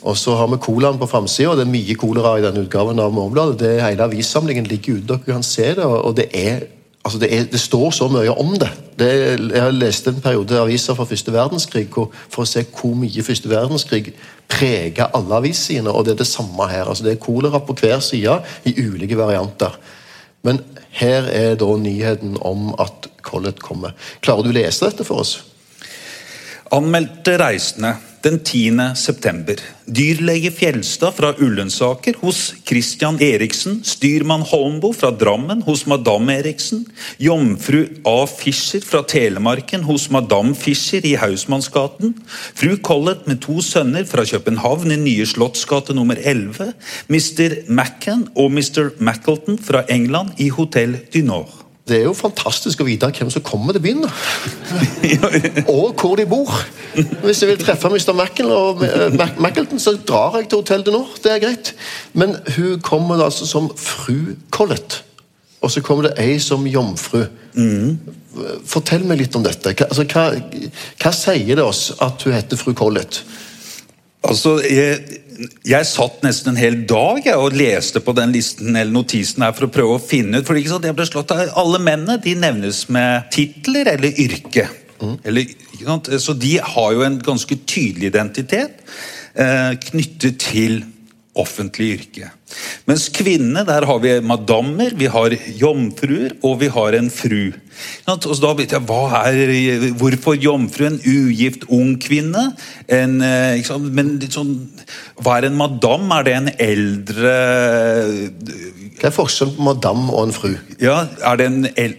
og 0.01 0.17
så 0.17 0.35
har 0.37 0.47
vi 0.51 0.59
colaen 0.61 0.99
på 1.01 1.09
framsida, 1.09 1.51
og 1.51 1.57
det 1.57 1.65
er 1.65 1.73
mye 1.73 1.95
kolera 1.97 2.35
i 2.37 2.43
denne 2.45 2.65
utgaven 2.67 2.99
av 3.01 3.13
Morgenbladet. 3.15 3.59
Det 3.59 3.71
Hele 3.81 4.05
avissamlingen 4.05 4.67
ligger 4.69 4.99
ute, 4.99 5.07
dere 5.13 5.25
kan 5.25 5.45
se 5.45 5.73
det. 5.75 5.85
og 5.85 6.15
det 6.17 6.29
er 6.33 6.67
Altså 7.07 7.19
det, 7.19 7.27
er, 7.31 7.43
det, 7.47 7.59
står 7.59 7.91
så 7.95 8.07
mye 8.11 8.33
om 8.35 8.49
det. 8.59 8.67
det. 8.99 9.11
Jeg 9.53 9.61
har 9.63 9.71
lest 9.71 10.07
en 10.07 10.17
periode 10.19 10.57
aviser 10.59 10.95
fra 10.97 11.05
første 11.07 11.31
verdenskrig 11.31 11.85
hvor, 11.93 12.09
for 12.27 12.43
å 12.43 12.49
se 12.49 12.65
hvor 12.67 12.97
mye 12.99 13.23
første 13.23 13.47
verdenskrig 13.47 14.09
preger 14.51 15.13
alle 15.15 15.37
avissidene. 15.39 15.93
Og 15.93 16.03
det 16.03 16.17
er 16.17 16.19
det 16.19 16.27
samme 16.27 16.67
her. 16.67 16.83
Altså 16.83 17.05
det 17.05 17.13
er 17.13 17.21
kolera 17.23 17.61
på 17.63 17.77
hver 17.79 18.03
side 18.03 18.35
i 18.67 18.75
ulike 18.81 19.15
varianter. 19.15 19.77
Men 20.43 20.59
her 20.99 21.31
er 21.31 21.55
da 21.55 21.69
nyheten 21.79 22.35
om 22.43 22.73
at 22.75 23.07
Collett 23.23 23.63
kommer. 23.63 23.95
Klarer 24.19 24.43
du 24.43 24.51
å 24.51 24.57
lese 24.59 24.89
dette 24.89 25.07
for 25.07 25.23
oss? 25.23 25.37
Anmeldte 26.75 27.37
reisende 27.39 27.93
den 28.27 28.39
10. 28.43 28.95
september. 28.95 29.55
Dyrlege 29.85 30.51
Fjelstad 30.51 31.13
fra 31.15 31.29
Ullensaker 31.39 32.17
hos 32.19 32.53
Christian 32.67 33.19
Eriksen. 33.23 33.79
Styrmann 33.87 34.43
Holmbo 34.49 34.91
fra 34.93 35.11
Drammen 35.15 35.61
hos 35.63 35.85
Madame 35.87 36.35
Eriksen. 36.35 36.85
Jomfru 37.23 37.85
A. 38.03 38.27
Fischer 38.27 38.83
fra 38.83 39.03
Telemarken 39.07 39.85
hos 39.87 40.09
Madame 40.11 40.55
Fischer 40.55 41.05
i 41.07 41.15
Hausmannsgaten. 41.15 42.17
Fru 42.55 42.75
Collett 42.83 43.27
med 43.27 43.39
to 43.45 43.61
sønner 43.63 44.03
fra 44.09 44.25
København 44.27 44.91
i 44.91 44.99
Nye 45.05 45.25
Slottsgate 45.25 45.95
nummer 45.95 46.19
11. 46.19 46.73
Mr. 47.07 47.61
Mackan 47.71 48.27
og 48.35 48.51
Mr. 48.51 48.91
Mackleton 48.99 49.61
fra 49.61 49.85
England 49.87 50.35
i 50.37 50.49
Hotell 50.49 50.99
du 51.13 51.23
Nord. 51.23 51.66
Det 51.87 52.01
er 52.01 52.05
jo 52.09 52.13
fantastisk 52.17 52.81
å 52.83 52.87
vite 52.87 53.07
hvem 53.15 53.29
som 53.31 53.43
kommer 53.45 53.75
til 53.75 53.83
byen. 53.85 54.03
og 55.77 55.93
hvor 55.95 56.17
de 56.19 56.27
bor. 56.27 56.51
Hvis 57.23 57.41
jeg 57.43 57.51
vil 57.53 57.61
treffe 57.61 57.91
Mr. 57.91 58.11
Mackel 58.17 58.51
og 58.51 58.83
eh, 58.83 59.13
Mackleton, 59.39 59.79
så 59.79 59.95
drar 59.95 60.39
jeg 60.41 60.49
til 60.51 60.63
Hotell 60.63 60.83
du 60.83 60.91
Nord. 60.95 61.15
Det 61.23 61.31
er 61.31 61.43
greit. 61.43 61.73
Men 62.13 62.35
hun 62.57 62.81
kommer 62.83 63.23
altså 63.23 63.47
som 63.47 63.71
fru 63.79 64.35
Collett. 64.51 65.01
Og 65.61 65.71
så 65.73 65.81
kommer 65.81 66.09
det 66.09 66.17
ei 66.21 66.37
som 66.43 66.67
jomfru. 66.69 67.23
Fortell 68.69 69.07
meg 69.09 69.23
litt 69.23 69.35
om 69.39 69.45
dette. 69.45 69.73
Altså, 69.87 70.05
hva, 70.11 70.29
hva 71.01 71.13
sier 71.15 71.57
det 71.57 71.63
oss 71.65 71.89
at 72.03 72.27
hun 72.27 72.35
heter 72.35 72.59
fru 72.59 72.75
Collett? 72.77 73.23
Altså, 74.25 74.57
jeg, 74.65 75.19
jeg 75.67 75.87
satt 75.87 76.23
nesten 76.25 76.53
en 76.53 76.59
hel 76.59 76.79
dag 76.89 77.21
jeg, 77.21 77.37
og 77.37 77.55
leste 77.55 78.01
på 78.03 78.15
den 78.17 78.33
listen 78.33 78.73
eller 78.73 78.91
notisen 78.95 79.45
her 79.45 79.53
for 79.55 79.67
å 79.67 79.73
prøve 79.73 79.97
å 79.97 80.01
finne 80.03 80.41
ut 80.41 80.47
for 80.47 80.57
ikke 80.57 80.73
sant, 80.73 80.87
jeg 80.89 80.97
ble 80.97 81.05
slått 81.07 81.33
av 81.35 81.43
Alle 81.61 81.79
mennene 81.83 82.17
de 82.23 82.33
nevnes 82.39 82.87
med 82.93 83.29
titler 83.33 83.93
eller 83.93 84.17
yrke. 84.25 84.65
Eller, 85.27 85.45
ikke 85.45 85.85
sant? 85.85 86.09
Så 86.23 86.33
de 86.33 86.55
har 86.57 86.93
jo 86.95 87.05
en 87.05 87.19
ganske 87.21 87.59
tydelig 87.69 88.09
identitet 88.09 88.81
eh, 89.37 89.77
knyttet 89.91 90.39
til 90.41 90.79
offentlig 91.39 91.87
yrke. 91.97 92.31
Mens 92.87 93.07
kvinnene, 93.11 93.65
der 93.67 93.85
har 93.85 93.99
vi 94.03 94.13
madammer, 94.23 94.93
vi 94.95 95.09
har 95.11 95.33
jomfruer 95.59 96.37
og 96.47 96.61
vi 96.61 96.69
har 96.71 96.95
en 96.95 97.09
fru. 97.11 97.51
Og 98.07 98.23
så 98.23 98.41
da 98.41 98.53
vet 98.57 98.73
jeg, 98.73 98.81
er, 98.81 99.87
Hvorfor 99.99 100.37
jomfru? 100.39 100.85
En 100.87 100.99
ugift 101.03 101.67
ung 101.69 101.97
kvinne? 102.01 102.49
En, 102.87 103.19
eh. 103.21 103.71
Men 103.83 104.15
sånn, 104.31 104.53
hva 105.21 105.37
er 105.37 105.49
en 105.49 105.59
madam? 105.59 106.07
Er 106.15 106.27
det 106.27 106.35
en 106.37 106.51
eldre 106.55 107.33
Hva 108.97 109.09
er 109.09 109.15
forskjellen 109.15 109.57
på 109.57 109.67
madam 109.67 110.07
og 110.09 110.27
en 110.27 110.35
fru? 110.35 110.53
Ja, 110.81 111.03
er 111.21 111.41
det 111.41 111.49
en 111.51 111.97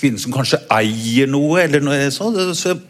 kvinne 0.00 0.20
som 0.20 0.34
kanskje 0.34 0.60
eier 0.72 1.30
noe, 1.30 1.62
eller 1.62 1.84
noe 1.84 2.10
sånt? 2.14 2.40
Så 2.58 2.74
jeg 2.74 2.82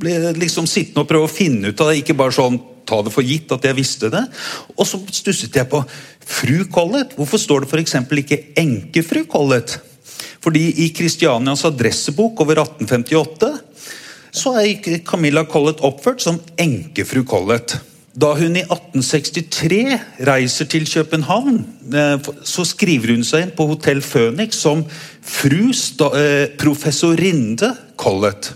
ble 0.00 0.34
liksom 0.38 0.66
sittende 0.70 1.04
og 1.04 1.10
prøve 1.10 1.28
å 1.28 1.32
finne 1.32 1.70
ut 1.70 1.80
av 1.82 1.92
det, 1.92 2.02
ikke 2.02 2.18
bare 2.18 2.34
sånn 2.34 2.58
ta 2.88 3.02
det 3.04 3.12
for 3.14 3.26
gitt 3.26 3.52
at 3.54 3.68
jeg 3.68 3.76
visste 3.78 4.10
det. 4.12 4.24
Og 4.76 4.88
så 4.88 5.00
stusset 5.12 5.60
jeg 5.60 5.68
på 5.70 5.82
fru 6.28 6.62
Collett. 6.72 7.14
Hvorfor 7.18 7.40
står 7.40 7.64
det 7.64 7.70
f.eks. 7.72 7.98
ikke 8.24 8.42
enkefru 8.60 9.24
Collett? 9.30 9.78
Fordi 10.42 10.64
i 10.84 10.88
Kristianias 10.94 11.66
adressebok 11.68 12.40
over 12.44 12.62
1858 12.64 13.52
så 14.38 14.54
er 14.60 15.00
Camilla 15.06 15.44
Collett 15.48 15.80
oppført 15.84 16.22
som 16.22 16.40
enkefru 16.60 17.24
Collett. 17.26 17.78
Da 18.18 18.32
hun 18.34 18.56
i 18.56 18.64
1863 18.64 19.98
reiser 20.26 20.66
til 20.66 20.86
København, 20.90 21.58
eh, 21.94 22.30
så 22.42 22.64
skriver 22.66 23.14
hun 23.14 23.22
seg 23.24 23.46
inn 23.46 23.52
på 23.54 23.66
Hotell 23.70 24.00
Phoenix 24.02 24.58
som 24.58 24.82
fru 25.22 25.68
eh, 25.70 26.48
professorinde 26.58 27.74
Collett. 27.96 28.52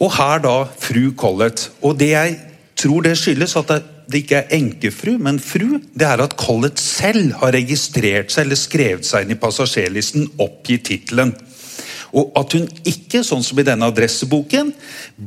Og 0.00 0.14
her 0.16 0.40
da 0.42 0.56
fru 0.80 1.12
Collett. 1.12 1.68
Og 1.82 1.98
det 2.00 2.14
jeg 2.14 2.38
tror 2.84 3.00
det 3.06 3.16
skyldes 3.18 3.56
at 3.60 3.68
det, 3.72 3.80
ikke 4.20 4.36
er 4.42 4.52
enkefru, 4.58 5.12
men 5.22 5.36
fru, 5.40 5.68
det 5.96 6.06
er 6.06 6.18
at 6.24 6.36
Collett 6.40 6.78
selv 6.80 7.32
har 7.40 7.50
registrert 7.56 8.28
seg 8.32 8.42
eller 8.44 8.58
skrevet 8.60 9.04
seg 9.08 9.20
inn 9.24 9.34
i 9.34 9.40
passasjerlisten, 9.40 10.22
oppgitt 10.44 10.84
tittelen. 10.90 11.30
Og 12.14 12.30
at 12.38 12.52
hun 12.54 12.68
ikke, 12.86 13.24
sånn 13.26 13.42
som 13.42 13.58
i 13.58 13.66
denne 13.66 13.88
adresseboken, 13.90 14.70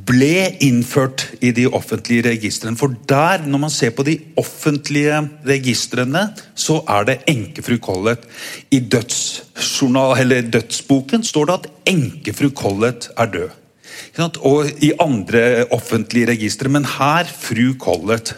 ble 0.08 0.56
innført 0.63 1.26
i 1.43 1.52
de 1.56 1.65
offentlige 1.67 2.24
registrene. 2.30 2.80
For 2.80 2.88
der, 3.10 3.43
når 3.43 3.60
man 3.65 3.74
ser 3.74 3.91
på 3.98 4.06
de 4.08 4.15
offentlige 4.39 5.17
registrene, 5.50 6.24
så 6.56 6.76
er 6.88 7.02
det 7.10 7.17
enkefru 7.28 7.76
Collett. 7.84 8.24
I 8.72 8.80
dødsboken 8.88 11.24
står 11.28 11.46
det 11.50 11.56
at 11.58 11.67
enkefru 11.91 12.50
Collett 12.56 13.12
er 13.17 13.28
død. 13.36 13.52
Og 14.45 14.69
i 14.83 14.91
andre 14.99 15.65
offentlige 15.75 16.31
registre, 16.31 16.69
men 16.69 16.86
her 16.97 17.29
fru 17.29 17.73
Collett. 17.79 18.33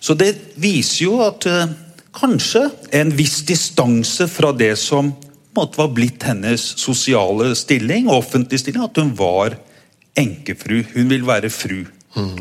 Så 0.00 0.14
det 0.18 0.34
viser 0.60 1.04
jo 1.06 1.18
at 1.24 1.46
eh, 1.48 1.72
kanskje 2.14 2.66
en 2.94 3.12
viss 3.16 3.40
distanse 3.48 4.28
fra 4.30 4.52
det 4.52 4.74
som 4.80 5.12
måtte 5.56 5.80
var 5.80 5.92
blitt 5.92 6.24
hennes 6.28 6.62
sosiale 6.80 7.52
stilling, 7.58 8.08
og 8.08 8.22
offentlig 8.22 8.62
stilling, 8.62 8.84
at 8.84 9.00
hun 9.00 9.12
var 9.16 9.56
enkefru. 10.18 10.82
Hun 10.94 11.10
vil 11.12 11.26
være 11.28 11.50
fru. 11.52 11.82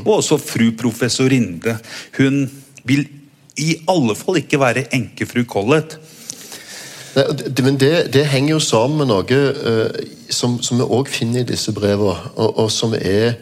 Og 0.03 0.17
også 0.17 0.35
fru 0.41 0.71
professorinde. 0.75 1.77
Hun 2.17 2.43
vil 2.87 3.05
i 3.59 3.75
alle 3.91 4.15
fall 4.19 4.41
ikke 4.41 4.59
være 4.59 4.89
enkefru 4.95 5.43
Collett. 5.47 5.97
Nei, 7.15 7.23
det- 7.37 7.63
Men 7.63 7.77
det, 7.79 8.13
det 8.13 8.25
henger 8.25 8.53
jo 8.53 8.59
sammen 8.59 8.97
med 8.97 9.07
noe 9.07 9.39
uh, 9.65 9.89
som, 10.29 10.61
som 10.63 10.77
vi 10.79 10.83
òg 10.83 11.07
finner 11.11 11.41
i 11.41 11.49
disse 11.49 11.71
brevene, 11.75 12.15
og, 12.35 12.57
og 12.59 12.71
som 12.71 12.93
er 12.95 13.33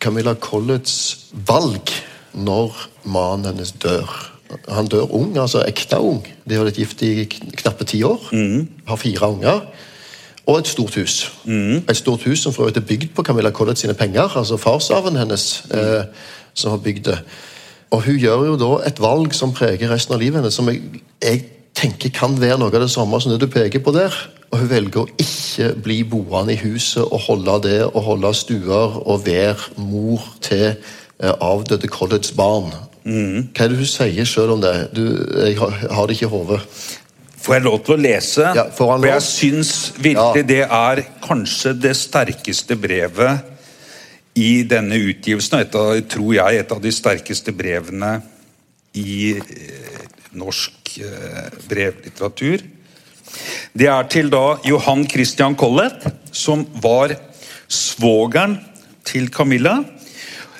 Camilla 0.00 0.34
Colletts 0.34 1.16
valg 1.46 1.90
når 2.34 2.76
mannen 3.04 3.46
hennes 3.50 3.72
dør. 3.72 4.32
Han 4.68 4.86
dør 4.86 5.08
ung, 5.14 5.32
altså 5.38 5.64
ekte 5.66 5.98
ung. 5.98 6.20
De 6.48 6.54
har 6.54 6.64
vært 6.68 6.76
gift 6.78 7.02
i 7.02 7.24
knappe 7.26 7.84
ti 7.84 8.02
år. 8.06 8.28
Har 8.86 8.96
fire 9.00 9.28
unger. 9.32 9.60
Og 10.46 10.58
et 10.60 10.68
stort 10.70 10.94
hus. 10.94 11.32
Et 11.88 11.96
stort 11.98 12.22
hus 12.22 12.38
som 12.44 12.52
for 12.54 12.62
øvrig 12.68 12.76
er 12.76 12.86
bygd 12.86 13.08
på 13.16 13.22
Camilla 13.26 13.50
Collett 13.50 13.78
sine 13.80 13.94
penger. 13.98 14.36
Altså 14.38 14.56
farsarven 14.56 15.16
hennes 15.18 15.64
eh, 15.74 16.04
som 16.54 16.70
har 16.70 16.78
bygd 16.84 17.04
det. 17.08 17.18
Og 17.90 18.04
hun 18.06 18.20
gjør 18.22 18.44
jo 18.52 18.54
da 18.60 18.70
et 18.86 19.00
valg 19.02 19.34
som 19.34 19.52
preger 19.56 19.90
resten 19.90 20.14
av 20.14 20.20
livet 20.22 20.38
hennes, 20.38 20.54
som 20.54 20.68
jeg, 20.70 20.82
jeg 21.22 21.42
tenker 21.76 22.12
kan 22.14 22.36
være 22.40 22.58
noe 22.60 22.72
av 22.72 22.82
det 22.86 22.92
samme 22.92 23.20
som 23.20 23.32
det 23.32 23.40
du 23.42 23.50
peker 23.52 23.82
på 23.84 23.92
der. 23.94 24.14
Og 24.52 24.62
hun 24.62 24.70
velger 24.70 25.02
å 25.02 25.08
ikke 25.20 25.72
bli 25.82 26.00
boende 26.08 26.54
i 26.54 26.60
huset 26.60 27.02
og 27.04 27.24
holde 27.26 27.56
det, 27.66 27.80
og 27.88 28.04
holde 28.06 28.32
stuer 28.36 29.00
og 29.02 29.24
være 29.26 29.80
mor 29.82 30.22
til 30.44 30.68
eh, 30.72 31.32
avdøde 31.34 31.90
Colletts 31.92 32.32
barn. 32.36 32.70
Hva 33.06 33.66
er 33.66 33.70
det 33.70 33.78
hun 33.78 33.90
sier 33.90 34.26
sjøl 34.26 34.56
om 34.56 34.62
det? 34.62 34.74
Du, 34.96 35.02
jeg 35.38 35.58
har, 35.60 36.06
det 36.06 36.16
ikke 36.16 36.26
i 36.26 36.32
hodet. 36.32 36.62
Får 37.46 37.54
jeg 37.54 37.64
lov 37.66 37.76
til 37.86 37.94
å 37.94 37.98
lese? 38.00 38.46
Ja, 38.56 38.64
For 38.74 39.06
jeg 39.06 39.22
syns 39.22 39.74
virkelig 39.94 40.42
Ja. 40.42 40.48
det 40.48 40.62
er 40.64 41.02
kanskje 41.22 41.74
det 41.78 41.94
sterkeste 41.98 42.74
brevet 42.74 43.52
i 44.34 44.64
denne 44.66 44.98
utgivelsen. 44.98 45.62
og 45.74 46.08
tror 46.08 46.34
jeg 46.34 46.58
et 46.58 46.72
av 46.72 46.80
de 46.82 46.92
sterkeste 46.92 47.52
brevene 47.52 48.22
i 48.94 49.36
eh, 49.36 50.06
norsk 50.36 50.96
eh, 51.02 51.46
brevlitteratur. 51.68 52.64
Det 53.76 53.88
er 53.90 54.08
til 54.12 54.30
da 54.32 54.56
Johan 54.64 55.04
Christian 55.10 55.56
Collett, 55.58 56.06
som 56.32 56.64
var 56.82 57.16
svogeren 57.68 58.58
til 59.06 59.30
Camilla. 59.32 59.80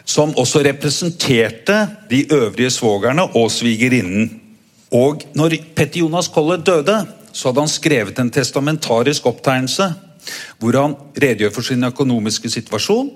Som 0.06 0.36
også 0.38 0.62
representerte 0.62 1.80
de 2.10 2.20
øvrige 2.30 2.70
svogerne 2.70 3.24
og 3.34 3.50
svigerinnen. 3.50 4.28
Og 4.94 5.24
når 5.34 5.56
Petter 5.74 6.04
Jonas 6.04 6.28
Collett 6.30 6.66
døde, 6.66 7.00
så 7.32 7.48
hadde 7.48 7.64
han 7.64 7.72
skrevet 7.72 8.18
en 8.22 8.30
testamentarisk 8.30 9.26
opptegnelse 9.26 9.90
hvor 10.58 10.78
han 10.78 10.94
redegjør 11.14 11.52
for 11.54 11.66
sin 11.66 11.86
økonomiske 11.86 12.50
situasjon, 12.50 13.10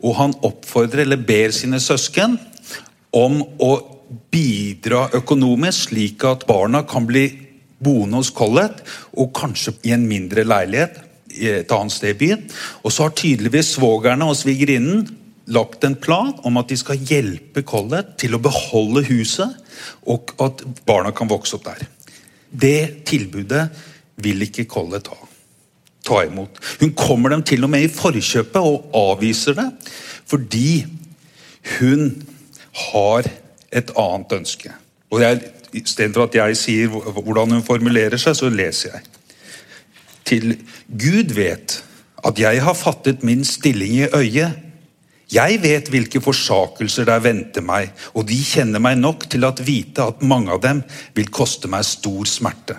og 0.00 0.16
han 0.16 0.34
oppfordrer 0.46 1.04
eller 1.04 1.20
ber 1.20 1.52
sine 1.52 1.80
søsken 1.82 2.38
om 3.14 3.40
å 3.60 3.70
bidra 4.32 5.08
økonomisk, 5.16 5.90
slik 5.90 6.24
at 6.28 6.46
barna 6.48 6.84
kan 6.88 7.06
bli 7.08 7.26
boende 7.84 8.20
hos 8.20 8.32
Collett, 8.34 8.80
og 9.18 9.34
kanskje 9.36 9.76
i 9.84 9.92
en 9.96 10.06
mindre 10.08 10.44
leilighet 10.46 11.00
et 11.34 11.72
annet 11.74 11.92
sted 11.92 12.14
i 12.14 12.18
byen. 12.18 12.46
Og 12.84 12.92
så 12.94 13.08
har 13.08 13.16
tydeligvis 13.18 13.74
svogerne 13.76 14.28
og 14.30 14.38
svigerinnen 14.38 15.04
lagt 15.52 15.84
en 15.84 15.96
plan 16.00 16.32
om 16.46 16.56
at 16.60 16.70
de 16.70 16.78
skal 16.80 17.02
hjelpe 17.10 17.64
Collett 17.66 18.14
til 18.22 18.36
å 18.36 18.42
beholde 18.42 19.04
huset, 19.10 19.60
og 20.08 20.32
at 20.40 20.62
barna 20.86 21.12
kan 21.16 21.28
vokse 21.28 21.58
opp 21.58 21.66
der. 21.66 21.84
Det 22.48 23.04
tilbudet 23.08 23.66
vil 24.22 24.46
ikke 24.46 24.68
Collett 24.70 25.10
ha. 25.10 25.18
Ta 26.04 26.20
imot. 26.26 26.60
Hun 26.80 26.92
kommer 26.96 27.32
dem 27.32 27.42
til 27.46 27.64
og 27.64 27.72
med 27.72 27.86
i 27.86 27.92
forkjøpet 27.92 28.60
og 28.60 28.92
avviser 28.96 29.56
det, 29.58 29.70
fordi 30.28 30.84
hun 31.78 32.10
har 32.90 33.28
et 33.74 33.90
annet 33.98 34.38
ønske. 34.38 34.72
Og 35.10 35.22
jeg, 35.22 35.42
Istedenfor 35.74 36.28
at 36.28 36.36
jeg 36.38 36.56
sier 36.58 36.92
hvordan 36.92 37.56
hun 37.56 37.64
formulerer 37.66 38.20
seg, 38.20 38.36
så 38.38 38.50
leser 38.52 38.94
jeg. 38.94 39.08
Til 40.24 40.52
Gud 40.86 41.34
vet 41.34 41.80
at 42.24 42.38
jeg 42.40 42.62
har 42.62 42.78
fattet 42.78 43.24
min 43.26 43.42
stilling 43.44 43.96
i 43.98 44.06
øyet. 44.06 44.60
Jeg 45.34 45.58
vet 45.64 45.90
hvilke 45.90 46.20
forsakelser 46.22 47.08
der 47.08 47.22
venter 47.24 47.64
meg, 47.64 47.90
og 48.14 48.28
de 48.28 48.38
kjenner 48.38 48.78
meg 48.78 49.00
nok 49.00 49.26
til 49.32 49.44
at 49.48 49.64
vite 49.66 50.04
at 50.04 50.22
mange 50.22 50.52
av 50.54 50.62
dem 50.62 50.84
vil 51.16 51.32
koste 51.34 51.68
meg 51.72 51.86
stor 51.88 52.28
smerte. 52.28 52.78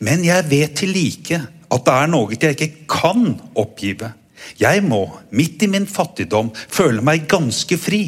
Men 0.00 0.24
jeg 0.24 0.48
vet 0.48 0.76
til 0.78 0.94
like 0.94 1.40
at 1.44 1.84
det 1.84 1.94
er 1.94 2.10
noe 2.10 2.38
jeg 2.38 2.56
ikke 2.56 2.86
kan 2.88 3.34
oppgive. 3.60 4.12
Jeg 4.60 4.84
må, 4.86 5.06
midt 5.34 5.64
i 5.66 5.70
min 5.70 5.86
fattigdom, 5.88 6.52
føle 6.54 7.02
meg 7.04 7.28
ganske 7.28 7.76
fri. 7.80 8.06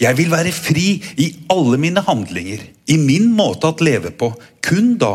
Jeg 0.00 0.16
vil 0.18 0.30
være 0.32 0.52
fri 0.54 1.00
i 1.20 1.28
alle 1.52 1.78
mine 1.80 2.02
handlinger, 2.06 2.62
i 2.90 2.96
min 3.00 3.30
måte 3.36 3.70
å 3.70 3.76
leve 3.84 4.10
på, 4.10 4.32
kun 4.64 4.94
da, 5.00 5.14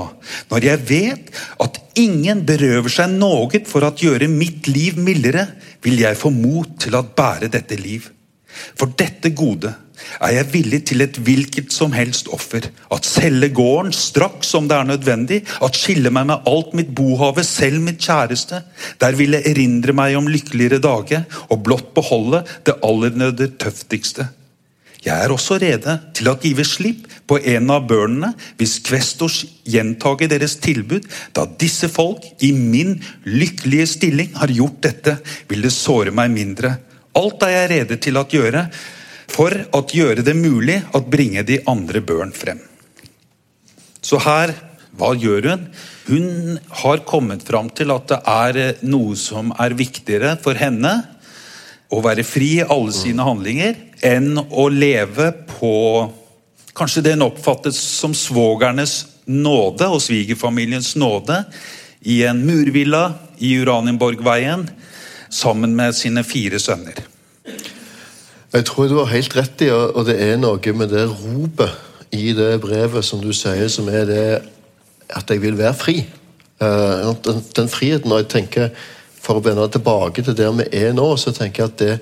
når 0.51 0.67
jeg 0.69 0.83
vet 0.89 1.31
at 1.63 1.79
ingen 1.99 2.43
berøver 2.47 2.91
seg 2.91 3.15
noe 3.15 3.63
for 3.67 3.85
å 3.85 3.93
gjøre 3.99 4.29
mitt 4.31 4.69
liv 4.71 4.99
mildere, 5.01 5.47
vil 5.85 6.01
jeg 6.01 6.19
få 6.19 6.31
mot 6.33 6.77
til 6.81 6.97
å 6.97 7.05
bære 7.05 7.51
dette 7.53 7.77
liv. 7.79 8.11
For 8.75 8.91
dette 8.97 9.31
gode 9.35 9.73
er 10.23 10.35
jeg 10.37 10.51
villig 10.53 10.81
til 10.89 11.03
et 11.05 11.17
hvilket 11.27 11.73
som 11.73 11.93
helst 11.95 12.29
offer. 12.35 12.67
At 12.93 13.07
selge 13.07 13.49
gården 13.55 13.93
straks 13.95 14.51
som 14.53 14.69
det 14.69 14.77
er 14.77 14.87
nødvendig. 14.89 15.41
At 15.63 15.77
skille 15.79 16.11
meg 16.13 16.29
med 16.29 16.47
alt 16.49 16.73
mitt 16.77 16.93
bohave, 16.95 17.43
selv 17.47 17.83
mitt 17.85 18.03
kjæreste. 18.03 18.61
Der 19.01 19.19
vil 19.19 19.37
jeg 19.37 19.47
erindre 19.51 19.95
meg 19.97 20.17
om 20.19 20.29
lykkeligere 20.31 20.81
dager, 20.83 21.25
og 21.49 21.63
blott 21.67 21.93
beholde 21.97 22.45
det 22.67 22.79
aller 22.85 23.15
nødtøftigste. 23.23 24.29
Jeg 25.05 25.21
er 25.21 25.29
også 25.29 25.59
rede 25.61 25.99
til 26.17 26.31
å 26.31 26.37
give 26.41 26.63
slipp 26.65 27.05
på 27.29 27.37
en 27.53 27.69
av 27.73 27.85
børnene 27.89 28.31
hvis 28.57 28.79
Kvestors 28.85 29.43
gjentager 29.69 30.31
deres 30.31 30.57
tilbud. 30.63 31.05
Da 31.35 31.45
disse 31.45 31.89
folk 31.93 32.25
i 32.45 32.49
min 32.57 32.95
lykkelige 33.27 33.85
stilling 33.93 34.33
har 34.39 34.53
gjort 34.53 34.81
dette, 34.87 35.17
vil 35.49 35.65
det 35.65 35.73
såre 35.75 36.13
meg 36.15 36.33
mindre. 36.33 36.75
Alt 37.15 37.45
er 37.45 37.53
jeg 37.53 37.71
rede 37.75 37.99
til 38.01 38.17
å 38.17 38.25
gjøre 38.29 38.65
for 39.29 39.53
å 39.77 39.83
gjøre 39.93 40.25
det 40.25 40.35
mulig 40.37 40.79
å 40.97 41.03
bringe 41.05 41.45
de 41.45 41.61
andre 41.69 42.01
børn 42.01 42.33
frem. 42.33 42.59
Så 44.01 44.17
her, 44.21 44.53
hva 44.97 45.13
gjør 45.17 45.51
hun? 45.51 45.67
Hun 46.05 46.57
har 46.81 47.05
kommet 47.05 47.45
fram 47.45 47.69
til 47.73 47.93
at 47.93 48.09
det 48.09 48.19
er 48.29 48.85
noe 48.85 49.13
som 49.17 49.53
er 49.61 49.77
viktigere 49.77 50.35
for 50.41 50.57
henne 50.57 50.97
å 51.93 52.01
være 52.05 52.25
fri 52.25 52.55
i 52.59 52.65
alle 52.65 52.93
sine 52.93 53.25
handlinger 53.25 53.77
enn 54.03 54.39
å 54.49 54.67
leve 54.69 55.31
på 55.55 55.75
Kanskje 56.75 57.05
den 57.05 57.21
oppfattes 57.23 57.77
som 57.79 58.11
svogernes 58.11 59.05
nåde 59.31 59.87
og 59.87 60.01
svigerfamiliens 60.03 60.89
nåde 60.99 61.37
i 62.03 62.17
en 62.27 62.41
murvilla 62.43 63.13
i 63.39 63.53
Uranienborgveien 63.61 64.65
sammen 65.31 65.71
med 65.75 65.95
sine 65.95 66.25
fire 66.27 66.59
sønner. 66.59 66.99
Jeg 68.51 68.67
tror 68.67 68.91
du 68.91 68.97
har 68.99 69.13
helt 69.13 69.37
rett 69.37 69.63
i, 69.63 69.71
og 69.71 70.03
det 70.07 70.17
er 70.19 70.35
noe 70.39 70.75
med 70.75 70.91
det 70.91 71.07
ropet 71.13 72.13
i 72.15 72.33
det 72.35 72.59
brevet 72.63 73.07
som 73.07 73.23
du 73.23 73.31
sier, 73.35 73.67
som 73.71 73.87
er 73.87 74.05
det 74.11 74.27
at 75.15 75.31
jeg 75.31 75.41
vil 75.43 75.57
være 75.59 75.79
fri. 75.79 75.97
Eh, 76.59 77.09
den, 77.23 77.41
den 77.55 77.71
friheten, 77.71 78.11
når 78.11 78.23
jeg 78.23 78.31
tenker 78.35 78.69
for 79.19 79.39
å 79.39 79.43
vende 79.43 79.65
tilbake 79.71 80.23
til 80.23 80.37
der 80.37 80.53
vi 80.59 80.69
er 80.75 80.95
nå, 80.95 81.07
så 81.19 81.33
tenker 81.35 81.63
jeg 81.65 81.73
at 81.73 81.81
det, 81.81 81.97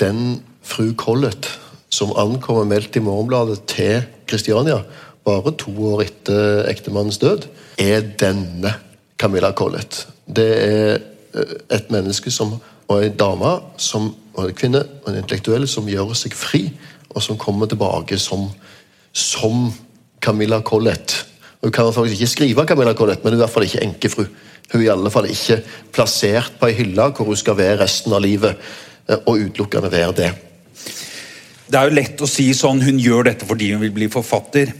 den 0.00 0.20
fru 0.66 0.90
Collett 0.98 1.48
som 1.92 2.12
ankommer 2.18 2.66
meldt 2.68 2.98
i 2.98 3.02
Morgenbladet 3.04 3.62
til 3.70 4.02
Kristiania 4.26 4.82
bare 5.26 5.52
to 5.58 5.72
år 5.90 6.04
etter 6.04 6.68
ektemannens 6.70 7.18
død, 7.18 7.48
er 7.82 8.04
denne 8.20 8.76
Camilla 9.18 9.50
Collett. 9.56 10.04
Det 10.26 10.50
er 10.62 10.92
eh, 11.34 11.54
et 11.74 11.90
menneske 11.90 12.30
som, 12.30 12.56
og 12.86 13.02
en 13.02 13.16
dame 13.18 13.56
som, 13.82 14.12
og 14.36 14.46
en 14.46 14.56
kvinne 14.56 14.84
og 15.02 15.10
en 15.10 15.18
intellektuell 15.18 15.66
som 15.70 15.88
gjør 15.90 16.14
seg 16.18 16.36
fri, 16.36 16.68
og 17.10 17.24
som 17.24 17.38
kommer 17.40 17.66
tilbake 17.66 18.18
som, 18.20 18.46
som 19.12 19.70
Camilla 20.22 20.60
Collett. 20.62 21.24
Hun 21.64 21.74
kan 21.74 21.90
faktisk 21.90 22.20
ikke 22.20 22.34
skrive 22.34 22.66
Camilla 22.68 22.94
Collett, 22.94 23.24
men 23.24 23.32
hun 23.32 23.40
er 23.40 23.42
i 23.42 23.46
hvert 23.46 23.56
fall 23.56 23.66
ikke 23.66 23.86
enkefru. 23.88 24.26
Hun 24.70 24.80
er 24.80 24.86
i 24.86 24.92
alle 24.94 25.10
fall 25.10 25.30
ikke 25.30 25.62
plassert 25.94 26.58
på 26.60 26.70
ei 26.70 26.76
hylle 26.78 27.10
hvor 27.16 27.26
hun 27.26 27.38
skal 27.38 27.58
være 27.58 27.80
resten 27.82 28.14
av 28.14 28.22
livet, 28.22 28.54
eh, 29.08 29.18
og 29.24 29.42
utelukkende 29.42 29.90
være 29.90 30.18
det. 30.22 30.34
Det 31.66 31.78
er 31.78 31.88
jo 31.88 31.96
lett 31.98 32.22
å 32.22 32.28
si 32.30 32.50
sånn 32.54 32.82
hun 32.84 32.98
gjør 33.02 33.30
dette 33.30 33.46
fordi 33.48 33.72
hun 33.72 33.82
vil 33.82 33.94
bli 33.94 34.10
forfatter. 34.12 34.72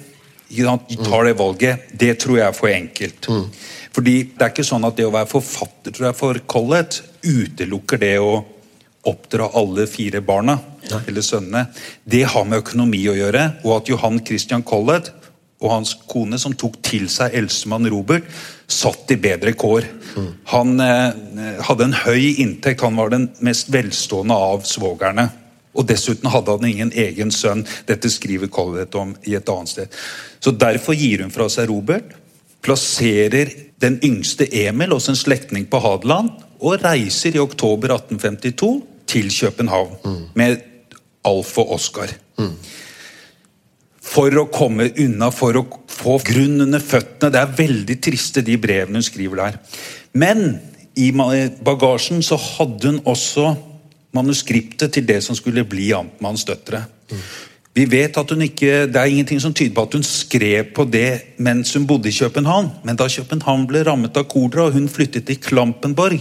Hun 0.57 0.85
tar 1.03 1.27
det 1.27 1.37
valget. 1.38 1.88
Det 1.90 2.12
tror 2.22 2.38
jeg 2.38 2.46
er 2.46 2.57
for 2.57 2.70
enkelt. 2.70 3.29
Mm. 3.29 3.46
Fordi 3.96 4.16
det 4.37 4.44
er 4.44 4.53
ikke 4.53 4.66
sånn 4.68 4.87
at 4.87 4.99
det 4.99 5.07
å 5.09 5.14
være 5.14 5.31
forfatter 5.31 5.94
tror 5.94 6.11
jeg 6.11 6.18
for 6.18 6.42
Collett 6.51 7.01
utelukker 7.25 8.01
det 8.03 8.16
å 8.20 8.44
oppdra 9.07 9.49
alle 9.55 9.87
fire 9.87 10.20
barna, 10.20 10.59
Nei. 10.90 11.01
eller 11.09 11.22
sønnene. 11.22 11.68
Det 12.05 12.25
har 12.27 12.44
med 12.46 12.64
økonomi 12.64 13.05
å 13.11 13.14
gjøre, 13.16 13.44
og 13.64 13.77
at 13.79 13.90
Johan 13.90 14.18
Christian 14.27 14.64
Collett 14.66 15.12
og 15.62 15.70
hans 15.72 15.94
kone, 16.11 16.38
som 16.38 16.53
tok 16.59 16.81
til 16.85 17.07
seg 17.09 17.35
eldstemann 17.38 17.88
Robert, 17.88 18.27
satt 18.68 19.14
i 19.14 19.18
bedre 19.20 19.55
kår. 19.57 19.87
Mm. 20.18 20.29
Han 20.53 20.83
eh, 20.83 21.62
hadde 21.64 21.87
en 21.87 21.99
høy 22.03 22.42
inntekt, 22.42 22.85
han 22.85 22.99
var 22.99 23.14
den 23.14 23.31
mest 23.46 23.70
velstående 23.72 24.37
av 24.37 24.66
svogerne. 24.68 25.31
Og 25.77 25.87
dessuten 25.89 26.31
hadde 26.33 26.57
han 26.57 26.69
ingen 26.69 26.93
egen 26.97 27.33
sønn. 27.35 27.67
Dette 27.89 28.11
skriver 28.12 28.51
Collett 28.53 28.95
om 28.99 29.15
i 29.29 29.37
et 29.39 29.53
annet 29.53 29.73
sted. 29.73 29.99
Så 30.41 30.55
Derfor 30.57 30.97
gir 30.97 31.25
hun 31.25 31.35
fra 31.35 31.49
seg 31.53 31.71
Robert, 31.71 32.15
plasserer 32.65 33.53
den 33.83 33.99
yngste 34.05 34.49
Emil 34.65 34.95
hos 34.97 35.11
en 35.12 35.19
slektning 35.19 35.69
på 35.71 35.81
Hadeland, 35.85 36.33
og 36.57 36.81
reiser 36.81 37.37
i 37.37 37.43
oktober 37.43 37.93
1852 37.99 38.71
til 39.07 39.29
København 39.29 39.99
mm. 40.03 40.23
med 40.35 40.65
Alf 41.29 41.53
og 41.61 41.77
Oskar. 41.77 42.17
Mm 42.41 42.57
for 44.07 44.33
å 44.39 44.47
komme 44.53 44.89
unna, 45.03 45.31
for 45.35 45.59
å 45.59 45.65
få 45.91 46.19
grunn 46.25 46.62
under 46.65 46.83
føttene. 46.83 47.33
Det 47.35 47.43
er 47.43 47.57
veldig 47.59 47.97
triste, 48.03 48.45
de 48.45 48.59
brevene 48.61 49.01
hun 49.01 49.07
skriver 49.07 49.43
der. 49.43 49.59
Men 50.17 50.45
i 50.97 51.11
bagasjen 51.12 52.23
så 52.25 52.39
hadde 52.41 52.93
hun 52.93 53.01
også 53.09 53.51
manuskriptet 54.16 54.96
til 54.96 55.07
det 55.07 55.20
som 55.24 55.37
skulle 55.38 55.64
bli 55.68 55.92
Amtmanns 55.96 56.46
døtre. 56.48 56.83
Vi 57.76 57.85
vet 57.92 58.16
at 58.16 58.31
hun 58.33 58.40
ikke, 58.42 58.87
Det 58.88 58.96
er 58.96 59.05
ingenting 59.05 59.40
som 59.40 59.55
tyder 59.55 59.74
på 59.74 59.83
at 59.83 59.92
hun 59.92 60.02
skrev 60.02 60.64
på 60.72 60.85
det 60.88 61.20
mens 61.38 61.74
hun 61.74 61.87
bodde 61.87 62.09
i 62.09 62.12
København. 62.12 62.70
Men 62.85 62.96
da 62.96 63.09
København 63.09 63.66
ble 63.68 63.85
rammet 63.85 64.16
av 64.16 64.24
kolera 64.24 64.66
og 64.66 64.72
hun 64.72 64.88
flyttet 64.88 65.26
til 65.26 65.37
Klampenborg, 65.37 66.20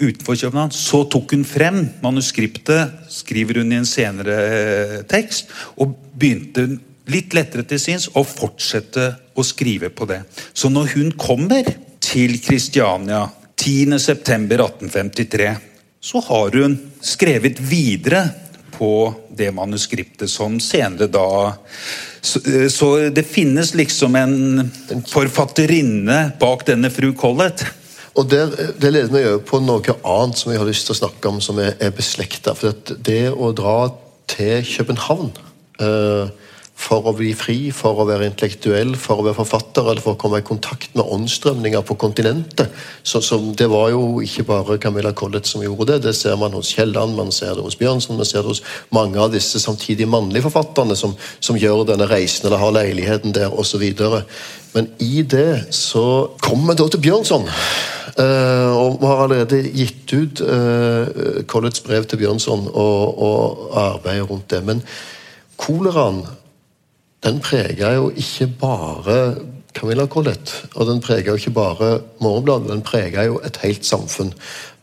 utenfor 0.00 0.36
København, 0.36 0.70
så 0.70 1.04
tok 1.08 1.30
hun 1.32 1.44
frem 1.44 1.88
manuskriptet, 2.02 2.90
skriver 3.08 3.54
hun 3.62 3.72
i 3.72 3.76
en 3.80 3.86
senere 3.86 5.02
tekst, 5.08 5.46
og 5.76 5.96
begynte 6.18 6.78
litt 7.08 7.34
lettere 7.34 7.62
til 7.64 7.78
sinns 7.80 8.08
å 8.12 8.24
fortsette 8.24 9.16
å 9.34 9.42
skrive 9.46 9.88
på 9.88 10.04
det. 10.10 10.22
Så 10.52 10.68
når 10.68 10.86
hun 10.96 11.12
kommer 11.16 11.64
til 12.04 12.40
Kristiania 12.44 13.28
10.9.1853, 13.56 15.56
så 16.00 16.20
har 16.28 16.54
hun 16.54 16.76
skrevet 17.02 17.60
videre 17.60 18.28
på 18.78 19.14
det 19.34 19.50
manuskriptet 19.54 20.30
som 20.30 20.60
senere 20.62 21.08
da 21.10 21.54
så, 22.20 22.40
så 22.70 22.88
det 23.14 23.22
finnes 23.26 23.74
liksom 23.78 24.16
en 24.18 24.70
forfatterinne 25.08 26.18
bak 26.40 26.64
denne 26.66 26.90
fru 26.90 27.12
Collett. 27.18 27.64
Og 28.18 28.26
der, 28.30 28.50
Det 28.78 28.90
leder 28.90 29.14
meg 29.14 29.28
over 29.28 29.44
på 29.46 29.60
noe 29.62 29.94
annet 30.02 30.40
som 30.40 30.52
jeg 30.52 30.60
har 30.60 30.68
lyst 30.68 30.88
til 30.88 30.96
å 30.96 31.00
snakke 31.02 31.30
om, 31.30 31.38
som 31.42 31.60
er, 31.62 31.76
er 31.78 31.94
beslekta. 31.94 32.54
For 32.58 32.74
det 33.06 33.30
å 33.30 33.52
dra 33.56 33.76
til 34.28 34.66
København 34.66 35.30
eh, 35.80 36.47
for 36.78 37.08
å 37.10 37.12
bli 37.16 37.32
fri, 37.36 37.56
for 37.74 37.98
å 37.98 38.06
være 38.06 38.28
intellektuell, 38.30 38.92
for 38.98 39.18
å 39.18 39.24
være 39.26 39.36
forfatter 39.40 39.88
eller 39.90 40.02
for 40.02 40.14
å 40.14 40.20
komme 40.20 40.38
i 40.38 40.46
kontakt 40.46 40.94
med 40.96 41.10
åndsstrømninger 41.10 41.82
på 41.84 41.96
kontinentet. 41.98 42.70
Så, 43.02 43.20
så, 43.24 43.40
Det 43.58 43.66
var 43.70 43.90
jo 43.90 44.20
ikke 44.22 44.46
bare 44.46 44.78
Camilla 44.78 45.12
Collett 45.12 45.48
som 45.50 45.64
gjorde 45.64 45.96
det. 45.96 46.06
Det 46.06 46.14
ser 46.16 46.38
man 46.38 46.54
hos 46.54 46.70
Kielland, 46.76 47.16
man 47.18 47.34
ser 47.34 47.58
det 47.58 47.66
hos 47.66 47.76
Bjørnson, 47.80 48.16
man 48.20 48.30
ser 48.30 48.46
det 48.46 48.54
hos 48.54 48.62
mange 48.94 49.18
av 49.18 49.34
disse 49.34 49.60
samtidig 49.60 50.06
mannlige 50.08 50.46
forfatterne 50.46 50.96
som, 50.96 51.16
som 51.42 51.58
gjør 51.58 51.84
denne 51.90 52.08
reisen 52.08 52.46
eller 52.46 52.62
har 52.62 52.74
leiligheten 52.78 53.34
der 53.34 53.52
osv. 53.52 53.84
Men 54.76 54.90
i 55.02 55.26
det 55.26 55.74
så 55.74 56.06
kommer 56.44 56.72
vi 56.72 56.80
da 56.80 56.90
til 56.94 57.06
Bjørnson. 57.10 57.50
Uh, 58.18 58.70
og 58.74 58.98
Vi 59.02 59.06
har 59.06 59.20
allerede 59.26 59.62
gitt 59.74 60.14
ut 60.14 60.40
uh, 60.46 61.42
Colletts 61.50 61.82
brev 61.82 62.06
til 62.06 62.22
Bjørnson 62.22 62.68
og, 62.70 63.18
og 63.18 63.72
arbeidet 63.78 64.30
rundt 64.30 64.50
det. 64.54 64.62
Men 64.66 64.86
koleraen 65.58 66.22
den 67.24 67.40
preger 67.40 67.92
jo 67.92 68.10
ikke 68.10 68.46
bare 68.60 69.36
Camilla 69.74 70.06
Collett, 70.06 70.66
og 70.74 70.86
den 70.86 71.00
preger 71.00 71.32
jo 71.32 71.34
ikke 71.34 71.50
bare 71.50 72.00
Morgenbladet, 72.20 72.70
den 72.70 72.82
preger 72.82 73.22
jo 73.22 73.40
et 73.44 73.58
helt 73.62 73.86
samfunn. 73.86 74.32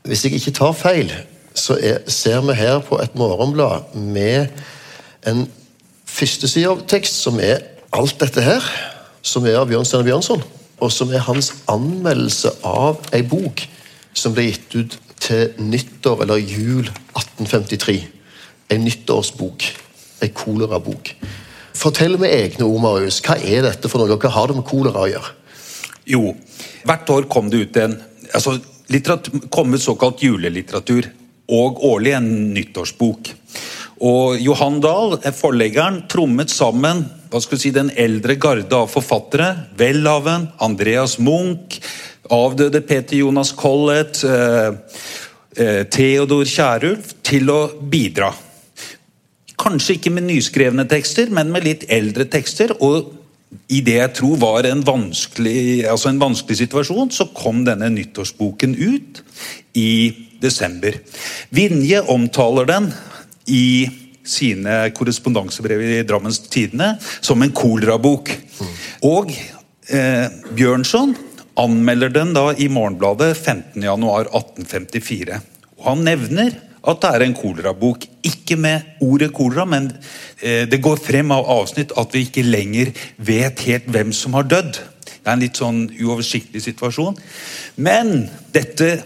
Hvis 0.04 0.26
jeg 0.26 0.34
ikke 0.34 0.52
tar 0.52 0.72
feil, 0.72 1.14
så 1.56 1.78
er, 1.82 1.98
ser 2.08 2.42
vi 2.42 2.54
her 2.54 2.80
på 2.80 3.00
et 3.00 3.16
morgenblad 3.16 3.96
med 3.96 4.48
en 5.28 5.48
førstesidetekst 6.06 7.16
som 7.24 7.40
er 7.40 7.64
alt 7.94 8.20
dette 8.20 8.44
her, 8.44 8.64
som 9.22 9.46
er 9.48 9.58
av 9.60 9.70
Bjørnstjerne 9.72 10.06
Bjørnson, 10.06 10.44
og 10.80 10.92
som 10.92 11.12
er 11.16 11.24
hans 11.24 11.54
anmeldelse 11.72 12.52
av 12.68 13.00
ei 13.16 13.24
bok 13.24 13.64
som 14.16 14.36
ble 14.36 14.50
gitt 14.50 14.76
ut 14.76 15.00
til 15.24 15.56
nyttår 15.60 16.26
eller 16.26 16.44
jul 16.44 16.86
1853. 17.16 17.98
En 18.70 18.84
nyttårsbok. 18.86 19.66
En 20.22 20.36
kolerabok. 20.36 21.16
Fortell 21.76 22.16
med 22.22 22.32
egne 22.32 22.68
ord, 22.68 22.82
Marius. 22.84 23.20
Hva 23.26 23.36
er 23.36 23.66
dette 23.66 23.92
for 23.92 24.02
noe? 24.02 24.20
Hva 24.20 24.32
har 24.32 24.50
det 24.50 24.58
med 24.60 24.68
kolera 24.68 25.04
å 25.04 25.10
gjøre? 25.12 25.34
Jo, 26.06 26.24
hvert 26.86 27.12
år 27.12 27.28
kom 27.32 27.50
det 27.52 27.64
ut 27.66 27.78
en 27.82 27.96
altså, 28.32 28.60
kommet 29.54 29.82
såkalt 29.82 30.22
julelitteratur, 30.24 31.10
og 31.52 31.82
årlig 31.86 32.14
en 32.18 32.30
nyttårsbok. 32.56 33.32
Og 34.06 34.42
Johan 34.42 34.80
Dahl, 34.84 35.18
forleggeren, 35.36 36.04
trommet 36.12 36.54
sammen 36.54 37.04
hva 37.30 37.42
skal 37.44 37.60
du 37.60 37.64
si, 37.66 37.74
den 37.76 37.92
eldre 38.00 38.38
garde 38.40 38.78
av 38.78 38.88
forfattere. 38.88 39.50
Welhaven, 39.76 40.48
Andreas 40.64 41.18
Munch, 41.20 41.82
avdøde 42.32 42.80
Peter 42.88 43.18
Jonas 43.20 43.52
Collett, 43.52 44.22
eh, 44.24 44.72
eh, 45.58 45.84
Theodor 45.92 46.46
Kjærulf, 46.48 47.12
til 47.24 47.52
å 47.52 47.60
bidra. 47.82 48.32
Kanskje 49.66 49.96
ikke 49.98 50.14
med 50.14 50.28
nyskrevne 50.28 50.86
tekster, 50.90 51.32
men 51.34 51.50
med 51.54 51.66
litt 51.66 51.88
eldre 51.90 52.28
tekster. 52.30 52.76
og 52.80 53.14
i 53.72 53.78
det 53.86 53.94
jeg 53.98 54.14
tror 54.18 54.38
var 54.42 54.66
en 54.68 54.82
vanskelig, 54.86 55.86
altså 55.88 56.10
en 56.10 56.20
vanskelig 56.20 56.58
situasjon, 56.60 57.12
så 57.14 57.26
kom 57.34 57.66
denne 57.66 57.90
nyttårsboken 57.94 58.76
ut 58.76 59.24
i 59.80 60.14
desember. 60.42 60.94
Vinje 61.56 62.02
omtaler 62.12 62.66
den 62.70 62.94
i 63.48 63.88
sine 64.26 64.92
korrespondensebrev 64.98 65.82
i 65.86 66.04
Drammens 66.08 66.40
Tidende 66.50 66.98
som 67.22 67.42
en 67.46 67.54
kolerabok. 67.56 68.32
Og 69.06 69.32
eh, 69.32 70.28
Bjørnson 70.58 71.16
anmelder 71.62 72.10
den 72.12 72.34
da 72.36 72.54
i 72.58 72.68
Morgenbladet 72.68 73.38
15.1.1854. 73.38 75.40
Og 75.78 75.84
han 75.92 76.04
nevner 76.08 76.65
at 76.86 77.02
det 77.02 77.12
er 77.12 77.26
en 77.26 77.38
kolerabok. 77.38 78.06
Ikke 78.26 78.58
med 78.60 79.02
ordet 79.06 79.32
kolera, 79.36 79.66
men 79.70 79.90
eh, 80.42 80.66
det 80.70 80.82
går 80.84 81.02
frem 81.02 81.34
av 81.36 81.50
avsnitt 81.58 81.96
at 81.98 82.14
vi 82.16 82.26
ikke 82.28 82.46
lenger 82.46 82.94
vet 83.18 83.66
helt 83.68 83.90
hvem 83.92 84.14
som 84.16 84.38
har 84.38 84.48
dødd. 84.52 84.80
Det 85.06 85.26
er 85.26 85.34
en 85.34 85.42
litt 85.42 85.58
sånn 85.58 85.84
uoversiktlig 85.98 86.62
situasjon. 86.62 87.18
Men 87.82 88.28
dette 88.54 89.00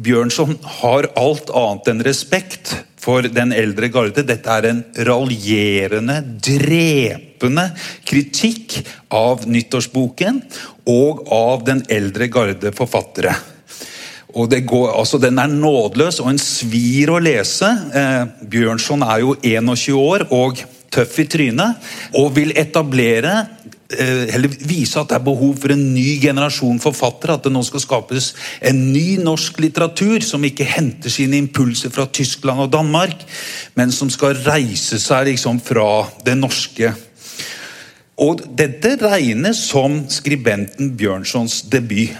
Bjørnson 0.00 0.56
har 0.80 1.10
alt 1.18 1.50
annet 1.52 1.90
enn 1.92 2.02
respekt 2.06 2.72
for 3.00 3.24
den 3.24 3.52
eldre 3.56 3.90
garde. 3.92 4.24
Dette 4.26 4.56
er 4.56 4.68
en 4.70 4.82
raljerende, 5.08 6.20
drepende 6.40 7.66
kritikk 8.08 8.80
av 9.14 9.46
nyttårsboken 9.48 10.42
og 10.90 11.24
av 11.34 11.64
den 11.68 11.84
eldre 11.92 12.30
garde 12.32 12.74
forfattere. 12.76 13.34
Og 14.34 14.52
går, 14.66 14.90
altså 14.98 15.18
Den 15.18 15.38
er 15.38 15.46
nådeløs, 15.46 16.20
og 16.20 16.30
en 16.30 16.38
svir 16.38 17.10
å 17.10 17.18
lese. 17.22 17.70
Eh, 17.94 18.26
Bjørnson 18.50 19.02
er 19.02 19.24
jo 19.24 19.34
21 19.42 19.96
år 19.98 20.26
og 20.30 20.60
tøff 20.90 21.18
i 21.22 21.26
trynet, 21.30 21.90
og 22.18 22.32
vil 22.34 22.52
etablere 22.58 23.32
eh, 23.94 24.30
eller 24.34 24.50
vise 24.66 24.98
at 24.98 25.10
det 25.10 25.18
er 25.18 25.26
behov 25.26 25.54
for 25.62 25.74
en 25.74 25.84
ny 25.94 26.18
generasjon 26.22 26.80
forfattere. 26.82 27.38
At 27.38 27.46
det 27.46 27.54
nå 27.54 27.62
skal 27.66 27.84
skapes 27.84 28.32
en 28.62 28.80
ny 28.92 29.20
norsk 29.22 29.60
litteratur 29.62 30.22
som 30.26 30.46
ikke 30.46 30.66
henter 30.66 31.12
sine 31.12 31.38
impulser 31.40 31.94
fra 31.94 32.06
Tyskland 32.10 32.66
og 32.66 32.72
Danmark, 32.74 33.22
men 33.78 33.94
som 33.94 34.10
skal 34.10 34.38
reise 34.46 34.98
seg 35.02 35.30
liksom 35.30 35.62
fra 35.62 36.08
det 36.26 36.38
norske. 36.38 36.94
Og 38.20 38.42
Dette 38.52 38.98
regnes 39.00 39.62
som 39.70 40.02
skribenten 40.12 40.92
Bjørnsons 40.98 41.62
debut. 41.72 42.12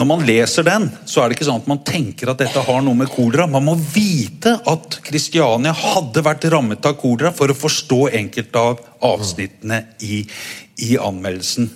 Når 0.00 0.08
man 0.08 0.22
leser 0.24 0.64
den, 0.64 0.86
så 1.04 1.20
er 1.20 1.28
det 1.28 1.36
ikke 1.36 1.44
sånn 1.50 1.60
at 1.60 1.66
man 1.68 1.82
tenker 1.84 2.30
at 2.32 2.40
dette 2.40 2.62
har 2.64 2.80
noe 2.80 2.96
med 2.96 3.10
kolera. 3.12 3.44
Man 3.50 3.66
må 3.66 3.74
vite 3.76 4.54
at 4.70 4.96
Kristiania 5.04 5.74
hadde 5.76 6.22
vært 6.24 6.46
rammet 6.54 6.88
av 6.88 6.96
kolera 7.02 7.34
for 7.36 7.52
å 7.52 7.58
forstå 7.58 7.98
enkelte 8.16 8.62
av 8.70 8.80
avsnittene 9.04 9.82
i, 10.08 10.22
i 10.88 10.96
anmeldelsen. 10.96 11.68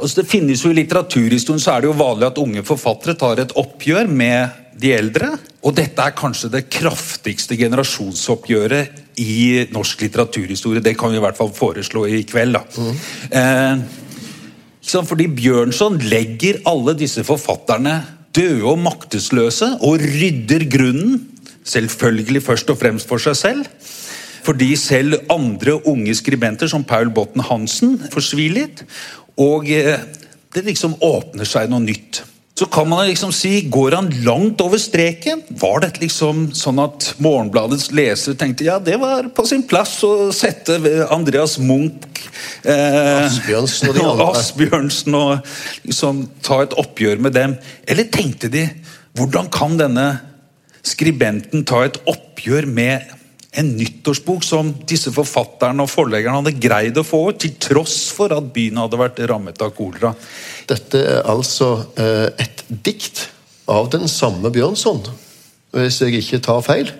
Altså 0.00 0.22
det 0.22 0.30
finnes 0.30 0.64
jo 0.64 0.72
I 0.72 0.78
litteraturhistorien 0.78 1.60
så 1.60 1.74
er 1.74 1.84
det 1.84 1.90
jo 1.90 1.98
vanlig 2.00 2.30
at 2.30 2.40
unge 2.40 2.64
forfattere 2.64 3.18
tar 3.20 3.42
et 3.42 3.52
oppgjør 3.60 4.08
med 4.08 4.56
de 4.80 4.94
eldre. 4.96 5.34
Og 5.60 5.76
dette 5.76 6.00
er 6.00 6.16
kanskje 6.16 6.48
det 6.54 6.70
kraftigste 6.72 7.58
generasjonsoppgjøret 7.60 9.20
i 9.20 9.66
norsk 9.76 10.06
litteraturhistorie. 10.06 10.80
Det 10.80 10.96
kan 10.96 11.12
vi 11.12 11.20
i 11.20 11.24
hvert 11.28 11.36
fall 11.36 11.52
foreslå 11.52 12.06
i 12.08 12.22
kveld. 12.24 12.56
da. 12.56 12.64
Mm. 12.80 13.02
Eh, 13.28 14.06
fordi 14.80 15.28
Bjørnson 15.28 15.98
legger 16.10 16.60
alle 16.68 16.96
disse 16.98 17.24
forfatterne 17.24 18.00
døde 18.34 18.64
og 18.64 18.78
maktesløse 18.78 19.76
og 19.82 20.00
rydder 20.00 20.64
grunnen. 20.70 21.20
Selvfølgelig 21.64 22.42
først 22.42 22.70
og 22.70 22.78
fremst 22.80 23.08
for 23.08 23.18
seg 23.22 23.36
selv. 23.36 23.66
Fordi 24.42 24.72
selv 24.76 25.18
andre 25.30 25.76
unge 25.86 26.14
skribenter, 26.16 26.66
som 26.66 26.84
Paul 26.84 27.10
Botten 27.12 27.42
Hansen, 27.44 27.98
forsviler. 28.12 28.70
Og 29.36 29.68
eh, 29.68 30.00
det 30.54 30.64
liksom 30.64 30.96
åpner 31.04 31.44
seg 31.44 31.68
noe 31.70 31.84
nytt 31.84 32.24
så 32.60 32.66
kan 32.66 32.88
man 32.88 33.06
liksom 33.06 33.30
si 33.32 33.62
Går 33.72 33.94
han 33.96 34.10
langt 34.24 34.60
over 34.60 34.78
streken? 34.78 35.40
Var 35.48 35.80
det 35.80 36.02
liksom 36.02 36.50
sånn 36.52 36.82
at 36.82 37.06
Morgenbladets 37.16 37.86
lesere 37.96 38.36
tenkte 38.36 38.66
ja, 38.66 38.74
det 38.76 38.98
var 39.00 39.30
på 39.32 39.46
sin 39.48 39.62
plass 39.64 39.94
å 40.04 40.28
sette 40.36 40.76
Andreas 41.08 41.56
Munch 41.56 42.20
eh, 42.68 43.22
Asbjørnsen 43.24 43.88
og 43.88 43.96
de 43.96 44.04
andre. 44.04 44.26
Asbjørnsen 44.42 45.16
og 45.16 45.54
liksom 45.88 46.20
ta 46.44 46.60
et 46.66 46.76
oppgjør 46.84 47.24
med 47.24 47.32
dem? 47.38 47.56
Eller 47.88 48.12
tenkte 48.12 48.52
de 48.52 48.66
hvordan 49.16 49.48
kan 49.56 49.80
denne 49.80 50.10
skribenten 50.84 51.64
ta 51.64 51.86
et 51.88 51.96
oppgjør 52.12 52.68
med 52.68 53.08
en 53.58 53.70
nyttårsbok 53.74 54.44
som 54.46 54.70
disse 54.86 55.10
forfatterne 55.14 55.82
og 55.82 55.90
forleggerne 55.90 56.38
hadde 56.38 56.58
greid 56.62 56.98
å 57.00 57.06
få 57.06 57.22
til 57.34 57.56
tross 57.58 57.96
for 58.14 58.30
at 58.34 58.52
byen 58.54 58.78
hadde 58.78 59.00
vært 59.00 59.22
rammet 59.30 59.62
av 59.64 59.72
kolera. 59.74 60.12
Dette 60.70 61.00
er 61.16 61.24
altså 61.30 61.72
eh, 61.98 62.28
et 62.38 62.62
dikt 62.70 63.26
av 63.70 63.90
den 63.90 64.06
samme 64.10 64.52
Bjørnson, 64.54 65.02
hvis 65.74 66.00
jeg 66.02 66.22
ikke 66.22 66.42
tar 66.46 66.62
feil. 66.66 66.92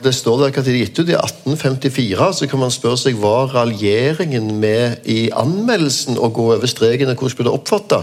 Det 0.00 0.14
står 0.16 0.38
der 0.40 0.54
hva 0.56 0.62
de 0.64 0.78
gitt 0.78 0.96
ut 0.96 1.10
i 1.12 1.16
1854, 1.18 2.28
så 2.38 2.48
kan 2.48 2.62
man 2.62 2.72
spørre 2.72 2.96
seg 3.02 3.18
hva 3.20 3.50
raljeringen 3.52 4.54
med 4.62 5.04
i 5.04 5.26
anmeldelsen 5.36 6.16
å 6.16 6.30
gå 6.32 6.46
over 6.54 6.70
streken 6.70 7.12
hvordan 7.12 7.36
ble 7.36 7.48
det 7.50 7.52
oppfatta? 7.52 7.98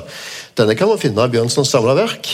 Denne 0.57 0.77
kan 0.77 0.91
man 0.91 1.01
finne 1.01 1.25
i 1.25 1.33
Bjørnsons 1.33 1.73
samla 1.73 1.97
verk. 1.97 2.29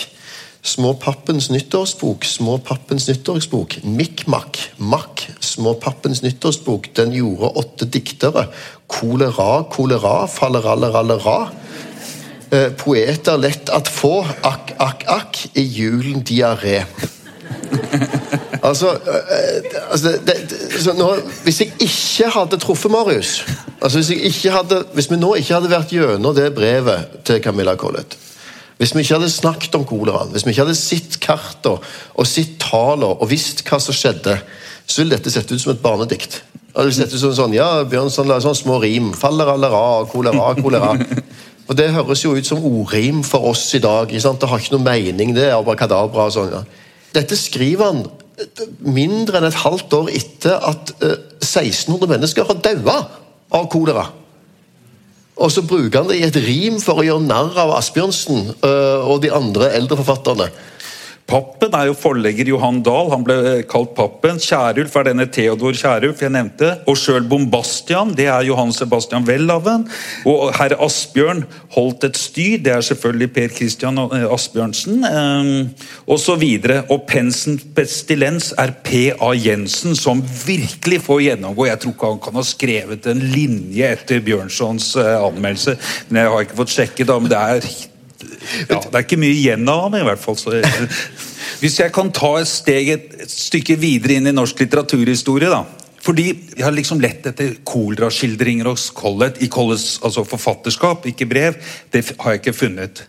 Småpappens 0.63 1.49
nyttårsbok, 1.49 2.23
Småpappens 2.23 3.07
nyttårsbok, 3.07 3.77
Mikmak, 3.83 4.71
Mak, 4.77 5.27
Småpappens 5.39 6.21
nyttårsbok, 6.21 6.89
Den 6.95 7.11
gjorde 7.11 7.49
åtte 7.59 7.85
diktere, 7.85 8.47
Kolera, 8.87 9.63
kolera, 9.63 10.27
fallerallerallera. 10.27 11.49
Eh, 12.51 12.71
poeter 12.77 13.37
lett 13.37 13.69
at 13.69 13.87
få, 13.91 14.21
akk, 14.41 14.71
akk, 14.79 15.03
akk, 15.07 15.43
i 15.53 15.63
julen 15.67 16.23
diaré. 16.23 16.85
altså, 18.67 18.93
eh, 18.93 19.63
altså 19.91 20.15
det, 20.25 20.35
det, 20.49 20.97
nå, 20.97 21.15
Hvis 21.43 21.61
jeg 21.61 21.73
ikke 21.79 22.29
hadde 22.29 22.57
truffet 22.57 22.91
Marius 22.91 23.43
altså 23.81 23.99
hvis, 23.99 24.45
hadde, 24.45 24.83
hvis 24.93 25.09
vi 25.11 25.17
nå 25.19 25.33
ikke 25.35 25.57
hadde 25.57 25.71
vært 25.71 25.91
gjennom 25.91 26.35
det 26.35 26.53
brevet 26.55 27.19
til 27.27 27.41
Camilla 27.43 27.75
Collett 27.75 28.15
hvis 28.79 28.95
vi 28.95 29.03
ikke 29.03 29.19
hadde 29.19 29.29
snakket 29.29 29.75
om 29.77 29.85
koleraen, 29.87 30.31
hvis 30.33 30.45
vi 30.45 30.53
ikke 30.53 30.65
hadde 30.65 30.77
sett 30.77 31.19
kartene 31.23 31.77
og 32.17 32.27
sett 32.27 32.57
tallene 32.61 33.13
og 33.13 33.29
visst 33.31 33.61
hva 33.67 33.79
som 33.81 33.95
skjedde, 33.95 34.39
så 34.85 35.01
ville 35.01 35.15
dette 35.15 35.31
sett 35.31 35.51
ut 35.51 35.61
som 35.61 35.73
et 35.73 35.83
barnedikt. 35.83 36.41
Det 36.73 36.87
ville 36.87 36.95
sett 36.95 37.13
ut 37.13 37.21
som 37.21 37.35
sånn, 37.37 37.55
ja, 37.55 37.83
Bjørnson 37.87 38.27
la 38.27 38.39
sånn 38.43 38.57
små 38.57 38.79
rim. 38.83 39.11
Faller 39.17 39.53
allera, 39.53 39.83
kolera, 40.11 40.49
kolera. 40.57 40.95
Og 41.69 41.77
Det 41.79 41.93
høres 41.95 42.23
jo 42.25 42.33
ut 42.35 42.47
som 42.47 42.63
ordrim 42.67 43.21
for 43.23 43.53
oss 43.53 43.69
i 43.77 43.79
dag. 43.83 44.09
Det 44.11 44.49
har 44.49 44.59
ikke 44.59 44.75
noe 44.75 44.83
mening, 44.83 45.31
det 45.35 45.47
er 45.47 45.55
abrakadabra 45.55 46.27
og 46.27 46.35
sånn. 46.35 46.51
Ja. 46.51 46.63
Dette 47.15 47.37
skriver 47.39 47.91
han 47.91 48.03
mindre 48.83 49.39
enn 49.39 49.47
et 49.47 49.61
halvt 49.61 49.93
år 49.95 50.09
etter 50.11 50.57
at 50.57 50.91
1600 50.97 51.93
eh, 51.93 52.11
mennesker 52.15 52.49
har 52.49 52.59
daua 52.65 52.97
av 53.53 53.69
kolera. 53.71 54.07
Og 55.41 55.49
så 55.51 55.63
bruker 55.65 56.01
han 56.01 56.09
det 56.11 56.19
i 56.19 56.27
et 56.27 56.37
rim 56.45 56.77
for 56.81 57.01
å 57.01 57.05
gjøre 57.05 57.25
narr 57.25 57.57
av 57.63 57.73
Asbjørnsen 57.79 58.53
øh, 58.53 59.07
og 59.09 59.23
de 59.23 59.31
andre 59.33 59.71
eldre 59.73 59.97
forfatterne. 60.01 60.49
Pappen 61.29 61.73
er 61.73 61.87
jo 61.87 61.95
forlegger 61.97 62.49
Johan 62.51 62.81
Dahl, 62.83 63.09
han 63.13 63.23
ble 63.25 63.63
kalt 63.69 63.93
Pappen. 63.95 64.39
Kjærulf 64.43 64.95
er 64.99 65.07
denne 65.07 65.25
Theodor 65.31 65.75
Kjærulf 65.77 66.21
jeg 66.21 66.33
nevnte. 66.35 66.73
Og 66.89 66.97
sjøl 66.99 67.23
Bombastian, 67.29 68.11
det 68.17 68.27
er 68.27 68.43
Johan 68.47 68.73
Sebastian 68.75 69.25
Welhaven. 69.27 69.85
Og 70.29 70.51
herr 70.57 70.75
Asbjørn 70.83 71.45
holdt 71.77 72.07
et 72.09 72.19
styr, 72.19 72.57
det 72.63 72.73
er 72.75 72.83
selvfølgelig 72.85 73.29
Per 73.37 73.55
Christian 73.55 74.01
eh, 74.03 74.27
Asbjørnsen. 74.35 75.07
Eh, 75.07 75.87
og 76.07 76.19
så 76.19 76.35
videre. 76.39 76.81
Og 76.91 77.07
Pensen 77.07 77.57
Pestilens 77.75 78.51
er 78.59 78.75
P.A. 78.83 79.31
Jensen, 79.39 79.95
som 79.95 80.21
virkelig 80.43 81.01
får 81.07 81.23
gjennomgå. 81.29 81.69
Jeg 81.69 81.83
tror 81.83 81.95
ikke 81.95 82.11
han 82.13 82.21
kan 82.27 82.39
ha 82.41 82.45
skrevet 82.47 83.09
en 83.09 83.25
linje 83.31 83.95
etter 83.95 84.21
Bjørnsons 84.27 84.93
eh, 84.99 85.15
anmeldelse, 85.23 85.79
men 86.09 86.23
jeg 86.23 86.35
har 86.35 86.45
ikke 86.45 86.61
fått 86.61 86.77
sjekke, 86.77 87.07
da, 87.07 87.19
men 87.21 87.31
det 87.31 87.39
er 87.39 87.73
ja, 88.69 88.79
Det 88.79 88.95
er 88.95 89.05
ikke 89.05 89.21
mye 89.21 89.35
igjen 89.35 89.69
av 89.69 89.85
ham, 89.85 89.95
i 89.99 90.03
hvert 90.07 90.21
fall. 90.21 90.37
Så, 90.39 90.57
Hvis 91.61 91.79
jeg 91.79 91.93
kan 91.95 92.11
ta 92.15 92.35
et 92.39 92.49
steg 92.49 92.91
et, 92.95 93.15
stykke 93.29 93.77
videre 93.79 94.19
inn 94.19 94.29
i 94.29 94.35
norsk 94.35 94.63
litteraturhistorie, 94.63 95.51
da. 95.51 95.63
Fordi 96.03 96.25
jeg 96.57 96.65
har 96.65 96.75
liksom 96.75 96.99
lett 96.99 97.29
etter 97.29 97.53
koleraskildringer 97.63 98.67
hos 98.67 98.89
Collett 98.95 99.37
i 99.45 99.47
Colletts 99.51 100.01
altså 100.03 100.25
forfatterskap, 100.27 101.05
ikke 101.07 101.29
brev. 101.31 101.59
Det 101.93 102.03
har 102.19 102.33
jeg 102.33 102.41
ikke 102.41 102.55
funnet. 102.57 103.05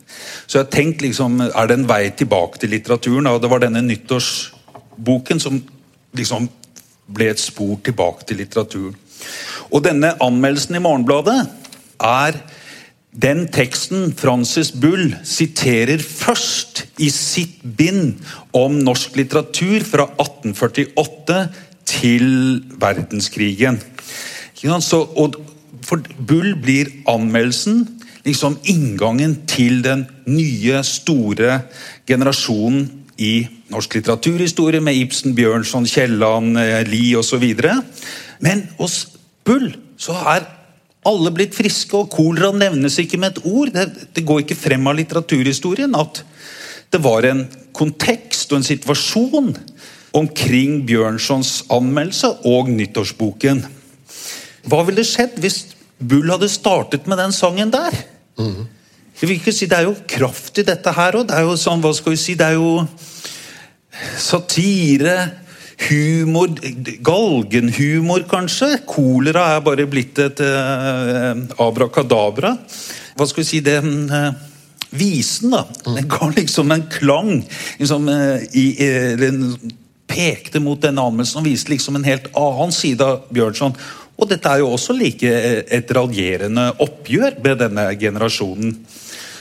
Så 0.46 0.60
jeg 0.60 0.66
har 0.66 0.70
tenkt 0.70 1.02
liksom, 1.02 1.40
er 1.48 1.70
det 1.70 1.80
en 1.80 1.88
vei 1.90 2.04
tilbake 2.14 2.62
til 2.62 2.70
litteraturen? 2.70 3.26
Og 3.32 3.40
det 3.42 3.50
var 3.50 3.64
denne 3.64 3.82
nyttårsboken 3.82 5.42
som 5.42 5.58
liksom 6.14 6.46
ble 7.14 7.32
et 7.32 7.42
spor 7.42 7.80
tilbake 7.82 8.28
til 8.28 8.38
litteraturen. 8.44 8.94
Og 9.74 9.82
denne 9.84 10.14
anmeldelsen 10.22 10.78
i 10.78 10.84
Morgenbladet 10.84 11.40
er 11.98 12.38
den 13.14 13.46
teksten 13.54 14.10
Francis 14.18 14.72
Bull 14.74 15.12
siterer 15.22 16.02
først 16.02 16.84
i 16.98 17.10
sitt 17.14 17.60
bind 17.62 18.18
om 18.56 18.80
norsk 18.82 19.14
litteratur 19.20 19.84
fra 19.86 20.08
1848 20.18 21.38
til 21.86 22.26
verdenskrigen. 22.80 23.78
Så, 24.80 25.04
for 25.84 26.02
Bull 26.18 26.54
blir 26.58 26.90
anmeldelsen 27.10 27.84
liksom 28.24 28.56
inngangen 28.64 29.42
til 29.46 29.82
den 29.84 30.06
nye, 30.26 30.80
store 30.82 31.60
generasjonen 32.08 32.88
i 33.20 33.46
norsk 33.70 33.98
litteraturhistorie, 34.00 34.80
med 34.80 34.96
Ibsen, 34.96 35.36
Bjørnson, 35.36 35.86
Kielland, 35.86 36.58
eh, 36.58 36.82
Lie 36.88 37.18
osv. 37.18 37.44
Men 38.40 38.66
hos 38.78 39.06
Bull 39.44 39.74
så 40.00 40.16
er 40.34 40.48
alle 41.09 41.32
blitt 41.34 41.57
friske, 41.57 41.96
og 41.96 42.12
kolera 42.12 42.50
nevnes 42.57 42.98
ikke 43.00 43.20
med 43.20 43.34
et 43.34 43.46
ord. 43.48 43.72
Det, 43.74 44.09
det, 44.16 44.24
går 44.26 44.44
ikke 44.44 44.59
frem 44.59 44.86
av 44.88 44.96
litteraturhistorien 44.98 45.94
at 45.98 46.22
det 46.94 47.00
var 47.02 47.26
en 47.28 47.44
kontekst 47.74 48.52
og 48.52 48.61
en 48.61 48.66
situasjon 48.66 49.52
omkring 50.14 50.84
Bjørnsons 50.86 51.64
anmeldelse 51.74 52.30
og 52.46 52.70
nyttårsboken. 52.70 53.64
Hva 54.70 54.84
ville 54.86 55.05
skjedd 55.07 55.40
hvis 55.42 55.64
Bull 55.98 56.30
hadde 56.30 56.50
startet 56.50 57.09
med 57.11 57.18
den 57.20 57.34
sangen 57.34 57.72
der? 57.74 57.94
Mm. 58.38 58.64
Jeg 59.14 59.28
vil 59.28 59.38
ikke 59.38 59.55
si 59.55 59.66
Det 59.70 59.76
er 59.78 59.86
jo 59.86 59.94
kraft 60.11 60.59
i 60.59 60.66
dette 60.66 60.90
her 60.90 61.18
òg. 61.18 61.28
Det 61.28 61.36
er 61.36 61.46
jo 61.46 61.55
sånn, 61.59 61.82
hva 61.82 61.92
skal 61.94 62.14
vi 62.14 62.20
si, 62.20 62.34
det 62.38 62.48
er 62.48 62.57
jo 62.59 62.82
satire 64.18 65.43
Humor, 65.89 66.55
galgenhumor 67.05 68.25
kanskje. 68.31 68.79
Kolera 68.87 69.47
er 69.57 69.62
bare 69.66 69.87
blitt 69.91 70.18
et 70.22 70.43
eh, 70.45 71.45
abrakadabra. 71.61 72.55
Hva 73.14 73.27
skal 73.29 73.43
vi 73.43 73.49
si 73.49 73.62
det 73.64 73.81
eh, 73.83 74.29
Visen, 74.95 75.51
da. 75.51 75.64
Den 75.89 76.07
ga 76.07 76.29
liksom 76.31 76.70
en 76.70 76.87
klang. 76.91 77.41
Liksom, 77.81 78.09
eh, 78.09 78.47
i, 78.55 78.66
den 79.18 79.43
pekte 80.07 80.62
mot 80.62 80.79
denne 80.79 81.03
anmeldelsen 81.03 81.41
og 81.43 81.49
viste 81.49 81.72
liksom 81.72 81.99
en 81.99 82.07
helt 82.07 82.31
annen 82.39 82.75
side 82.75 83.03
av 83.03 83.27
Bjørnson. 83.35 83.75
Og 84.14 84.31
dette 84.31 84.47
er 84.47 84.62
jo 84.62 84.70
også 84.77 84.95
like 84.95 85.31
et 85.75 85.91
raljerende 85.97 86.68
oppgjør 86.85 87.41
med 87.43 87.59
denne 87.64 87.89
generasjonen 87.99 88.77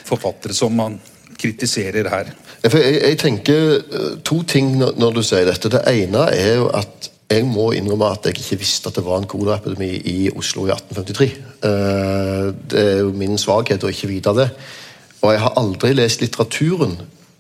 forfattere 0.08 0.56
som 0.58 0.74
man 0.76 0.98
kritiserer 1.38 2.10
her. 2.10 2.34
Jeg, 2.64 3.00
jeg, 3.04 3.18
tenker 3.20 3.82
eh, 3.82 4.12
to 4.24 4.40
ting 4.48 4.78
når, 4.80 4.94
når, 4.96 5.18
du 5.18 5.26
sier 5.26 5.48
dette. 5.50 5.72
Det 5.72 5.82
ene 5.92 6.30
er 6.32 6.62
jo 6.62 6.70
at 6.72 7.10
jeg 7.34 7.48
må 7.50 7.72
innrømme 7.76 8.12
at 8.14 8.28
jeg 8.30 8.38
ikke 8.38 8.60
visste 8.62 8.92
at 8.92 9.00
det 9.00 9.04
var 9.04 9.20
en 9.20 9.28
koleraepidemi 9.28 9.90
i 10.08 10.30
Oslo 10.32 10.68
i 10.68 10.72
1853. 10.72 11.28
Eh, 11.68 12.46
det 12.72 12.86
er 12.86 13.02
jo 13.02 13.12
min 13.20 13.36
svakhet 13.42 13.84
å 13.84 13.92
ikke 13.92 14.12
vite 14.12 14.36
det. 14.38 14.48
Og 15.24 15.34
jeg 15.34 15.44
har 15.44 15.60
aldri 15.60 15.92
lest 15.98 16.24
litteraturen 16.24 16.98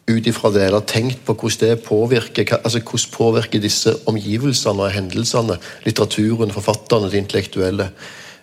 ut 0.09 0.27
ifra 0.27 0.51
det, 0.51 0.65
eller 0.67 0.83
tenkt 0.83 1.21
på 1.23 1.35
hvordan 1.39 1.69
det 1.69 1.83
påvirker 1.85 2.57
altså 2.57 2.81
hvordan 2.83 3.13
påvirker 3.13 3.61
disse 3.63 3.93
omgivelsene 4.11 4.83
og 4.83 4.91
hendelsene 4.91 5.55
litteraturen, 5.85 6.51
forfatterne, 6.51 7.07
det 7.11 7.23
intellektuelle. 7.23 7.93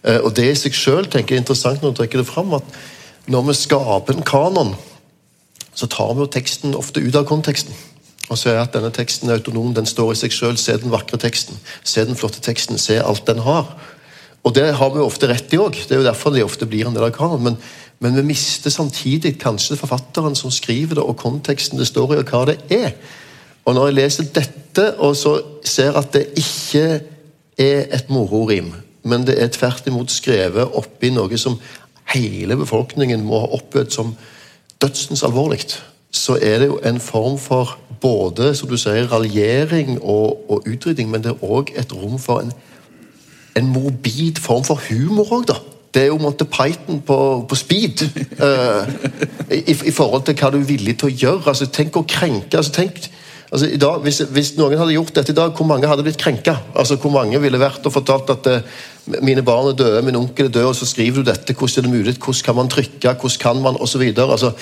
Eh, 0.00 0.20
og 0.24 0.32
det 0.36 0.48
i 0.48 0.56
seg 0.56 0.76
sjøl 0.76 1.08
er 1.12 1.36
interessant 1.36 1.82
når 1.84 1.92
du 1.92 2.00
trekker 2.00 2.22
det 2.22 2.30
fram, 2.30 2.56
at 2.56 2.64
når 3.28 3.50
vi 3.50 3.60
skaper 3.60 4.16
en 4.16 4.24
kanon 4.24 4.78
så 5.74 5.88
tar 5.90 6.14
vi 6.14 6.24
jo 6.24 6.32
teksten 6.32 6.76
ofte 6.78 7.02
ut 7.02 7.16
av 7.16 7.28
konteksten. 7.28 7.74
Og 8.30 8.38
så 8.38 8.52
er 8.52 8.60
at 8.62 8.74
denne 8.74 8.92
teksten 8.94 9.30
er 9.30 9.40
autonom, 9.40 9.72
den 9.74 9.88
står 9.90 10.12
i 10.14 10.18
seg 10.20 10.34
sjøl. 10.34 10.58
Se 10.60 10.76
den 10.78 10.92
vakre 10.92 11.18
teksten, 11.18 11.58
se 11.82 12.04
den 12.06 12.18
flotte 12.18 12.42
teksten, 12.44 12.78
se 12.78 13.00
alt 13.02 13.26
den 13.26 13.42
har. 13.42 13.72
Og 14.46 14.54
det 14.56 14.68
har 14.78 14.92
vi 14.92 15.02
jo 15.02 15.08
ofte 15.08 15.28
rett 15.28 15.52
i 15.52 15.58
òg. 15.60 15.76
Det 15.76 15.96
er 15.96 16.00
jo 16.00 16.06
derfor 16.06 16.32
de 16.32 16.44
ofte 16.46 16.68
blir 16.68 16.88
en 16.88 16.94
del 16.96 17.08
av 17.08 17.14
kanon. 17.16 17.42
Men, 17.44 17.58
men, 18.00 18.14
vi 18.16 18.28
mister 18.30 18.72
samtidig 18.72 19.34
kanskje 19.42 19.78
forfatteren 19.80 20.38
som 20.38 20.52
skriver 20.54 21.00
det, 21.00 21.04
og 21.04 21.18
konteksten 21.20 21.80
det 21.80 21.90
står 21.90 22.14
i, 22.14 22.20
og 22.22 22.30
hva 22.30 22.44
det 22.52 22.60
er. 22.72 22.94
Og 23.66 23.76
når 23.76 23.90
jeg 23.90 23.98
leser 23.98 24.30
dette, 24.38 24.86
og 25.02 25.18
så 25.18 25.34
ser 25.66 25.98
at 25.98 26.14
det 26.14 26.30
ikke 26.40 26.86
er 27.60 27.90
et 27.92 28.08
mororim, 28.08 28.72
men 29.04 29.26
det 29.26 29.36
er 29.42 29.52
tvert 29.52 29.86
imot 29.90 30.12
skrevet 30.12 30.76
oppi 30.78 31.10
noe 31.12 31.36
som 31.40 31.58
hele 32.14 32.56
befolkningen 32.58 33.22
må 33.26 33.42
ha 33.42 33.52
opplevd 33.58 33.92
som 33.94 34.14
dødsens 34.82 35.22
alvorlig, 35.26 35.60
så 36.10 36.38
er 36.42 36.58
det 36.58 36.70
jo 36.70 36.80
en 36.84 37.00
form 37.00 37.38
for 37.38 37.78
både 38.00 38.54
som 38.56 38.68
du 38.68 38.76
sier, 38.80 39.08
raljering 39.12 39.98
og, 40.00 40.50
og 40.50 40.68
utrydding, 40.68 41.10
men 41.10 41.22
det 41.22 41.34
er 41.34 41.44
òg 41.44 41.72
et 41.78 41.92
rom 41.92 42.18
for 42.18 42.44
en, 42.44 42.52
en 43.56 43.68
morbid 43.68 44.40
form 44.40 44.64
for 44.64 44.80
humor 44.88 45.34
òg, 45.40 45.46
da. 45.52 45.60
Det 45.90 46.04
er 46.04 46.12
jo 46.12 46.20
Monty 46.22 46.46
Python 46.46 47.00
på, 47.02 47.16
på 47.50 47.56
speed 47.58 48.04
uh, 48.38 48.86
i, 49.58 49.74
i, 49.74 49.90
forhold 49.90 50.22
til 50.26 50.36
hva 50.38 50.52
du 50.54 50.60
er 50.60 50.68
villig 50.68 50.94
til 51.00 51.10
å 51.10 51.16
gjøre. 51.24 51.48
altså 51.50 51.66
Tenk 51.66 51.98
å 51.98 52.06
krenke. 52.06 52.60
altså 52.60 52.76
tenk 52.76 53.08
altså 53.50 53.66
i 53.66 53.80
dag, 53.82 53.98
hvis, 54.04 54.20
hvis, 54.30 54.52
noen 54.58 54.78
hadde 54.78 54.94
gjort 54.94 55.16
dette 55.18 55.34
i 55.34 55.38
dag, 55.40 55.50
hvor 55.56 55.66
mange 55.66 55.90
hadde 55.90 56.04
blitt 56.06 56.20
krenka? 56.20 56.54
Altså, 56.78 56.94
hvor 57.02 57.10
mange 57.10 57.40
ville 57.42 57.58
vært 57.58 57.86
og 57.90 57.96
fortalt 57.96 58.30
at 58.30 58.46
uh, 58.46 58.78
mine 59.22 59.42
barn 59.46 59.70
er 59.70 59.76
døde, 59.78 60.02
min 60.06 60.18
onkel 60.18 60.48
er 60.48 60.54
død, 60.54 60.70
og 60.70 60.76
så 60.78 60.86
skriver 60.88 61.20
du 61.20 61.30
dette. 61.30 61.54
Hvordan 61.54 61.84
er 61.84 61.88
det 61.88 61.92
mulig? 61.92 62.16
Hvordan 62.18 62.44
kan 62.44 62.58
man 62.58 62.68
trykke? 62.68 63.14
Hvordan 63.20 63.40
kan 63.40 63.62
man? 63.62 63.80
Osv. 63.80 64.02
Altså, 64.16 64.52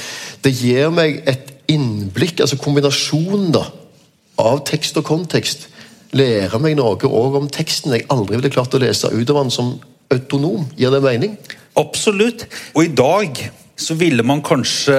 det 0.44 0.55
gir 0.59 0.90
meg 0.94 1.22
et 1.28 1.53
innblikk, 1.68 2.40
altså 2.40 2.57
kombinasjonen 2.57 3.53
da, 3.53 3.66
av 4.40 4.62
tekst 4.68 4.96
og 5.01 5.07
kontekst. 5.09 5.68
Lærer 6.16 6.59
meg 6.62 6.78
noe 6.78 6.96
òg 6.96 7.36
om 7.36 7.49
teksten 7.53 7.92
jeg 7.92 8.07
aldri 8.09 8.38
ville 8.38 8.53
klart 8.53 8.74
å 8.74 8.80
lese 8.80 9.11
ut 9.12 9.30
av 9.30 9.42
den 9.42 9.53
som 9.53 9.74
autonom. 10.12 10.64
Gir 10.78 10.94
det 10.94 11.03
mening? 11.05 11.36
Absolutt. 11.76 12.46
Og 12.74 12.86
i 12.86 12.92
dag 12.96 13.42
så 13.78 13.94
ville 13.94 14.24
man 14.26 14.40
kanskje 14.42 14.94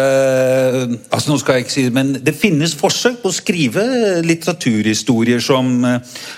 altså 1.11 1.31
nå 1.31 1.37
skal 1.41 1.57
jeg 1.57 1.65
ikke 1.65 1.73
si 1.73 1.83
det, 1.87 1.93
men 1.95 2.13
Det 2.23 2.35
finnes 2.37 2.75
forsøk 2.79 3.19
på 3.21 3.31
å 3.31 3.35
skrive 3.35 3.83
litteraturhistorier 4.23 5.43
som, 5.43 5.83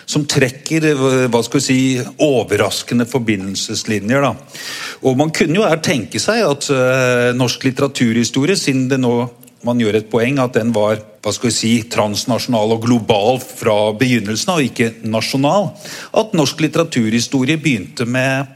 som 0.10 0.26
trekker 0.26 0.88
hva 1.30 1.44
skal 1.46 1.62
vi 1.62 1.66
si, 1.66 1.82
overraskende 2.26 3.06
forbindelseslinjer. 3.10 4.26
Da. 4.26 4.34
Og 5.06 5.20
Man 5.22 5.34
kunne 5.36 5.62
jo 5.62 5.68
her 5.68 5.84
tenke 5.86 6.22
seg 6.22 6.42
at 6.48 6.70
uh, 6.74 7.30
norsk 7.38 7.70
litteraturhistorie, 7.70 8.58
siden 8.58 8.88
det 8.90 9.00
nå 9.02 9.14
man 9.62 9.78
gjør 9.78 10.00
et 10.00 10.10
poeng 10.10 10.40
at 10.42 10.56
den 10.58 10.72
var 10.74 10.98
hva 11.22 11.34
skal 11.36 11.52
vi 11.52 11.54
si, 11.54 11.72
transnasjonal 11.86 12.74
og 12.74 12.88
global 12.88 13.38
fra 13.44 13.92
begynnelsen 13.94 14.50
av, 14.50 14.58
og 14.58 14.72
ikke 14.72 15.06
nasjonal, 15.06 15.70
at 16.18 16.34
norsk 16.34 16.64
litteraturhistorie 16.66 17.62
begynte 17.62 18.08
med 18.10 18.50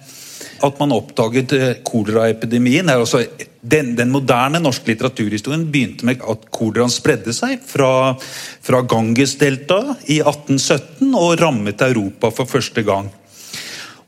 at 0.64 0.80
man 0.80 0.94
oppdaget 0.96 1.54
eh, 1.54 1.74
koleraepidemien. 1.84 2.90
Altså, 2.90 3.24
den, 3.62 3.96
den, 3.98 4.12
moderne 4.14 4.62
norske 4.62 4.94
litteraturhistorien 4.94 5.66
begynte 5.72 6.08
med 6.08 6.24
at 6.24 6.48
koleraen 6.54 6.94
spredde 6.94 7.34
seg 7.36 7.60
fra, 7.66 8.16
fra 8.64 8.82
Ganges-deltaet 8.86 10.06
i 10.14 10.22
1817 10.22 11.16
og 11.16 11.40
rammet 11.42 11.82
Europa 11.86 12.32
for 12.36 12.50
første 12.50 12.86
gang. 12.86 13.10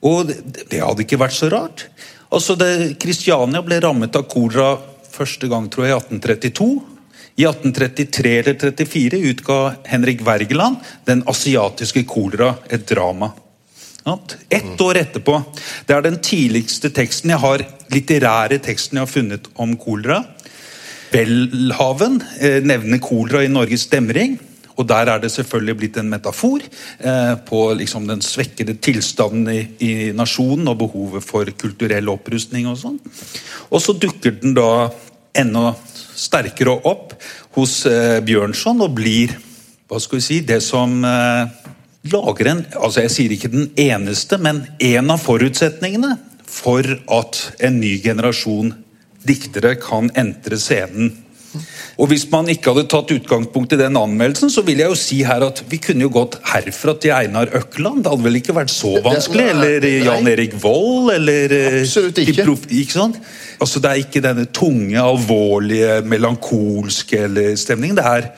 Og 0.05 0.27
det, 0.29 0.67
det 0.69 0.83
hadde 0.83 1.03
ikke 1.03 1.19
vært 1.19 1.37
så 1.37 1.49
rart. 1.51 1.87
Altså, 2.27 2.57
Kristiania 2.99 3.63
ble 3.65 3.79
rammet 3.83 4.15
av 4.19 4.27
kolera 4.29 4.75
første 5.17 5.49
gang 5.49 5.69
tror 5.71 5.87
jeg, 5.87 5.95
i 5.95 5.97
1832. 5.97 6.69
I 7.37 7.45
1833 7.45 8.31
eller 8.39 8.55
1834 8.55 9.19
utga 9.31 9.57
Henrik 9.85 10.23
Wergeland 10.25 10.77
'Den 11.05 11.21
asiatiske 11.29 12.03
kolera', 12.09 12.55
et 12.69 12.87
drama. 12.89 13.31
Ett 14.49 14.81
år 14.81 15.01
etterpå. 15.03 15.41
Det 15.87 15.95
er 15.95 16.03
den 16.05 16.19
tidligste 16.23 16.91
teksten 16.95 17.33
jeg 17.33 17.43
har, 17.43 17.63
litterære 17.93 18.59
teksten 18.63 18.99
jeg 18.99 19.07
har 19.07 19.11
funnet 19.11 19.49
om 19.59 19.75
kolera. 19.79 20.21
Welhaven 21.11 22.21
eh, 22.39 22.59
nevner 22.63 23.01
kolera 23.03 23.43
i 23.43 23.51
Norges 23.51 23.87
demring. 23.91 24.37
Og 24.77 24.85
Der 24.85 25.09
er 25.09 25.19
det 25.19 25.31
selvfølgelig 25.33 25.77
blitt 25.77 25.97
en 25.97 26.09
metafor 26.09 26.61
eh, 26.61 27.33
på 27.47 27.61
liksom 27.79 28.05
den 28.07 28.21
svekkede 28.21 28.77
tilstanden 28.77 29.49
i, 29.79 30.11
nasjonen 30.13 30.69
og 30.69 30.77
behovet 30.83 31.25
for 31.25 31.49
kulturell 31.57 32.11
opprustning. 32.13 32.67
Og 32.69 32.77
sånn. 32.77 32.99
Og 33.71 33.81
så 33.81 33.97
dukker 33.97 34.37
den 34.37 34.53
da 34.57 34.91
enda 35.37 35.71
sterkere 36.17 36.77
opp 36.85 37.17
hos 37.57 37.81
eh, 37.89 38.19
Bjørnson 38.25 38.85
og 38.85 38.93
blir 38.97 39.33
hva 39.87 40.01
skal 40.03 40.19
vi 40.19 40.25
si, 40.25 40.37
det 40.43 40.59
som 40.65 40.99
eh, 41.07 41.66
lager 42.11 42.51
en 42.51 42.65
altså 42.75 43.03
Jeg 43.05 43.13
sier 43.13 43.35
ikke 43.35 43.53
den 43.53 43.69
eneste, 43.79 44.39
men 44.41 44.65
en 44.79 45.13
av 45.13 45.21
forutsetningene 45.23 46.15
for 46.47 46.83
at 47.13 47.39
en 47.63 47.79
ny 47.81 47.97
generasjon 48.03 48.73
diktere 49.27 49.75
kan 49.81 50.11
entre 50.15 50.59
scenen. 50.61 51.15
Og 51.97 52.11
Hvis 52.11 52.27
man 52.29 52.49
ikke 52.51 52.73
hadde 52.73 52.89
tatt 52.91 53.11
utgangspunkt 53.15 53.73
i 53.73 53.79
den 53.79 53.97
anmeldelsen, 53.97 54.51
så 54.53 54.61
vil 54.65 54.83
jeg 54.83 54.91
jo 54.91 54.97
si 54.99 55.21
her 55.25 55.41
at 55.47 55.63
vi 55.69 55.79
kunne 55.81 56.05
jo 56.05 56.11
gått 56.13 56.37
herfra 56.51 56.93
til 57.01 57.15
Einar 57.15 57.49
Økland. 57.57 58.03
Det 58.03 58.11
hadde 58.13 58.27
vel 58.27 58.39
ikke 58.39 58.55
vært 58.57 58.73
så 58.73 58.97
vanskelig? 59.05 59.47
Eller 59.55 59.87
Jan 60.05 60.29
Erik 60.29 60.53
Vold, 60.61 61.09
eller 61.15 61.55
eh, 61.55 61.79
Absolutt 61.81 62.21
ikke. 62.21 62.45
Ikke 62.69 62.93
sant? 62.93 63.17
Altså 63.57 63.81
Det 63.81 63.89
er 63.89 64.03
ikke 64.03 64.21
denne 64.21 64.45
tunge, 64.53 64.99
alvorlige, 65.01 66.01
melankolske 66.05 67.23
eller 67.25 67.57
stemningen. 67.57 67.97
Det 67.97 68.05
er 68.05 68.29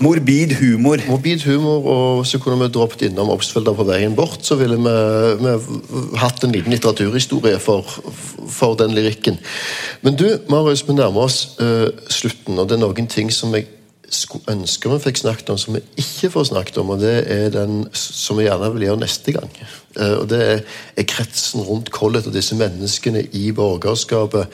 Morbid 0.00 0.54
humor. 0.56 0.96
Morbid 1.08 1.42
humor, 1.44 1.84
og 1.84 2.26
så 2.26 2.38
kunne 2.40 2.56
vi 2.62 2.70
droppet 2.72 3.04
innom 3.08 3.30
Obsfelder 3.34 3.74
på 3.76 3.84
veien 3.84 4.14
bort. 4.16 4.40
Så 4.46 4.56
ville 4.56 4.78
vi, 4.80 4.94
vi 5.42 6.16
hatt 6.22 6.44
en 6.44 6.54
liten 6.54 6.72
litteraturhistorie 6.72 7.58
for, 7.60 7.84
for, 8.48 8.78
den 8.80 8.96
lyrikken. 8.96 9.36
Men 10.00 10.16
du, 10.16 10.26
Marius, 10.48 10.86
vi 10.88 10.96
nærmer 10.96 11.28
oss 11.28 11.58
uh, 11.60 11.90
slutten, 12.08 12.58
og 12.58 12.70
det 12.70 12.78
er 12.78 12.84
noen 12.86 13.10
ting 13.10 13.32
som 13.34 13.52
jeg 13.56 13.68
skulle 14.12 14.52
ønske 14.52 14.90
vi 14.92 14.98
fikk 15.06 15.22
snakket 15.22 15.52
om, 15.52 15.60
som 15.60 15.76
vi 15.76 15.80
ikke 16.00 16.28
får 16.34 16.50
snakket 16.50 16.82
om, 16.82 16.90
og 16.92 17.00
det 17.00 17.14
er 17.32 17.46
den 17.52 17.86
som 17.96 18.36
vi 18.36 18.44
gjerne 18.44 18.68
vil 18.74 18.88
gjøre 18.88 19.04
neste 19.04 19.36
gang. 19.36 19.56
Uh, 19.98 20.22
og 20.22 20.28
Det 20.32 20.44
er, 20.46 20.62
er 20.96 21.08
kretsen 21.08 21.64
rundt 21.68 21.92
Collett 21.92 22.28
og 22.28 22.36
disse 22.36 22.56
menneskene 22.56 23.26
i 23.36 23.50
borgerskapet 23.56 24.48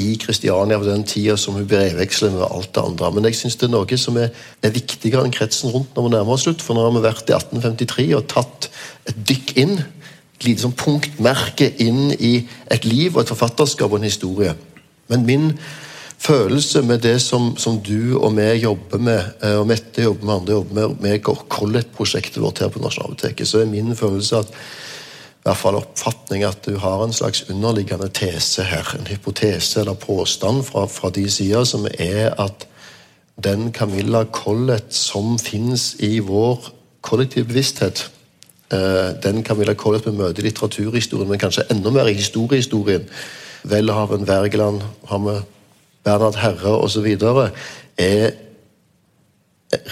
i 0.00 0.16
Kristiania 0.18 0.78
på 0.78 0.88
den 0.88 1.04
tida 1.06 1.36
som 1.38 1.54
hun 1.54 1.68
brevveksler 1.70 2.32
med 2.34 2.46
alt 2.48 2.72
det 2.74 2.82
andre. 2.82 3.10
Men 3.14 3.28
jeg 3.28 3.38
syns 3.38 3.56
det 3.60 3.68
er 3.68 3.74
noe 3.76 3.98
som 4.00 4.18
er, 4.18 4.32
er, 4.62 4.74
viktigere 4.74 5.22
enn 5.22 5.34
kretsen 5.34 5.70
rundt 5.70 5.94
når 5.94 6.08
vi 6.08 6.14
nærmer 6.16 6.34
oss 6.34 6.46
slutt. 6.48 6.64
For 6.64 6.74
nå 6.74 6.82
har 6.86 6.96
vi 6.96 7.04
vært 7.04 7.30
i 7.30 7.36
1853 7.36 8.08
og 8.18 8.26
tatt 8.32 8.68
et 9.10 9.22
dykk 9.30 9.54
inn, 9.62 9.78
et 10.34 10.48
lite 10.48 10.64
sånn 10.64 10.76
punktmerke 10.78 11.70
inn 11.84 12.10
i 12.18 12.34
et 12.74 12.88
liv 12.88 13.14
og 13.14 13.22
et 13.22 13.32
forfatterskap 13.34 13.92
og 13.92 14.00
en 14.00 14.10
historie. 14.10 14.56
Men 15.12 15.26
min 15.28 15.50
følelse 16.24 16.82
med 16.82 17.04
det 17.04 17.18
som, 17.22 17.52
som 17.60 17.78
du 17.84 18.16
og 18.16 18.32
vi 18.38 18.48
jobber 18.64 18.98
med, 18.98 19.34
eh, 19.44 19.58
og 19.60 19.68
Mette 19.68 20.02
jobber 20.02 20.26
med, 20.26 20.34
andre 20.34 20.58
jobber 20.58 20.74
med, 20.80 20.96
med 21.04 21.22
Collett-prosjektet 21.22 22.42
vårt 22.42 22.64
her 22.64 22.72
på 22.72 22.82
Nasjonalbiblioteket, 22.82 23.46
så 23.48 23.60
er 23.60 23.70
min 23.70 23.94
følelse 23.96 24.42
at 24.42 24.58
hvert 25.44 25.60
fall 25.60 25.76
oppfatning 25.76 26.44
at 26.48 26.64
du 26.64 26.78
har 26.80 27.02
en 27.04 27.12
slags 27.12 27.44
underliggende 27.52 28.08
tese 28.08 28.64
her. 28.64 28.94
En 28.96 29.06
hypotese 29.06 29.80
eller 29.80 29.94
påstand 29.94 30.64
fra, 30.64 30.86
fra 30.88 31.10
de 31.10 31.30
sider 31.30 31.64
som 31.68 31.86
er 31.98 32.32
at 32.40 32.66
den 33.44 33.72
Camilla 33.72 34.24
Collett 34.24 34.94
som 34.94 35.38
finnes 35.38 35.94
i 36.00 36.18
vår 36.18 36.70
kollektive 37.04 37.44
bevissthet, 37.44 38.10
eh, 38.72 39.10
den 39.22 39.42
Camilla 39.44 39.74
Collett 39.74 40.06
vi 40.06 40.14
møter 40.16 40.42
i 40.42 40.46
litteraturhistorien, 40.48 41.28
men 41.28 41.38
kanskje 41.38 41.66
enda 41.70 41.90
mer 41.90 42.08
i 42.08 42.16
historiehistorien, 42.16 43.04
Welhaven, 43.64 44.28
Wergeland, 44.28 44.82
har 45.08 45.18
vi 45.18 45.40
Bernhard 46.04 46.36
Herre 46.36 46.78
osv., 46.78 47.06
er 47.96 48.30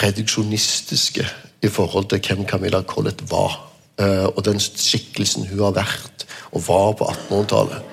reduksjonistiske 0.02 1.26
i 1.62 1.68
forhold 1.68 2.08
til 2.08 2.20
hvem 2.20 2.46
Camilla 2.46 2.82
Collett 2.82 3.30
var. 3.30 3.71
Eh, 4.02 4.26
og 4.26 4.44
den 4.46 4.60
skikkelsen 4.60 5.48
hun 5.50 5.64
har 5.68 5.78
vært 5.78 6.26
og 6.52 6.64
var 6.66 6.92
på 6.98 7.08
1800-tallet. 7.08 7.88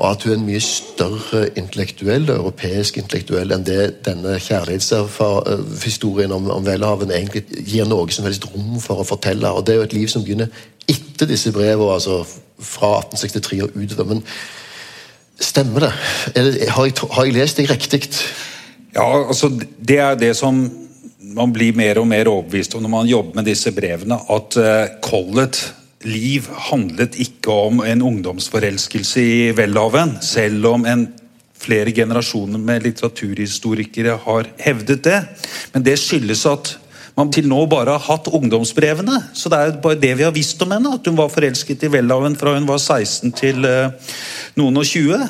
Og 0.00 0.06
at 0.10 0.22
hun 0.24 0.32
er 0.32 0.38
en 0.38 0.46
mye 0.46 0.60
større 0.64 1.42
intellektuell, 1.60 2.30
europeisk 2.32 2.96
intellektuell 3.02 3.52
enn 3.52 3.66
det 3.66 3.82
denne 4.06 4.38
kjærlighetshistorien 4.40 6.32
om, 6.32 6.48
om 6.54 6.64
Welhaven 6.64 7.12
egentlig 7.12 7.44
gir 7.68 7.88
noe 7.88 8.08
som 8.14 8.24
helst 8.24 8.46
rom 8.48 8.78
for 8.80 9.02
å 9.02 9.06
fortelle. 9.06 9.52
Og 9.52 9.66
Det 9.66 9.74
er 9.74 9.82
jo 9.82 9.88
et 9.90 9.98
liv 9.98 10.08
som 10.08 10.24
begynner 10.24 10.48
etter 10.88 11.28
disse 11.28 11.52
brevene, 11.52 11.92
altså 11.92 12.22
fra 12.24 12.94
1863 13.02 13.60
og 13.66 13.76
utover. 13.76 14.14
Men 14.14 14.24
stemmer 15.40 15.86
det? 15.86 15.92
Eller, 16.34 16.70
har, 16.70 16.88
jeg, 16.88 16.96
har 17.10 17.28
jeg 17.28 17.36
lest 17.36 17.60
deg 17.60 17.70
riktig? 17.70 18.08
Ja, 18.96 19.04
altså 19.04 19.52
det 19.52 20.00
er 20.00 20.16
det 20.18 20.32
som 20.38 20.64
man 21.20 21.52
blir 21.52 21.76
mer 21.76 22.00
og 22.00 22.08
mer 22.08 22.28
overbevist 22.30 22.74
om 22.76 22.84
når 22.84 22.92
man 22.92 23.10
jobber 23.10 23.40
med 23.40 23.48
disse 23.50 23.72
brevene, 23.76 24.16
at 24.32 24.56
uh, 24.56 25.00
Collett 25.04 25.60
liv 26.08 26.46
handlet 26.70 27.18
ikke 27.20 27.52
om 27.68 27.82
en 27.84 28.04
ungdomsforelskelse 28.08 29.20
i 29.22 29.40
Welhaven, 29.56 30.16
selv 30.24 30.70
om 30.72 30.86
en, 30.88 31.08
flere 31.60 31.92
generasjoner 31.92 32.56
med 32.56 32.86
litteraturhistorikere 32.86 34.14
har 34.22 34.46
hevdet 34.64 35.02
det. 35.04 35.18
Men 35.74 35.84
det 35.84 35.98
skyldes 36.00 36.46
at 36.48 36.70
man 37.20 37.30
til 37.34 37.48
nå 37.48 37.60
bare 37.70 37.94
har 37.96 38.06
hatt 38.06 38.30
ungdomsbrevene. 38.32 39.18
Så 39.36 39.52
det 39.52 39.58
er 39.60 39.76
bare 39.82 39.98
det 40.00 40.14
vi 40.18 40.26
har 40.26 40.34
visst 40.34 40.60
om 40.64 40.72
henne. 40.72 40.94
At 40.96 41.06
hun 41.06 41.18
var 41.18 41.32
forelsket 41.32 41.84
i 41.86 41.92
Welhaven 41.92 42.38
fra 42.40 42.56
hun 42.56 42.68
var 42.68 42.80
16 42.80 43.34
til 43.36 43.66
uh, 43.68 44.16
noen 44.58 44.80
og 44.80 44.88
20. 44.88 45.28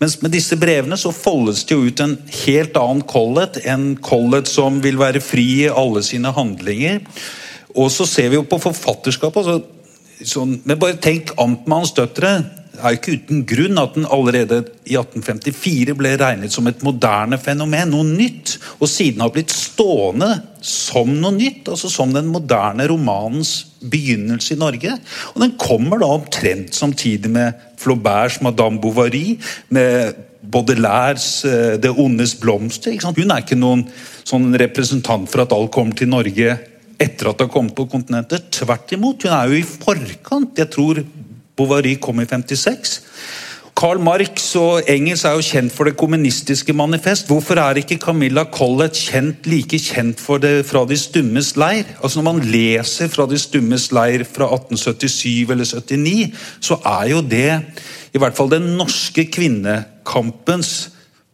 Mens 0.00 0.16
med 0.22 0.34
disse 0.34 0.58
brevene 0.60 0.98
så 1.00 1.12
foldes 1.14 1.64
det 1.68 1.76
jo 1.76 1.88
ut 1.88 2.04
en 2.04 2.16
helt 2.42 2.78
annen 2.80 3.04
Collett. 3.08 3.60
En 3.64 3.92
Collett 4.04 4.50
som 4.50 4.80
vil 4.84 5.00
være 5.00 5.22
fri 5.24 5.46
i 5.64 5.72
alle 5.72 6.04
sine 6.06 6.32
handlinger. 6.36 7.02
Og 7.76 7.90
så 7.94 8.06
ser 8.08 8.30
vi 8.30 8.38
jo 8.38 8.46
på 8.48 8.60
forfatterskapet. 8.60 9.40
Altså, 9.40 10.24
sånn, 10.26 10.58
men 10.64 10.80
bare 10.80 11.00
tenk 11.00 11.34
Amtmanns 11.40 11.94
døtre. 11.96 12.38
Er 12.80 12.96
ikke 12.96 13.16
uten 13.18 13.42
grunn 13.48 13.78
at 13.80 13.96
den 13.96 14.06
allerede 14.08 14.62
i 14.88 14.96
1854 14.96 15.94
ble 15.98 16.14
regnet 16.20 16.54
som 16.54 16.68
et 16.70 16.80
moderne 16.86 17.38
fenomen, 17.40 17.92
noe 17.92 18.06
nytt, 18.06 18.56
og 18.78 18.88
siden 18.90 19.20
har 19.24 19.32
blitt 19.34 19.52
stående 19.52 20.30
som 20.64 21.12
noe 21.20 21.34
nytt, 21.36 21.68
altså 21.68 21.90
som 21.92 22.14
den 22.14 22.30
moderne 22.32 22.86
romanens 22.90 23.52
begynnelse 23.80 24.54
i 24.54 24.60
Norge. 24.60 24.96
Og 25.34 25.44
den 25.44 25.54
kommer 25.60 26.00
da 26.00 26.10
omtrent 26.16 26.76
samtidig 26.76 27.30
med 27.32 27.68
Flauberts 27.80 28.40
'Madame 28.40 28.80
Bovary', 28.80 29.38
med 29.68 30.14
Baudelaires 30.42 31.44
eh, 31.44 31.76
'Det 31.76 31.90
ondes 31.90 32.34
blomster'. 32.34 33.00
Hun 33.04 33.30
er 33.30 33.44
ikke 33.44 33.60
noen 33.60 33.86
sånn 34.24 34.52
representant 34.56 35.28
for 35.28 35.44
at 35.44 35.52
alt 35.52 35.72
kommer 35.72 35.96
til 35.96 36.08
Norge 36.08 36.58
etter 37.00 37.30
at 37.30 37.38
det 37.38 37.46
har 37.48 37.52
kommet 37.52 37.74
på 37.76 37.88
kontinentet. 37.88 38.50
Tvert 38.52 38.92
imot, 38.92 39.24
hun 39.24 39.32
er 39.32 39.48
jo 39.48 39.60
i 39.60 39.64
forkant. 39.64 40.58
Jeg 40.58 40.68
tror 40.74 41.00
Bovary 41.60 41.98
kom 42.00 42.24
i 42.24 42.28
56. 42.28 42.98
Karl 43.80 44.00
Marx 44.02 44.50
og 44.60 44.88
Engels 44.92 45.22
er 45.24 45.36
jo 45.38 45.44
kjent 45.46 45.72
for 45.72 45.88
det 45.88 45.94
kommunistiske 45.96 46.74
manifest. 46.76 47.30
Hvorfor 47.30 47.56
er 47.62 47.78
ikke 47.80 47.96
Camilla 48.02 48.42
Collett 48.52 48.98
kjent, 48.98 49.46
like 49.48 49.78
kjent 49.80 50.20
for 50.20 50.42
det 50.42 50.66
fra 50.68 50.82
De 50.88 50.98
stummes 51.00 51.54
leir? 51.56 51.88
Altså 52.02 52.20
Når 52.20 52.26
man 52.26 52.42
leser 52.44 53.08
fra 53.08 53.24
De 53.30 53.38
stummes 53.40 53.88
leir 53.96 54.26
fra 54.28 54.50
1877 54.52 55.54
eller 55.54 55.64
79, 55.64 56.34
så 56.60 56.76
er 56.98 57.08
jo 57.14 57.22
det 57.24 57.50
i 58.12 58.20
hvert 58.20 58.36
fall 58.36 58.50
den 58.52 58.72
norske 58.76 59.24
kvinnekampens 59.32 60.90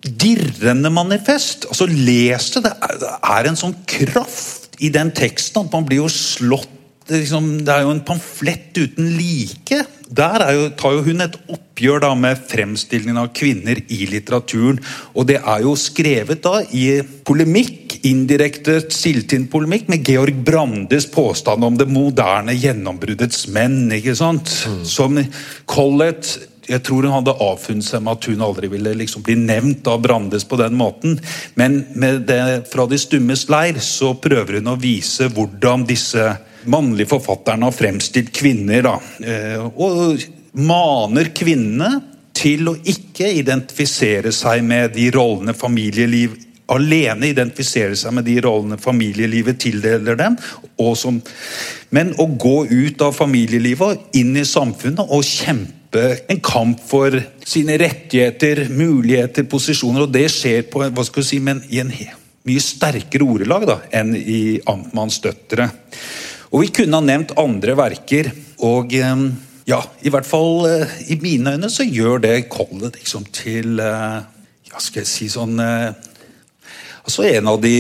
dirrende 0.07 0.93
manifest. 0.93 1.67
Altså 1.67 1.89
Les 1.91 2.51
det. 2.55 2.63
Det 2.63 3.13
er 3.17 3.51
en 3.51 3.59
sånn 3.59 3.75
kraft 3.91 4.79
i 4.79 4.93
den 4.93 5.11
teksten 5.17 5.65
at 5.65 5.73
man 5.73 5.87
blir 5.89 6.05
jo 6.05 6.13
slått 6.13 6.76
liksom, 7.11 7.51
det 7.67 7.73
er 7.73 7.85
jo 7.85 7.93
en 7.95 8.03
pamflett 8.07 8.77
uten 8.79 9.13
like. 9.17 9.83
Der 10.07 10.45
jo, 10.55 10.67
tar 10.79 10.95
jo 10.95 11.05
hun 11.09 11.25
et 11.25 11.37
oppgjør 11.51 12.03
da 12.05 12.13
med 12.19 12.43
fremstillingen 12.51 13.19
av 13.19 13.33
kvinner 13.35 13.81
i 13.91 14.07
litteraturen. 14.11 14.79
Og 15.15 15.27
det 15.31 15.41
er 15.41 15.65
jo 15.65 15.75
skrevet 15.81 16.43
da 16.45 16.61
i 16.71 17.01
polemikk, 17.27 17.99
indirekte 18.07 18.79
Siltin-polemikk, 18.93 19.89
med 19.91 20.07
Georg 20.07 20.43
Brandes 20.47 21.09
påstand 21.11 21.65
om 21.67 21.79
det 21.79 21.89
moderne 21.91 22.55
gjennombruddets 22.55 23.47
menn. 23.55 23.87
ikke 23.99 24.15
sant? 24.19 24.53
Mm. 24.67 24.85
Som 24.87 25.19
Collett 25.67 26.37
jeg 26.67 26.83
tror 26.83 27.07
hun 27.07 27.15
hadde 27.15 27.35
avfunnet 27.43 27.87
seg 27.87 28.03
med 28.03 28.17
at 28.17 28.27
hun 28.27 28.43
aldri 28.43 28.71
ville 28.73 28.95
liksom 28.99 29.23
bli 29.27 29.37
nevnt 29.39 29.87
av 29.91 30.01
Brandes 30.03 30.47
på 30.49 30.59
den 30.59 30.75
måten. 30.79 31.15
Men 31.55 31.85
med 31.95 32.27
det, 32.27 32.67
fra 32.73 32.89
De 32.91 32.99
stummes 32.99 33.47
leir 33.53 33.79
så 33.83 34.15
prøver 34.19 34.59
hun 34.59 34.73
å 34.73 34.79
vise 34.81 35.31
hvordan 35.31 35.87
disse 35.87 36.25
mannlige 36.73 37.11
forfatterne 37.15 37.69
har 37.69 37.75
fremstilt 37.75 38.33
kvinner. 38.35 38.87
Da. 38.87 38.97
Eh, 39.23 39.67
og 39.77 40.23
maner 40.57 41.33
kvinnene 41.37 41.93
til 42.37 42.69
å 42.69 42.77
ikke 42.85 43.31
identifisere 43.39 44.33
seg 44.35 44.65
med 44.65 44.93
de 44.97 45.09
rollene 45.15 45.57
familieliv 45.57 46.37
alene 46.73 47.31
identifisere 47.31 47.97
seg 47.99 48.15
med 48.17 48.27
de 48.27 48.37
rollene 48.45 48.79
familielivet 48.81 49.59
tildeler 49.63 50.19
dem, 50.19 50.37
som, 50.99 51.21
men 51.95 52.13
å 52.19 52.27
gå 52.27 52.57
ut 52.67 53.03
av 53.07 53.15
familielivet 53.17 53.87
og 53.87 54.19
inn 54.19 54.35
i 54.37 54.47
samfunnet 54.47 55.07
og 55.07 55.27
kjempe 55.27 56.07
en 56.29 56.43
kamp 56.45 56.83
for 56.85 57.15
sine 57.47 57.79
rettigheter, 57.81 58.67
muligheter, 58.75 59.47
posisjoner. 59.49 60.05
Og 60.05 60.13
det 60.13 60.27
skjer 60.33 60.67
på, 60.73 60.83
hva 60.83 61.07
skal 61.07 61.25
si, 61.27 61.39
men 61.41 61.63
i 61.71 61.81
en 61.81 61.93
mye 62.47 62.63
sterkere 62.63 63.27
ordelag 63.27 63.67
da, 63.71 63.81
enn 63.95 64.13
i 64.19 64.59
Amtmanns 64.71 65.23
døtre. 65.25 65.71
Og 66.53 66.63
vi 66.63 66.73
kunne 66.75 66.99
ha 66.99 67.05
nevnt 67.05 67.35
andre 67.41 67.75
verker. 67.79 68.31
Og 68.67 68.95
ehm, 68.97 69.29
ja, 69.69 69.81
i 70.07 70.13
hvert 70.15 70.29
fall 70.29 70.67
eh, 70.71 70.99
i 71.11 71.19
mine 71.21 71.57
øyne 71.57 71.71
så 71.73 71.87
gjør 71.87 72.23
det 72.23 72.47
Collett 72.53 73.01
liksom 73.01 73.27
til 73.35 73.81
eh, 73.83 74.21
Ja, 74.71 74.79
skal 74.83 75.03
jeg 75.03 75.11
si 75.11 75.27
sånn 75.33 75.59
eh, 75.63 75.91
Altså 77.07 77.25
en 77.27 77.51
av 77.51 77.59
de 77.63 77.75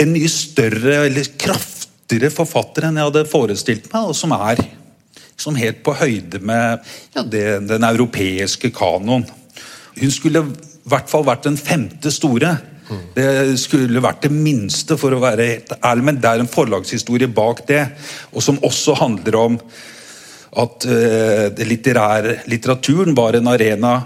En 0.00 0.12
mye 0.12 0.28
større 0.32 1.06
eller 1.06 1.32
kraftigere 1.40 2.32
forfatter 2.34 2.88
enn 2.88 3.00
jeg 3.00 3.08
hadde 3.08 3.24
forestilt 3.30 3.88
meg, 3.92 4.10
og 4.10 4.16
som 4.18 4.32
er 4.36 4.60
liksom 4.60 5.56
helt 5.60 5.80
på 5.86 5.94
høyde 5.96 6.40
med 6.44 6.80
ja, 7.14 7.22
det, 7.22 7.44
den 7.68 7.84
europeiske 7.86 8.72
kanoen. 8.74 9.22
Hun 10.00 10.12
skulle 10.12 10.42
hvert 10.90 11.10
fall 11.10 11.26
vært 11.26 11.46
den 11.48 11.58
femte 11.60 12.12
store. 12.14 12.54
Det 13.14 13.54
skulle 13.60 14.02
vært 14.02 14.24
det 14.26 14.32
minste, 14.34 14.96
for 14.98 15.14
å 15.14 15.22
være 15.22 15.46
helt 15.46 15.72
ærlig, 15.78 16.06
men 16.08 16.20
det 16.20 16.30
er 16.30 16.42
en 16.42 16.50
forlagshistorie 16.50 17.30
bak 17.30 17.62
det. 17.68 17.84
Og 18.34 18.42
som 18.42 18.58
også 18.66 18.96
handler 18.98 19.38
om 19.38 19.58
at 20.60 20.86
uh, 20.90 21.46
det 21.54 21.68
litteraturen 21.70 23.14
var 23.14 23.38
en 23.38 23.52
arena 23.52 24.00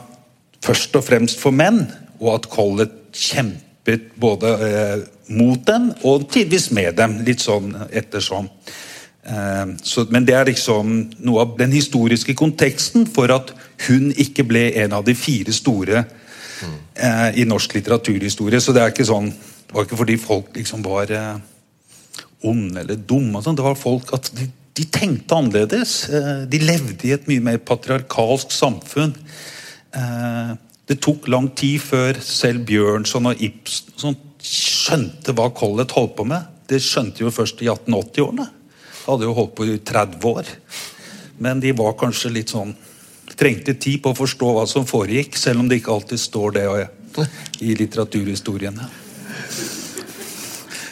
først 0.65 0.97
og 1.01 1.07
fremst 1.07 1.41
for 1.41 1.57
menn, 1.57 1.87
og 2.21 2.35
at 2.37 2.51
Collett 2.53 3.01
kjempet 3.17 4.13
både 4.21 4.53
uh, 4.61 4.99
mot 5.33 5.61
dem 5.65 5.91
og 6.05 6.29
tidvis 6.33 6.69
med 6.77 6.99
dem. 7.01 7.23
Litt 7.25 7.45
sånn 7.45 7.73
ettersom. 7.89 8.51
Uh, 8.53 8.94
så, 9.25 10.03
men 10.13 10.27
det 10.29 10.35
er 10.37 10.49
liksom 10.51 10.91
noe 11.25 11.45
av 11.47 11.55
den 11.57 11.73
historiske 11.73 12.35
konteksten 12.37 13.07
for 13.09 13.33
at 13.33 13.55
hun 13.87 14.11
ikke 14.21 14.45
ble 14.45 14.67
en 14.83 14.93
av 14.99 15.07
de 15.07 15.15
fire 15.17 15.53
store 15.55 16.03
eh, 16.03 17.31
i 17.41 17.47
norsk 17.49 17.79
litteraturhistorie. 17.79 18.61
Så 18.61 18.75
det 18.77 18.83
er 18.83 18.93
ikke 18.93 19.09
sånn 19.09 19.33
Det 19.33 19.73
var 19.75 19.87
ikke 19.89 19.99
fordi 19.99 20.17
folk 20.21 20.53
liksom 20.55 20.85
var 20.85 21.11
eh, 21.11 21.39
onde 22.47 22.85
eller 22.85 23.01
dumme. 23.01 23.41
Sånn. 23.43 23.57
Det 23.59 23.65
var 23.65 23.79
folk 23.79 24.13
at 24.15 24.31
de, 24.37 24.47
de 24.77 24.85
tenkte 24.93 25.35
annerledes. 25.35 25.97
Eh, 26.13 26.45
de 26.51 26.61
levde 26.63 27.09
i 27.09 27.15
et 27.17 27.27
mye 27.31 27.43
mer 27.43 27.59
patriarkalsk 27.65 28.55
samfunn. 28.55 29.17
Eh, 29.97 30.53
det 30.85 31.01
tok 31.03 31.27
lang 31.33 31.49
tid 31.57 31.81
før 31.81 32.21
selv 32.23 32.67
Bjørnson 32.69 33.31
og 33.33 33.43
Ibsen 33.43 33.99
sånn, 34.01 34.19
skjønte 34.45 35.33
hva 35.33 35.49
Collett 35.57 35.95
holdt 35.97 36.19
på 36.19 36.27
med. 36.29 36.45
Det 36.69 36.79
skjønte 36.85 37.25
jo 37.25 37.33
først 37.33 37.63
i 37.65 37.71
1880-årene. 37.73 38.47
Hadde 39.05 39.29
jo 39.29 39.37
holdt 39.37 39.55
på 39.59 39.67
i 39.69 39.79
30 39.79 40.27
år. 40.31 40.49
Men 41.39 41.61
de 41.61 41.73
var 41.77 41.97
kanskje 42.01 42.33
litt 42.33 42.55
sånn 42.55 42.75
trengte 43.35 43.75
tid 43.81 44.03
på 44.03 44.13
å 44.13 44.19
forstå 44.19 44.51
hva 44.57 44.67
som 44.71 44.87
foregikk, 44.87 45.37
selv 45.41 45.63
om 45.63 45.69
det 45.69 45.81
ikke 45.81 45.95
alltid 45.95 46.21
står 46.21 46.55
det 46.57 46.67
i 47.65 47.75
litteraturhistorien. 47.79 48.79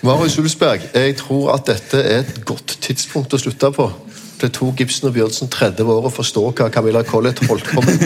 Marius 0.03 0.39
Ulsberg, 0.43 0.89
jeg 0.95 1.15
tror 1.21 1.53
at 1.55 1.69
dette 1.71 2.01
er 2.01 2.25
et 2.25 2.41
godt 2.47 2.75
tidspunkt 2.83 3.37
å 3.37 3.39
slutte 3.39 3.71
på. 3.75 3.87
Det 4.43 4.51
tok 4.57 4.81
Gibson 4.83 5.13
og 5.13 5.15
Bjørnsen 5.15 5.51
30 5.53 5.93
år 5.95 6.09
å 6.09 6.11
forstå 6.11 6.43
hva 6.51 6.67
Camilla 6.75 7.05
Collett 7.07 7.45
holdt 7.47 7.71
på 7.71 7.85
med. 7.87 8.03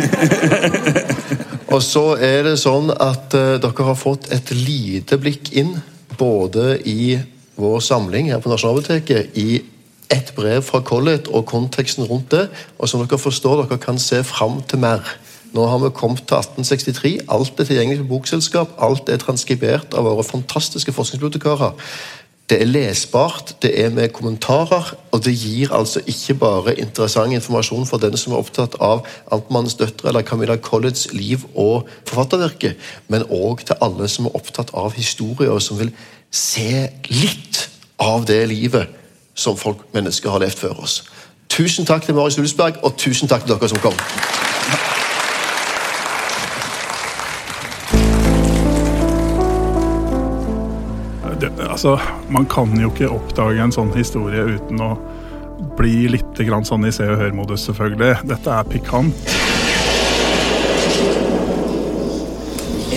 Og 1.73 1.81
så 1.83 2.05
er 2.23 2.45
det 2.47 2.59
sånn 2.61 2.93
at 2.93 3.33
uh, 3.35 3.57
dere 3.61 3.87
har 3.89 3.97
fått 3.99 4.29
et 4.33 4.53
lite 4.55 5.17
blikk 5.21 5.51
inn 5.57 5.73
både 6.17 6.77
i 6.89 7.17
vår 7.57 7.81
samling 7.85 8.31
her 8.31 8.43
på 8.45 8.53
Nasjonalbiblioteket, 8.53 9.33
i 9.41 9.59
ett 10.13 10.35
brev 10.35 10.63
fra 10.63 10.81
Collett 10.81 11.29
og 11.29 11.47
konteksten 11.51 12.05
rundt 12.05 12.31
det. 12.35 12.49
Og 12.79 12.89
som 12.89 13.03
dere 13.03 13.19
forstår, 13.19 13.65
dere 13.65 13.79
kan 13.83 13.99
se 13.99 14.23
fram 14.25 14.61
til 14.69 14.83
mer. 14.83 15.03
Nå 15.55 15.65
har 15.71 15.81
vi 15.81 15.95
kommet 15.95 16.27
til 16.27 16.37
1863. 16.37 17.19
Alt 17.33 17.61
er 17.61 17.69
tilgjengelig 17.69 18.03
for 18.03 18.13
bokselskap. 18.17 18.77
Alt 18.83 19.09
er 19.09 19.23
transkribert 19.23 19.95
av 19.97 20.05
våre 20.09 20.25
fantastiske 20.27 20.93
forskningsbibliotekarer. 20.93 21.75
Det 22.47 22.61
er 22.63 22.69
lesbart, 22.71 23.57
det 23.63 23.73
er 23.85 23.89
med 23.91 24.13
kommentarer, 24.15 24.93
og 25.11 25.25
det 25.25 25.33
gir 25.35 25.73
altså 25.75 26.01
ikke 26.07 26.35
bare 26.39 26.77
interessant 26.79 27.35
informasjon 27.35 27.89
for 27.91 27.99
den 27.99 28.15
som 28.17 28.37
er 28.37 28.39
opptatt 28.39 28.77
av 28.79 29.03
Antmannens 29.35 29.75
døtre 29.75 30.13
eller 30.13 30.23
Camilla 30.23 30.55
Colletts 30.57 31.09
liv 31.11 31.43
og 31.55 31.89
forfattervirke, 32.07 32.77
men 33.11 33.27
òg 33.35 33.67
til 33.67 33.83
alle 33.83 34.07
som 34.09 34.29
er 34.31 34.39
opptatt 34.39 34.71
av 34.79 34.95
historie, 34.95 35.51
og 35.51 35.59
som 35.63 35.81
vil 35.81 35.91
se 36.31 36.87
litt 37.11 37.65
av 37.99 38.29
det 38.31 38.45
livet 38.53 38.95
som 39.37 39.57
folk, 39.57 39.85
mennesker 39.93 40.33
har 40.33 40.41
levd 40.43 40.59
før 40.59 40.81
oss. 40.83 41.05
Tusen 41.53 41.87
takk 41.87 42.07
til 42.07 42.17
Marius 42.17 42.39
Ulsberg, 42.41 42.81
og 42.83 42.97
tusen 42.97 43.29
takk 43.29 43.45
til 43.45 43.55
dere 43.55 43.69
som 43.69 43.79
kom. 43.85 43.95
Det, 51.41 51.53
altså, 51.61 51.99
man 52.33 52.47
kan 52.49 52.73
jo 52.81 52.89
ikke 52.91 53.13
oppdage 53.13 53.61
en 53.61 53.73
sånn 53.73 53.93
historie 53.93 54.57
uten 54.57 54.81
å 54.81 54.95
bli 55.77 56.07
litt 56.09 56.41
grann 56.49 56.65
sånn 56.65 56.89
i 56.89 56.93
Se 56.97 57.05
og 57.05 57.21
Hør-modus, 57.21 57.69
selvfølgelig. 57.69 58.25
Dette 58.33 58.57
er 58.57 58.69
pikant. 58.73 59.35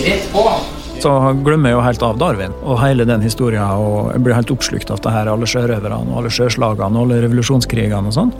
Rett 0.00 0.30
på! 0.32 0.79
Så 1.00 1.10
glemmer 1.44 1.70
jeg 1.70 1.78
jo 1.78 1.84
helt 1.84 2.02
av 2.04 2.18
Darwin 2.20 2.54
og 2.60 2.80
hele 2.82 3.06
den 3.08 3.22
historien. 3.24 3.64
Og 3.64 4.12
jeg 4.12 4.24
blir 4.24 4.36
helt 4.36 4.52
oppslukt 4.52 4.92
av 4.92 5.00
det 5.04 5.14
her, 5.14 5.30
alle 5.32 5.48
sjørøverne 5.48 6.00
og 6.04 6.20
alle 6.20 6.32
sjøslagene 6.34 6.98
og 6.98 7.06
alle 7.06 7.22
revolusjonskrigene 7.24 8.10
og 8.10 8.16
sånn. 8.16 8.34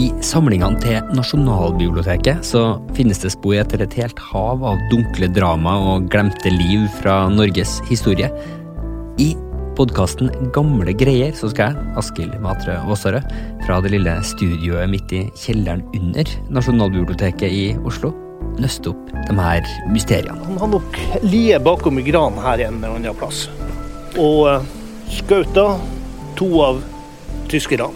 I 0.00 0.06
samlingene 0.24 0.80
til 0.80 1.12
Nasjonalbiblioteket 1.18 2.46
så 2.46 2.62
finnes 2.96 3.20
det 3.20 3.34
spor 3.34 3.58
etter 3.60 3.84
et 3.84 3.96
helt 4.00 4.24
hav 4.30 4.64
av 4.64 4.80
dunkle 4.88 5.28
drama 5.36 5.76
og 5.90 6.08
glemte 6.12 6.52
liv 6.54 6.86
fra 7.02 7.26
Norges 7.28 7.76
historie. 7.90 8.30
I 9.20 9.34
podkasten 9.80 10.28
Gamle 10.52 10.92
greier 10.92 11.32
så 11.36 11.48
skal 11.48 11.72
jeg, 11.72 11.84
Askild 12.00 12.34
Matre 12.44 12.74
Aasarød, 12.82 13.30
fra 13.64 13.78
det 13.80 13.94
lille 13.94 14.12
studioet 14.28 14.90
midt 14.92 15.14
i 15.16 15.22
kjelleren 15.40 15.80
under 15.96 16.32
Nasjonalbiblioteket 16.52 17.48
i 17.48 17.62
Oslo, 17.88 18.10
nøste 18.60 18.92
opp 18.92 19.08
de 19.14 19.36
her 19.38 19.64
mysteriene. 19.94 20.36
Han 20.50 20.60
har 20.60 20.72
nok 20.74 21.00
ligget 21.24 21.64
bakom 21.64 22.00
i 22.00 22.04
gran 22.10 22.36
her 22.44 22.66
en 22.66 22.76
eller 22.76 22.98
annen 22.98 23.16
plass. 23.16 23.46
Og 24.20 24.68
skauta 25.08 25.66
to 26.36 26.50
av 26.66 26.84
tyskerne. 27.48 27.88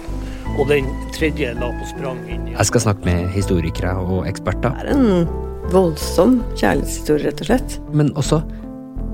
Og 0.54 0.68
den 0.70 0.88
tredje 1.12 1.52
la 1.58 1.68
på 1.74 1.88
sprang 1.90 2.20
inn 2.30 2.48
i 2.48 2.52
Jeg 2.54 2.68
skal 2.70 2.84
snakke 2.86 3.08
med 3.08 3.32
historikere 3.34 3.96
og 3.98 4.28
eksperter. 4.30 4.72
Det 4.80 4.94
er 4.94 4.94
en 4.94 5.72
voldsom 5.74 6.38
kjærlighetshistorie, 6.54 7.28
rett 7.28 7.42
og 7.44 7.50
slett. 7.50 7.80
Men 7.92 8.14
også 8.14 8.40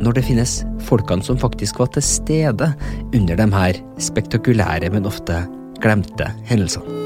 når 0.01 0.16
det 0.16 0.24
finnes 0.26 0.57
folkene 0.86 1.24
som 1.24 1.38
faktisk 1.40 1.80
var 1.82 1.92
til 1.94 2.05
stede 2.05 2.72
under 3.14 3.38
de 3.38 3.48
her 3.55 3.80
spektakulære, 4.01 4.90
men 4.92 5.09
ofte 5.09 5.44
glemte 5.80 6.30
hendelsene. 6.48 6.98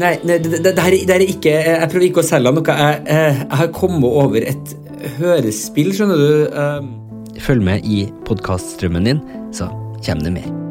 Nei, 0.00 0.14
det, 0.24 0.38
det, 0.46 0.62
det, 0.64 0.72
her, 0.80 0.94
det, 1.04 1.12
er 1.12 1.24
ikke 1.26 1.50
Jeg 1.52 1.88
prøver 1.92 2.06
ikke 2.06 2.22
å 2.22 2.24
selge 2.24 2.54
noe. 2.56 2.78
Jeg, 2.78 3.02
jeg, 3.12 3.44
har 3.60 3.68
kommet 3.76 4.08
over 4.08 4.40
et 4.40 4.72
hørespill, 5.18 5.92
skjønner 5.92 6.24
du. 6.24 7.36
Følg 7.44 7.68
med 7.68 7.84
i 7.84 8.06
podkaststrømmen 8.28 9.12
din, 9.12 9.22
så 9.52 9.68
kommer 10.00 10.30
det 10.30 10.36
mer. 10.40 10.61